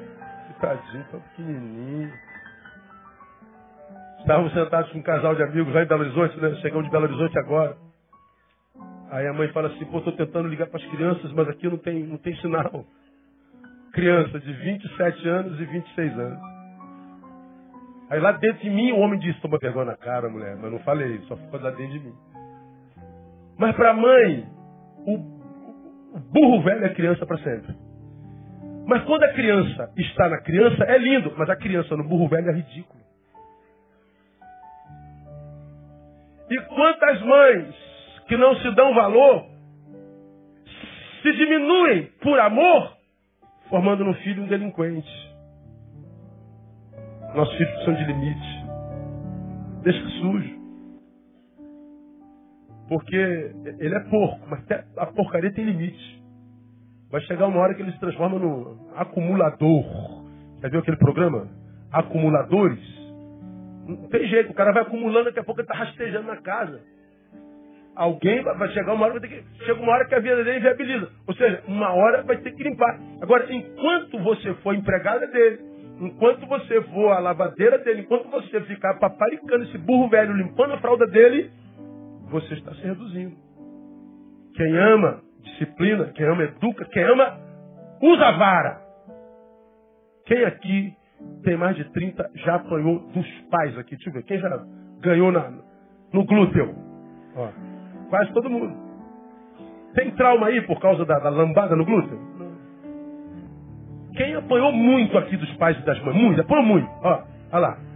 tadinho, 0.59 1.05
tão 1.11 1.19
pequenininho. 1.19 2.11
Estávamos 4.21 4.51
sentados 4.53 4.91
com 4.91 4.97
um 4.97 5.03
casal 5.03 5.35
de 5.35 5.43
amigos 5.43 5.71
lá 5.71 5.83
em 5.83 5.85
Belo 5.85 6.01
Horizonte, 6.01 6.41
né? 6.41 6.55
Chegamos 6.61 6.85
de 6.85 6.91
Belo 6.91 7.03
Horizonte 7.03 7.37
agora. 7.37 7.77
Aí 9.11 9.27
a 9.27 9.33
mãe 9.33 9.49
fala 9.49 9.67
assim, 9.67 9.85
pô, 9.85 9.99
estou 9.99 10.13
tentando 10.13 10.47
ligar 10.47 10.65
para 10.65 10.83
as 10.83 10.89
crianças, 10.89 11.31
mas 11.33 11.47
aqui 11.47 11.69
não 11.69 11.77
tem, 11.77 12.03
não 12.03 12.17
tem 12.17 12.35
sinal. 12.37 12.83
Criança 13.93 14.39
de 14.39 14.51
27 14.51 15.29
anos 15.29 15.61
e 15.61 15.65
26 15.65 16.17
anos. 16.17 16.39
Aí 18.09 18.19
lá 18.19 18.31
dentro 18.31 18.63
de 18.63 18.69
mim 18.71 18.91
o 18.93 18.97
homem 18.97 19.19
disse, 19.19 19.39
toma 19.41 19.59
vergonha 19.61 19.85
na 19.85 19.95
cara, 19.95 20.27
mulher. 20.27 20.57
Mas 20.59 20.71
não 20.71 20.79
falei, 20.79 21.19
só 21.27 21.37
ficou 21.37 21.61
lá 21.61 21.69
dentro 21.69 21.99
de 21.99 21.99
mim. 21.99 22.30
Mas 23.61 23.75
para 23.75 23.91
a 23.91 23.93
mãe, 23.93 24.43
o, 25.05 25.13
o 26.15 26.19
burro 26.33 26.63
velho 26.63 26.83
é 26.83 26.89
criança 26.95 27.23
para 27.27 27.37
sempre. 27.37 27.75
Mas 28.87 29.03
quando 29.03 29.21
a 29.21 29.33
criança 29.33 29.93
está 29.95 30.27
na 30.27 30.41
criança, 30.41 30.83
é 30.83 30.97
lindo. 30.97 31.31
Mas 31.37 31.47
a 31.47 31.55
criança 31.55 31.95
no 31.95 32.03
burro 32.03 32.27
velho 32.27 32.49
é 32.49 32.53
ridículo. 32.53 32.99
E 36.49 36.59
quantas 36.61 37.21
mães 37.21 37.75
que 38.27 38.35
não 38.35 38.55
se 38.55 38.71
dão 38.71 38.95
valor 38.95 39.45
se 41.21 41.31
diminuem 41.33 42.09
por 42.19 42.39
amor, 42.39 42.97
formando 43.69 44.03
no 44.03 44.15
filho 44.15 44.41
um 44.41 44.47
delinquente. 44.47 45.35
Nossos 47.35 47.55
filhos 47.57 47.73
precisam 47.73 47.93
de 47.93 48.05
limite. 48.05 48.65
Deixa 49.83 50.09
sujo. 50.19 50.60
Porque 52.91 53.15
ele 53.15 53.95
é 53.95 53.99
porco, 54.01 54.41
mas 54.49 54.65
a 54.97 55.05
porcaria 55.05 55.49
tem 55.53 55.63
limite. 55.63 56.21
Vai 57.09 57.21
chegar 57.21 57.47
uma 57.47 57.61
hora 57.61 57.73
que 57.73 57.81
ele 57.81 57.93
se 57.93 57.99
transforma 58.01 58.37
no 58.37 58.91
acumulador. 58.97 59.85
Já 60.61 60.67
viu 60.67 60.81
aquele 60.81 60.97
programa? 60.97 61.47
Acumuladores? 61.89 62.83
Não 63.87 64.09
tem 64.09 64.27
jeito, 64.27 64.51
o 64.51 64.53
cara 64.53 64.73
vai 64.73 64.81
acumulando, 64.81 65.23
daqui 65.23 65.39
a 65.39 65.43
pouco 65.43 65.61
ele 65.61 65.69
está 65.69 65.85
rastejando 65.85 66.27
na 66.27 66.35
casa. 66.41 66.81
Alguém 67.95 68.43
vai 68.43 68.67
chegar 68.73 68.93
uma 68.93 69.05
hora, 69.05 69.21
vai 69.21 69.29
que, 69.29 69.41
chega 69.63 69.81
uma 69.81 69.93
hora 69.93 70.05
que 70.05 70.15
a 70.15 70.19
vida 70.19 70.43
dele 70.43 70.57
inviabiliza. 70.57 71.07
Ou 71.25 71.33
seja, 71.35 71.63
uma 71.69 71.93
hora 71.93 72.23
vai 72.23 72.39
ter 72.39 72.51
que 72.51 72.61
limpar. 72.61 72.99
Agora, 73.21 73.47
enquanto 73.53 74.19
você 74.19 74.53
for 74.55 74.75
empregada 74.75 75.27
dele, 75.27 75.59
enquanto 76.01 76.45
você 76.45 76.81
for 76.81 77.13
a 77.13 77.19
lavadeira 77.19 77.77
dele, 77.77 78.01
enquanto 78.01 78.29
você 78.29 78.59
ficar 78.61 78.95
paparicando 78.95 79.63
esse 79.63 79.77
burro 79.77 80.09
velho, 80.09 80.33
limpando 80.33 80.73
a 80.73 80.77
fralda 80.79 81.07
dele, 81.07 81.49
você 82.31 82.53
está 82.53 82.73
se 82.73 82.81
reduzindo. 82.81 83.35
Quem 84.55 84.77
ama, 84.77 85.21
disciplina, 85.43 86.05
quem 86.15 86.25
ama, 86.25 86.43
educa, 86.43 86.85
quem 86.85 87.03
ama, 87.03 87.37
usa 88.01 88.25
a 88.25 88.31
vara. 88.31 88.81
Quem 90.25 90.43
aqui 90.45 90.93
tem 91.43 91.57
mais 91.57 91.75
de 91.75 91.83
30 91.91 92.31
já 92.35 92.55
apanhou 92.55 92.99
dos 93.13 93.27
pais 93.49 93.77
aqui? 93.77 93.95
Deixa 93.95 94.09
eu 94.09 94.13
ver. 94.13 94.23
Quem 94.23 94.39
já 94.39 94.65
ganhou 95.01 95.31
na, 95.31 95.51
no 96.13 96.25
glúteo? 96.25 96.75
Ó. 97.35 97.49
Quase 98.09 98.33
todo 98.33 98.49
mundo. 98.49 98.75
Tem 99.93 100.11
trauma 100.11 100.47
aí 100.47 100.61
por 100.61 100.79
causa 100.79 101.05
da, 101.05 101.19
da 101.19 101.29
lambada 101.29 101.75
no 101.75 101.85
glúteo? 101.85 102.19
Quem 104.15 104.35
apanhou 104.35 104.71
muito 104.71 105.17
aqui 105.17 105.35
dos 105.37 105.51
pais 105.55 105.77
e 105.77 105.85
das 105.85 105.99
mães? 106.01 106.15
Muito, 106.15 106.41
apanhou 106.41 106.65
muito. 106.65 106.89
Ó, 107.01 107.23
olha 107.51 107.59
lá. 107.59 107.90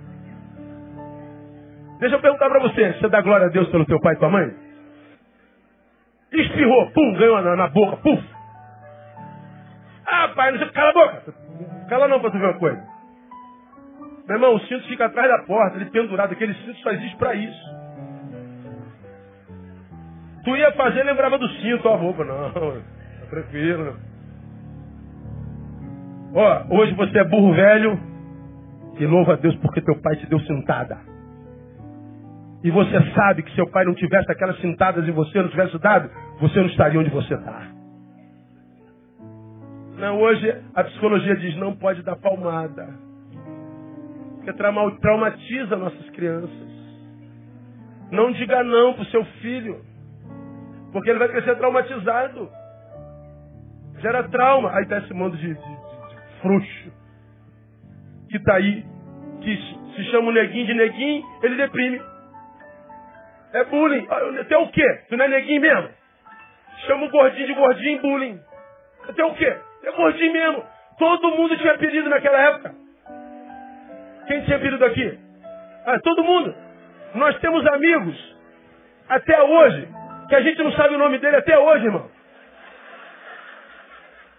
Deixa 2.06 2.18
eu 2.18 2.22
perguntar 2.22 2.50
para 2.50 2.60
você, 2.60 2.94
você 2.94 3.10
dá 3.10 3.20
glória 3.20 3.48
a 3.48 3.50
Deus 3.50 3.68
pelo 3.70 3.84
teu 3.84 4.00
pai 4.00 4.14
e 4.14 4.20
tua 4.20 4.30
mãe? 4.30 4.54
Espirrou, 6.32 6.92
pum, 6.92 7.14
ganhou 7.14 7.42
na, 7.42 7.56
na 7.56 7.68
boca, 7.68 7.98
puf. 7.98 8.24
Ah, 10.06 10.28
pai, 10.36 10.52
não 10.52 10.60
sei, 10.60 10.70
cala 10.70 10.92
a 10.92 10.94
boca. 10.94 11.34
Cala 11.90 12.08
não 12.08 12.20
pra 12.20 12.30
tu 12.30 12.38
ver 12.38 12.46
uma 12.46 12.60
coisa. 12.60 12.84
Meu 14.28 14.36
irmão, 14.36 14.54
o 14.54 14.60
cinto 14.68 14.88
fica 14.88 15.08
atrás 15.08 15.28
da 15.28 15.48
porta, 15.48 15.78
ele 15.78 15.86
pendurado, 15.86 16.32
aquele 16.32 16.54
cinto 16.54 16.78
só 16.82 16.92
existe 16.92 17.18
para 17.18 17.34
isso. 17.34 17.66
Tu 20.44 20.56
ia 20.58 20.72
fazer, 20.74 21.02
lembrava 21.02 21.40
do 21.40 21.50
cinto, 21.54 21.90
a 21.90 21.96
roupa. 21.96 22.24
Não, 22.24 22.52
tá 22.52 23.26
tranquilo. 23.32 23.98
Ó, 26.36 26.66
hoje 26.70 26.94
você 26.94 27.18
é 27.18 27.24
burro 27.24 27.52
velho 27.56 28.00
e 29.00 29.08
louva 29.08 29.34
a 29.34 29.38
Deus 29.38 29.56
porque 29.56 29.82
teu 29.82 30.00
pai 30.04 30.18
te 30.18 30.28
deu 30.28 30.40
cintada. 30.42 31.15
E 32.66 32.72
você 32.72 33.00
sabe 33.14 33.44
que 33.44 33.54
seu 33.54 33.68
pai 33.68 33.86
não 33.86 33.94
tivesse 33.94 34.32
aquelas 34.32 34.60
cintadas 34.60 35.08
e 35.08 35.12
você 35.12 35.40
não 35.40 35.50
tivesse 35.50 35.78
dado, 35.78 36.10
você 36.40 36.60
não 36.60 36.66
estaria 36.66 37.00
onde 37.00 37.12
você 37.12 37.36
está. 37.36 37.62
Não, 40.00 40.20
hoje 40.20 40.64
a 40.74 40.84
psicologia 40.84 41.36
diz 41.36 41.56
não 41.58 41.76
pode 41.76 42.02
dar 42.02 42.16
palmada. 42.16 42.90
Porque 44.38 44.52
traumatiza 44.54 45.76
nossas 45.76 46.10
crianças. 46.10 46.50
Não 48.10 48.32
diga 48.32 48.64
não 48.64 48.96
para 48.96 49.04
o 49.04 49.12
seu 49.12 49.24
filho. 49.44 49.86
Porque 50.92 51.12
ele 51.12 51.20
vai 51.20 51.28
crescer 51.28 51.56
traumatizado. 51.58 52.50
Gera 54.00 54.24
trauma. 54.30 54.72
Aí 54.72 54.82
está 54.82 54.98
esse 54.98 55.14
mundo 55.14 55.38
de, 55.38 55.54
de, 55.54 55.54
de 55.54 56.42
frouxo. 56.42 56.92
Que 58.28 58.38
está 58.38 58.56
aí. 58.56 58.84
Que 59.42 59.56
se 59.96 60.04
chama 60.06 60.30
o 60.30 60.34
neguinho 60.34 60.66
de 60.66 60.74
neguinho, 60.74 61.24
ele 61.44 61.58
deprime. 61.58 62.15
É 63.56 63.64
bullying. 63.64 64.06
Até 64.42 64.58
o 64.58 64.68
quê? 64.68 65.00
Tu 65.08 65.16
não 65.16 65.24
é 65.24 65.28
neguinho 65.30 65.62
mesmo? 65.62 65.90
Chama 66.86 67.06
o 67.06 67.10
gordinho 67.10 67.48
de 67.48 67.54
gordinho, 67.54 68.02
bullying. 68.02 68.40
Até 69.08 69.24
o 69.24 69.34
quê? 69.34 69.56
É 69.84 69.92
gordinho 69.94 70.34
mesmo. 70.34 70.66
Todo 71.00 71.32
mundo 71.32 71.58
tinha 71.58 71.72
apelido 71.72 72.10
naquela 72.10 72.38
época. 72.38 72.76
Quem 74.28 74.42
tinha 74.42 74.58
apelido 74.58 74.84
aqui? 74.84 75.20
Ah, 75.86 76.00
todo 76.02 76.24
mundo. 76.24 76.54
Nós 77.14 77.40
temos 77.40 77.66
amigos 77.66 78.36
até 79.08 79.42
hoje 79.42 79.88
que 80.28 80.36
a 80.36 80.42
gente 80.42 80.62
não 80.62 80.74
sabe 80.74 80.96
o 80.96 80.98
nome 81.00 81.18
dele 81.20 81.38
até 81.38 81.58
hoje, 81.58 81.86
irmão. 81.86 82.12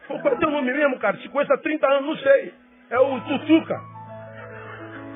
Pô, 0.08 0.18
qual 0.18 0.34
é 0.34 0.36
o 0.36 0.40
teu 0.40 0.50
nome 0.50 0.72
mesmo, 0.74 0.98
cara? 0.98 1.16
Te 1.16 1.28
conheço 1.30 1.54
há 1.54 1.58
30 1.58 1.86
anos, 1.86 2.06
não 2.06 2.16
sei. 2.16 2.52
É 2.90 2.98
o 2.98 3.20
Tutuca. 3.22 3.80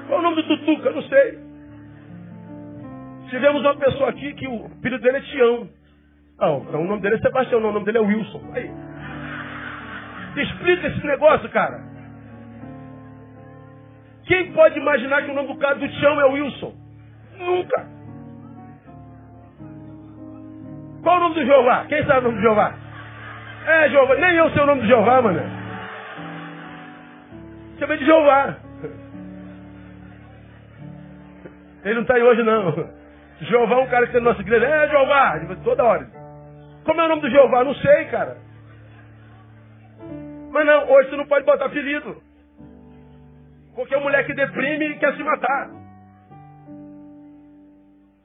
Qual 0.07 0.19
é 0.19 0.21
o 0.21 0.23
nome 0.23 0.37
do 0.37 0.49
Tutuca? 0.49 0.91
Não 0.91 1.03
sei. 1.03 1.50
Tivemos 3.31 3.63
uma 3.63 3.77
pessoa 3.77 4.11
aqui 4.11 4.33
que 4.35 4.47
o 4.47 4.69
filho 4.83 4.99
dele 5.01 5.19
é 5.19 5.21
Tião. 5.21 5.69
Não, 6.39 6.65
então 6.69 6.83
o 6.83 6.87
nome 6.87 7.01
dele 7.01 7.15
é 7.15 7.19
Sebastião, 7.19 7.61
não, 7.61 7.71
o 7.71 7.73
nome 7.73 7.85
dele 7.85 7.99
é 7.99 8.01
Wilson. 8.01 8.43
Aí. 8.55 8.71
Explica 10.37 10.89
esse 10.89 11.07
negócio, 11.07 11.49
cara. 11.51 11.81
Quem 14.25 14.53
pode 14.53 14.79
imaginar 14.79 15.23
que 15.23 15.31
o 15.31 15.35
nome 15.35 15.49
do 15.49 15.59
cara 15.59 15.77
do 15.77 15.89
Tião 15.89 16.21
é 16.21 16.25
Wilson? 16.25 16.75
Nunca. 17.39 17.87
Qual 21.03 21.17
o 21.17 21.21
nome 21.21 21.35
do 21.37 21.45
Jeová? 21.45 21.85
Quem 21.87 22.05
sabe 22.05 22.21
o 22.21 22.23
nome 22.23 22.37
do 22.37 22.43
Jeová? 22.43 22.75
É, 23.67 23.89
Jeová. 23.91 24.15
Nem 24.17 24.37
eu 24.37 24.51
sei 24.51 24.63
o 24.63 24.67
nome 24.67 24.81
do 24.83 24.87
Jeová, 24.89 25.23
mano. 25.23 25.41
Chama 27.79 27.97
de 27.97 28.05
Jeová. 28.05 28.57
Ele 31.85 31.95
não 31.95 32.03
está 32.03 32.15
aí 32.15 32.23
hoje, 32.23 32.43
não. 32.43 33.00
Jeová 33.41 33.75
é 33.77 33.79
um 33.79 33.89
cara 33.89 34.07
que 34.07 34.13
tem 34.13 34.21
na 34.21 34.31
nossa 34.31 34.43
igreja. 34.43 34.67
É, 34.67 34.89
Jeová. 34.89 35.41
Toda 35.65 35.85
hora. 35.85 36.11
Como 36.85 37.01
é 37.01 37.05
o 37.05 37.09
nome 37.09 37.23
do 37.23 37.31
Jeová? 37.31 37.65
Não 37.65 37.75
sei, 37.75 38.05
cara. 38.07 38.37
Mas 40.51 40.67
não, 40.67 40.91
hoje 40.91 41.11
você 41.11 41.17
não 41.17 41.27
pode 41.27 41.47
botar 41.47 41.67
apelido. 41.67 42.21
Porque 43.75 43.95
o 43.95 44.01
moleque 44.01 44.35
deprime 44.35 44.91
e 44.91 44.99
quer 44.99 45.17
se 45.17 45.23
matar. 45.23 45.71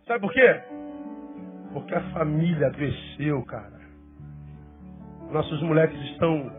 Sabe 0.08 0.20
por 0.20 0.34
quê? 0.34 0.62
Porque 1.74 1.94
a 1.94 2.02
família 2.12 2.68
adoeceu, 2.68 3.44
cara. 3.46 3.80
Nossos 5.32 5.62
moleques 5.62 6.00
estão. 6.12 6.52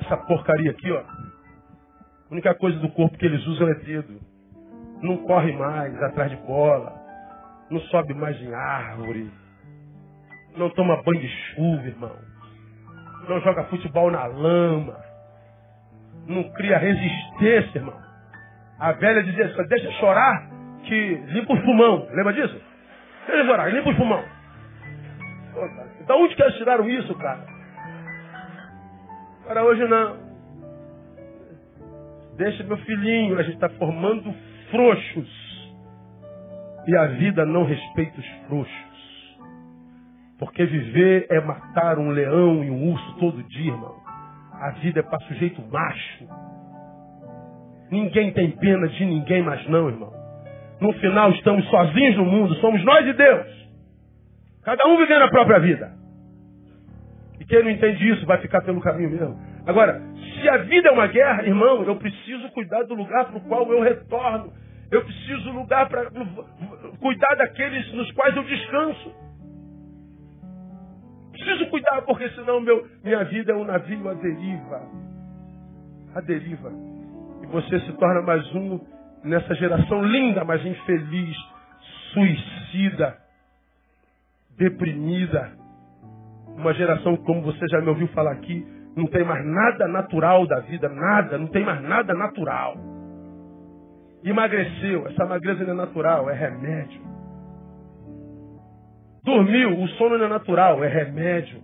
Essa 0.00 0.16
porcaria 0.18 0.70
aqui, 0.70 0.90
ó. 0.92 1.00
A 1.00 2.32
única 2.32 2.54
coisa 2.54 2.78
do 2.80 2.90
corpo 2.90 3.16
que 3.16 3.24
eles 3.24 3.46
usam 3.46 3.68
é 3.68 3.74
dedo. 3.74 4.20
não 5.02 5.18
corre 5.18 5.52
mais 5.52 5.94
atrás 6.02 6.30
de 6.30 6.36
bola, 6.38 6.92
não 7.70 7.80
sobe 7.82 8.14
mais 8.14 8.40
em 8.40 8.52
árvore, 8.54 9.30
não 10.56 10.70
toma 10.70 11.02
banho 11.02 11.20
de 11.20 11.28
chuva, 11.28 11.86
irmão, 11.86 12.16
não 13.28 13.40
joga 13.40 13.64
futebol 13.64 14.10
na 14.10 14.24
lama, 14.26 14.96
não 16.26 16.44
cria 16.52 16.78
resistência, 16.78 17.78
irmão. 17.78 18.06
A 18.78 18.92
velha 18.92 19.22
dizia 19.22 19.46
assim, 19.46 19.68
deixa 19.68 19.90
chorar 19.92 20.48
que 20.84 21.14
limpa 21.28 21.54
o 21.54 21.62
pulmão. 21.62 22.06
Lembra 22.12 22.32
disso? 22.32 22.60
Deixa 23.26 23.44
chorar, 23.46 23.72
limpa 23.72 23.90
o 23.90 23.96
pulmão. 23.96 24.24
Da 26.06 26.14
onde 26.16 26.34
que 26.34 26.42
eles 26.42 26.56
tiraram 26.56 26.88
isso, 26.88 27.14
cara? 27.16 27.44
Para 29.46 29.64
hoje 29.64 29.86
não. 29.88 30.16
Deixa 32.36 32.62
meu 32.64 32.76
filhinho, 32.78 33.38
a 33.38 33.42
gente 33.42 33.54
está 33.54 33.68
formando 33.70 34.34
frouxos. 34.70 35.45
E 36.86 36.96
a 36.96 37.06
vida 37.06 37.44
não 37.44 37.64
respeita 37.64 38.20
os 38.20 38.26
frouxos. 38.46 38.86
Porque 40.38 40.64
viver 40.64 41.26
é 41.30 41.40
matar 41.40 41.98
um 41.98 42.10
leão 42.10 42.62
e 42.62 42.70
um 42.70 42.92
urso 42.92 43.16
todo 43.18 43.42
dia, 43.42 43.72
irmão. 43.72 43.96
A 44.52 44.70
vida 44.80 45.00
é 45.00 45.02
para 45.02 45.18
sujeito 45.20 45.62
macho. 45.70 46.28
Ninguém 47.90 48.32
tem 48.32 48.50
pena 48.52 48.88
de 48.88 49.04
ninguém 49.04 49.42
mais 49.42 49.66
não, 49.68 49.88
irmão. 49.88 50.12
No 50.80 50.92
final 50.94 51.30
estamos 51.30 51.64
sozinhos 51.68 52.16
no 52.16 52.24
mundo, 52.24 52.54
somos 52.56 52.84
nós 52.84 53.06
e 53.06 53.12
Deus. 53.12 53.46
Cada 54.62 54.86
um 54.88 54.96
vivendo 54.98 55.22
a 55.22 55.28
própria 55.28 55.58
vida. 55.60 55.92
E 57.40 57.44
quem 57.44 57.62
não 57.62 57.70
entende 57.70 58.10
isso 58.10 58.26
vai 58.26 58.38
ficar 58.38 58.62
pelo 58.62 58.80
caminho 58.80 59.10
mesmo. 59.10 59.38
Agora, 59.66 60.00
se 60.40 60.48
a 60.48 60.58
vida 60.58 60.88
é 60.88 60.92
uma 60.92 61.06
guerra, 61.06 61.44
irmão, 61.44 61.82
eu 61.84 61.96
preciso 61.96 62.48
cuidar 62.50 62.82
do 62.84 62.94
lugar 62.94 63.26
para 63.26 63.38
o 63.38 63.40
qual 63.42 63.70
eu 63.72 63.80
retorno. 63.80 64.52
Eu 64.90 65.04
preciso 65.04 65.50
lugar 65.50 65.88
para 65.88 66.10
cuidar 67.00 67.34
daqueles 67.36 67.92
nos 67.92 68.10
quais 68.12 68.36
eu 68.36 68.44
descanso. 68.44 69.14
Preciso 71.32 71.66
cuidar, 71.70 72.02
porque 72.02 72.28
senão 72.30 72.60
meu, 72.60 72.86
minha 73.02 73.24
vida 73.24 73.52
é 73.52 73.54
um 73.54 73.64
navio 73.64 74.08
à 74.08 74.14
deriva. 74.14 74.82
A 76.14 76.20
deriva. 76.20 76.72
E 77.42 77.46
você 77.46 77.80
se 77.80 77.92
torna 77.94 78.22
mais 78.22 78.46
um 78.54 78.80
nessa 79.24 79.54
geração 79.56 80.02
linda, 80.02 80.44
mas 80.44 80.64
infeliz, 80.64 81.36
suicida, 82.12 83.16
deprimida. 84.56 85.52
Uma 86.56 86.72
geração, 86.72 87.16
como 87.16 87.42
você 87.42 87.66
já 87.70 87.80
me 87.80 87.88
ouviu 87.88 88.08
falar 88.08 88.32
aqui, 88.32 88.66
não 88.96 89.06
tem 89.06 89.24
mais 89.24 89.44
nada 89.44 89.86
natural 89.88 90.46
da 90.46 90.60
vida, 90.60 90.88
nada, 90.88 91.36
não 91.36 91.48
tem 91.48 91.64
mais 91.64 91.82
nada 91.82 92.14
natural. 92.14 92.95
Emagreceu, 94.26 95.06
essa 95.06 95.24
magreza 95.24 95.62
não 95.64 95.72
é 95.72 95.76
natural, 95.76 96.28
é 96.28 96.34
remédio. 96.34 97.00
Dormiu, 99.22 99.80
o 99.80 99.88
sono 99.90 100.18
não 100.18 100.26
é 100.26 100.28
natural, 100.28 100.82
é 100.82 100.88
remédio. 100.88 101.62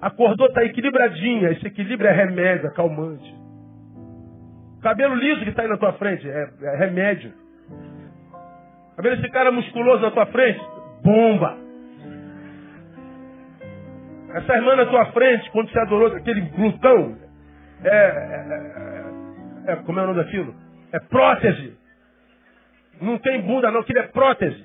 Acordou, 0.00 0.48
está 0.48 0.64
equilibradinha, 0.64 1.50
esse 1.50 1.66
equilíbrio 1.66 2.08
é 2.08 2.12
remédio, 2.12 2.66
é 2.66 2.70
calmante. 2.70 3.34
Cabelo 4.82 5.14
liso 5.14 5.44
que 5.44 5.50
está 5.50 5.62
aí 5.62 5.68
na 5.68 5.76
tua 5.76 5.92
frente, 5.92 6.28
é, 6.28 6.50
é 6.62 6.76
remédio. 6.76 7.32
Tá 8.96 9.02
vendo 9.02 9.20
esse 9.20 9.30
cara 9.30 9.52
musculoso 9.52 10.02
na 10.02 10.10
tua 10.10 10.26
frente? 10.26 10.60
Bomba. 11.04 11.56
Essa 14.34 14.54
irmã 14.56 14.74
na 14.74 14.86
tua 14.86 15.06
frente, 15.12 15.48
quando 15.52 15.70
você 15.70 15.78
adorou 15.78 16.08
aquele 16.08 16.40
glutão, 16.40 17.16
é, 17.84 17.88
é, 17.88 19.64
é, 19.66 19.72
é, 19.72 19.76
como 19.76 20.00
é 20.00 20.02
o 20.02 20.06
nome 20.06 20.24
daquilo? 20.24 20.54
É 20.92 21.00
prótese. 21.00 21.78
Não 23.00 23.18
tem 23.18 23.40
bunda 23.42 23.70
não, 23.70 23.80
aquilo 23.80 23.98
é 23.98 24.08
prótese. 24.08 24.64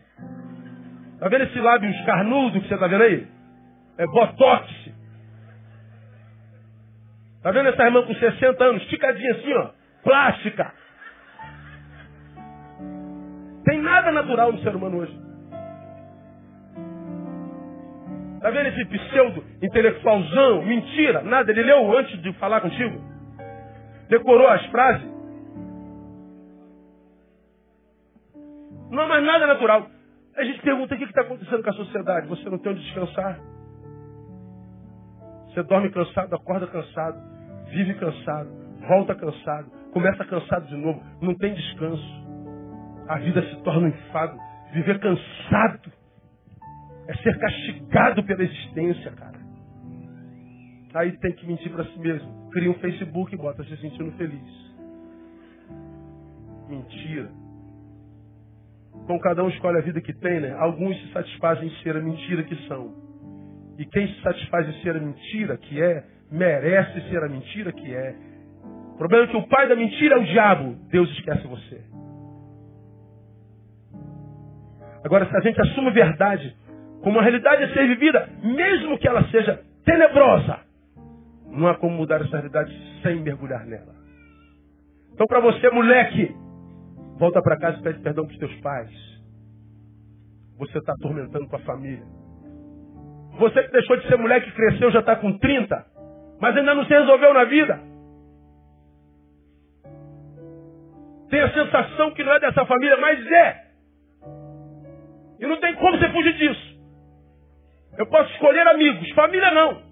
Tá 1.19 1.29
vendo 1.29 1.45
esse 1.45 1.59
lábio 1.59 1.89
escarnudo 1.89 2.59
que 2.61 2.67
você 2.67 2.77
tá 2.77 2.87
vendo 2.87 3.03
aí? 3.03 3.27
É 3.97 4.05
botox. 4.05 4.67
Tá 7.41 7.51
vendo 7.51 7.69
essa 7.69 7.83
irmã 7.83 8.03
com 8.03 8.13
60 8.13 8.63
anos, 8.63 8.81
esticadinha 8.83 9.31
assim, 9.33 9.53
ó, 9.53 9.69
plástica. 10.03 10.73
Tem 13.65 13.79
nada 13.79 14.11
natural 14.11 14.51
no 14.51 14.59
ser 14.59 14.75
humano 14.75 14.97
hoje. 14.97 15.25
Tá 18.41 18.51
vendo 18.51 18.67
esse 18.67 18.85
pseudo 18.85 19.43
intelectualzão? 19.61 20.63
Mentira, 20.63 21.23
nada. 21.23 21.51
Ele 21.51 21.63
leu 21.63 21.97
antes 21.97 22.21
de 22.21 22.31
falar 22.33 22.61
contigo. 22.61 23.01
Decorou 24.07 24.47
as 24.47 24.63
frases. 24.67 25.14
Não 28.89 29.03
é 29.03 29.07
mais 29.07 29.25
nada 29.25 29.47
natural. 29.47 29.89
A 30.37 30.43
gente 30.43 30.61
pergunta 30.61 30.93
o 30.93 30.97
que 30.97 31.03
está 31.05 31.21
acontecendo 31.21 31.63
com 31.63 31.69
a 31.69 31.73
sociedade. 31.73 32.27
Você 32.27 32.49
não 32.49 32.57
tem 32.57 32.73
onde 32.73 32.83
descansar. 32.83 33.39
Você 35.47 35.63
dorme 35.63 35.89
cansado, 35.89 36.35
acorda 36.35 36.67
cansado, 36.67 37.17
vive 37.69 37.93
cansado, 37.93 38.49
volta 38.89 39.15
cansado, 39.15 39.71
começa 39.93 40.25
cansado 40.25 40.67
de 40.67 40.75
novo. 40.75 41.01
Não 41.21 41.33
tem 41.35 41.53
descanso. 41.53 42.25
A 43.07 43.17
vida 43.19 43.41
se 43.41 43.63
torna 43.63 43.87
um 43.87 43.89
enfado. 43.89 44.37
Viver 44.73 44.99
cansado 44.99 45.91
é 47.07 47.13
ser 47.17 47.39
castigado 47.39 48.23
pela 48.23 48.43
existência, 48.43 49.11
cara. 49.11 49.39
Aí 50.95 51.11
tem 51.19 51.33
que 51.33 51.45
mentir 51.45 51.71
para 51.71 51.85
si 51.85 51.99
mesmo. 51.99 52.49
Cria 52.51 52.71
um 52.71 52.75
Facebook 52.75 53.33
e 53.33 53.37
bota 53.37 53.63
se 53.63 53.77
sentindo 53.77 54.11
feliz. 54.13 54.73
Mentira. 56.67 57.44
Então 59.03 59.19
cada 59.19 59.43
um 59.43 59.49
escolhe 59.49 59.77
a 59.77 59.81
vida 59.81 60.01
que 60.01 60.13
tem, 60.13 60.39
né? 60.39 60.55
Alguns 60.57 60.97
se 61.01 61.11
satisfazem 61.11 61.67
em 61.67 61.83
ser 61.83 61.95
a 61.95 62.01
mentira 62.01 62.43
que 62.43 62.55
são. 62.67 62.93
E 63.77 63.85
quem 63.85 64.07
se 64.07 64.21
satisfaz 64.21 64.67
em 64.67 64.81
ser 64.81 64.95
a 64.95 64.99
mentira 64.99 65.57
que 65.57 65.81
é, 65.81 66.03
merece 66.31 67.01
ser 67.09 67.23
a 67.23 67.29
mentira 67.29 67.71
que 67.71 67.93
é. 67.93 68.15
O 68.93 68.97
problema 68.97 69.25
é 69.25 69.27
que 69.27 69.37
o 69.37 69.47
pai 69.47 69.67
da 69.67 69.75
mentira 69.75 70.15
é 70.15 70.19
o 70.19 70.25
diabo. 70.25 70.75
Deus 70.89 71.09
esquece 71.11 71.45
você. 71.47 71.81
Agora, 75.03 75.27
se 75.29 75.35
a 75.35 75.41
gente 75.41 75.61
assume 75.61 75.91
verdade 75.91 76.55
como 77.03 77.19
a 77.19 77.21
realidade 77.21 77.63
a 77.63 77.73
ser 77.73 77.87
vivida, 77.87 78.27
mesmo 78.41 78.97
que 78.97 79.07
ela 79.07 79.23
seja 79.29 79.61
tenebrosa. 79.85 80.59
Não 81.51 81.67
há 81.67 81.75
como 81.75 81.95
mudar 81.95 82.19
essa 82.21 82.37
realidade 82.37 82.75
sem 83.03 83.21
mergulhar 83.21 83.63
nela. 83.67 83.93
Então, 85.13 85.27
para 85.27 85.39
você, 85.39 85.69
moleque, 85.69 86.35
volta 87.17 87.41
para 87.41 87.57
casa 87.57 87.79
e 87.79 87.83
pede 87.83 87.99
perdão 87.99 88.25
para 88.25 88.33
os 88.33 88.39
teus 88.39 88.55
pais. 88.61 88.89
Você 90.57 90.77
está 90.77 90.93
atormentando 90.93 91.49
tua 91.49 91.59
família. 91.59 92.05
Você 93.37 93.63
que 93.63 93.71
deixou 93.71 93.97
de 93.97 94.07
ser 94.07 94.17
moleque 94.17 94.49
e 94.49 94.53
cresceu 94.53 94.91
já 94.91 94.99
está 94.99 95.15
com 95.17 95.37
30, 95.37 95.85
mas 96.39 96.55
ainda 96.55 96.73
não 96.73 96.85
se 96.85 96.93
resolveu 96.93 97.33
na 97.33 97.43
vida. 97.45 97.79
Tem 101.29 101.41
a 101.41 101.53
sensação 101.53 102.11
que 102.11 102.23
não 102.23 102.33
é 102.33 102.39
dessa 102.39 102.65
família, 102.65 102.97
mas 102.97 103.31
é. 103.31 103.65
E 105.39 105.45
não 105.45 105.59
tem 105.59 105.75
como 105.75 105.97
você 105.97 106.09
fugir 106.09 106.33
disso. 106.37 106.75
Eu 107.97 108.05
posso 108.07 108.31
escolher 108.33 108.65
amigos, 108.67 109.09
família 109.11 109.51
não. 109.51 109.84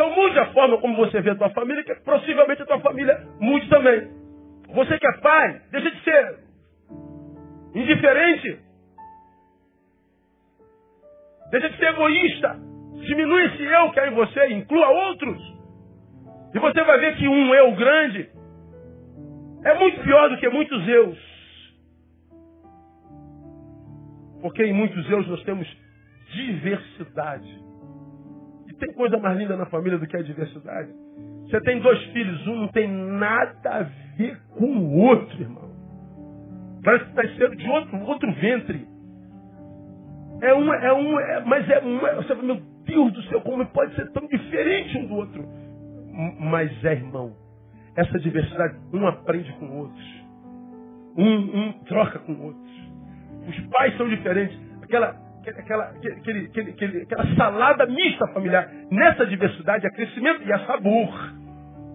Então 0.00 0.14
mude 0.14 0.38
a 0.38 0.46
forma 0.54 0.78
como 0.78 0.96
você 0.96 1.20
vê 1.20 1.28
a 1.28 1.34
tua 1.34 1.50
família, 1.50 1.84
que 1.84 1.94
possivelmente 1.96 2.62
a 2.62 2.64
tua 2.64 2.80
família 2.80 3.22
mude 3.38 3.68
também. 3.68 4.08
Você 4.72 4.98
que 4.98 5.06
é 5.06 5.12
pai, 5.18 5.60
deixa 5.70 5.90
de 5.90 6.02
ser 6.02 6.38
indiferente. 7.74 8.60
Deixa 11.50 11.68
de 11.68 11.76
ser 11.76 11.84
egoísta. 11.88 12.56
Diminui 13.06 13.44
esse 13.44 13.62
eu 13.62 13.90
que 13.90 14.00
há 14.00 14.08
em 14.08 14.14
você, 14.14 14.46
inclua 14.54 14.88
outros. 14.88 15.38
E 16.54 16.58
você 16.58 16.82
vai 16.82 16.98
ver 16.98 17.16
que 17.18 17.28
um 17.28 17.54
eu 17.54 17.72
grande 17.72 18.30
é 19.66 19.74
muito 19.74 20.00
pior 20.00 20.30
do 20.30 20.38
que 20.38 20.48
muitos 20.48 20.88
eus. 20.88 21.18
Porque 24.40 24.64
em 24.64 24.72
muitos 24.72 25.10
eus 25.10 25.28
nós 25.28 25.42
temos 25.42 25.68
diversidade. 26.32 27.59
Tem 28.80 28.92
coisa 28.94 29.18
mais 29.18 29.38
linda 29.38 29.56
na 29.56 29.66
família 29.66 29.98
do 29.98 30.06
que 30.06 30.16
a 30.16 30.22
diversidade. 30.22 30.90
Você 31.44 31.60
tem 31.60 31.80
dois 31.80 32.02
filhos, 32.06 32.46
um 32.46 32.60
não 32.62 32.68
tem 32.68 32.88
nada 32.88 33.70
a 33.70 33.82
ver 34.16 34.40
com 34.56 34.66
o 34.66 34.96
outro, 34.96 35.40
irmão. 35.40 35.70
Parece 36.82 37.04
que 37.04 37.10
está 37.10 37.34
sendo 37.36 37.56
de 37.56 37.68
outro, 37.68 38.00
outro 38.06 38.32
ventre. 38.34 38.86
É 40.42 40.54
um, 40.54 40.72
é 40.72 40.92
um, 40.94 41.20
é, 41.20 41.44
mas 41.44 41.68
é 41.68 41.84
um, 41.84 42.06
é, 42.06 42.14
você 42.14 42.28
fala, 42.28 42.42
meu 42.42 42.62
Deus 42.86 43.12
do 43.12 43.22
céu, 43.24 43.42
como 43.42 43.66
pode 43.66 43.94
ser 43.94 44.10
tão 44.12 44.26
diferente 44.26 44.96
um 44.96 45.06
do 45.06 45.14
outro? 45.14 45.44
Mas 46.40 46.84
é, 46.84 46.92
irmão, 46.92 47.36
essa 47.94 48.18
diversidade, 48.18 48.76
um 48.92 49.06
aprende 49.06 49.52
com 49.54 49.78
outros. 49.78 50.24
Um, 51.16 51.58
um 51.58 51.72
troca 51.84 52.18
com 52.20 52.32
outros. 52.40 52.90
Os 53.46 53.60
pais 53.66 53.96
são 53.98 54.08
diferentes. 54.08 54.58
Aquela, 54.82 55.19
aquela, 55.48 55.84
aquele, 55.84 56.46
aquele, 56.46 56.70
aquele, 56.70 57.02
aquela 57.02 57.34
salada 57.36 57.86
mista 57.86 58.26
familiar. 58.28 58.70
Nessa 58.90 59.26
diversidade 59.26 59.86
há 59.86 59.90
crescimento 59.90 60.42
e 60.42 60.52
há 60.52 60.66
sabor. 60.66 61.32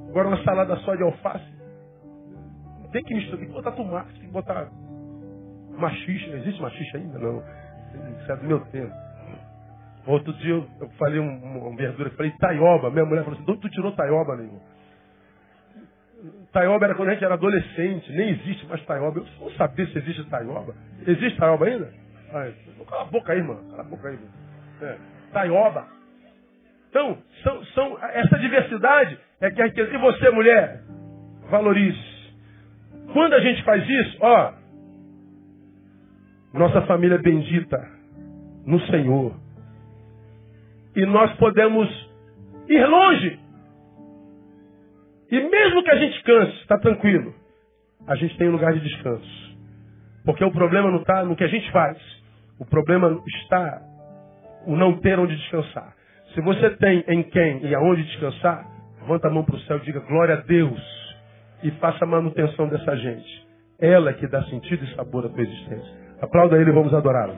Agora 0.09 0.29
uma 0.29 0.43
salada 0.43 0.75
só 0.77 0.95
de 0.95 1.03
alface. 1.03 1.45
tem 2.91 3.03
que 3.03 3.13
misturar, 3.13 3.39
tem 3.39 3.47
que 3.47 3.53
botar 3.53 3.71
tomate, 3.71 4.13
tem 4.13 4.27
que 4.27 4.31
botar 4.33 4.67
machixe. 5.77 6.29
Existe 6.31 6.61
machixe 6.61 6.97
ainda? 6.97 7.19
Não. 7.19 7.43
Isso 8.21 8.31
é 8.31 8.35
do 8.37 8.45
meu 8.45 8.59
tempo. 8.67 8.93
Outro 10.07 10.33
dia 10.33 10.51
eu, 10.51 10.67
eu 10.79 10.89
falei 10.97 11.19
um, 11.19 11.67
uma 11.67 11.75
verdura, 11.75 12.09
falei 12.11 12.31
taioba. 12.39 12.89
Minha 12.91 13.05
mulher 13.05 13.23
falou 13.23 13.37
assim, 13.37 13.45
de 13.45 13.51
onde 13.51 13.61
tu 13.61 13.69
tirou 13.69 13.91
taioba, 13.91 14.35
nego? 14.35 14.61
Taioba 16.51 16.85
era 16.85 16.95
quando 16.95 17.09
a 17.09 17.13
gente 17.13 17.25
era 17.25 17.33
adolescente, 17.33 18.11
nem 18.11 18.29
existe 18.29 18.65
mais 18.67 18.83
taioba. 18.85 19.19
Eu 19.19 19.25
não 19.41 19.51
sabia 19.51 19.85
se 19.87 19.97
existe 19.97 20.23
taioba. 20.29 20.75
Existe 21.05 21.37
taioba 21.37 21.65
ainda? 21.65 22.04
Ai, 22.33 22.53
cala 22.89 23.01
a 23.03 23.05
boca 23.05 23.33
aí, 23.33 23.41
mano. 23.41 23.69
Cala 23.69 23.81
a 23.81 23.85
boca 23.85 24.07
aí, 24.07 24.15
mano. 24.15 24.33
É. 24.81 24.97
Taioba. 25.31 25.87
Então, 26.89 27.17
são, 27.43 27.65
são, 27.65 27.97
essa 28.01 28.39
diversidade 28.39 29.17
é 29.41 29.51
que 29.51 29.61
a 29.61 29.65
riqueza. 29.65 29.93
E 29.93 29.97
você, 29.97 30.29
mulher, 30.29 30.81
valorize. 31.49 32.15
Quando 33.11 33.33
a 33.33 33.39
gente 33.39 33.63
faz 33.63 33.87
isso, 33.87 34.17
ó, 34.21 34.53
nossa 36.53 36.81
família 36.83 37.15
é 37.15 37.21
bendita 37.21 37.77
no 38.65 38.79
Senhor. 38.87 39.33
E 40.95 41.05
nós 41.05 41.31
podemos 41.33 41.87
ir 42.69 42.85
longe. 42.85 43.39
E 45.31 45.39
mesmo 45.49 45.83
que 45.83 45.91
a 45.91 45.95
gente 45.97 46.23
canse, 46.23 46.57
está 46.61 46.77
tranquilo. 46.79 47.33
A 48.07 48.15
gente 48.15 48.37
tem 48.37 48.47
um 48.47 48.53
lugar 48.53 48.73
de 48.73 48.79
descanso. 48.79 49.54
Porque 50.25 50.43
o 50.43 50.51
problema 50.51 50.89
não 50.89 50.99
está 50.99 51.23
no 51.23 51.35
que 51.35 51.43
a 51.43 51.47
gente 51.47 51.71
faz. 51.71 51.97
O 52.59 52.65
problema 52.65 53.21
está 53.27 53.81
o 54.65 54.75
não 54.75 54.97
ter 54.97 55.19
onde 55.19 55.35
descansar. 55.35 55.93
Se 56.33 56.41
você 56.41 56.71
tem 56.71 57.03
em 57.07 57.23
quem 57.23 57.65
e 57.65 57.75
aonde 57.75 58.03
descansar, 58.03 58.65
levanta 59.01 59.27
a 59.27 59.31
mão 59.31 59.43
para 59.43 59.55
o 59.55 59.59
céu 59.61 59.77
e 59.77 59.81
diga 59.81 59.99
glória 59.99 60.35
a 60.35 60.41
Deus. 60.41 60.81
E 61.63 61.71
faça 61.71 62.03
a 62.03 62.07
manutenção 62.07 62.67
dessa 62.67 62.95
gente. 62.97 63.45
Ela 63.79 64.09
é 64.09 64.13
que 64.13 64.27
dá 64.27 64.43
sentido 64.45 64.83
e 64.83 64.95
sabor 64.95 65.25
à 65.25 65.29
tua 65.29 65.43
existência. 65.43 65.93
Aplauda 66.21 66.57
ele 66.57 66.69
e 66.71 66.73
vamos 66.73 66.93
adorá-lo. 66.93 67.37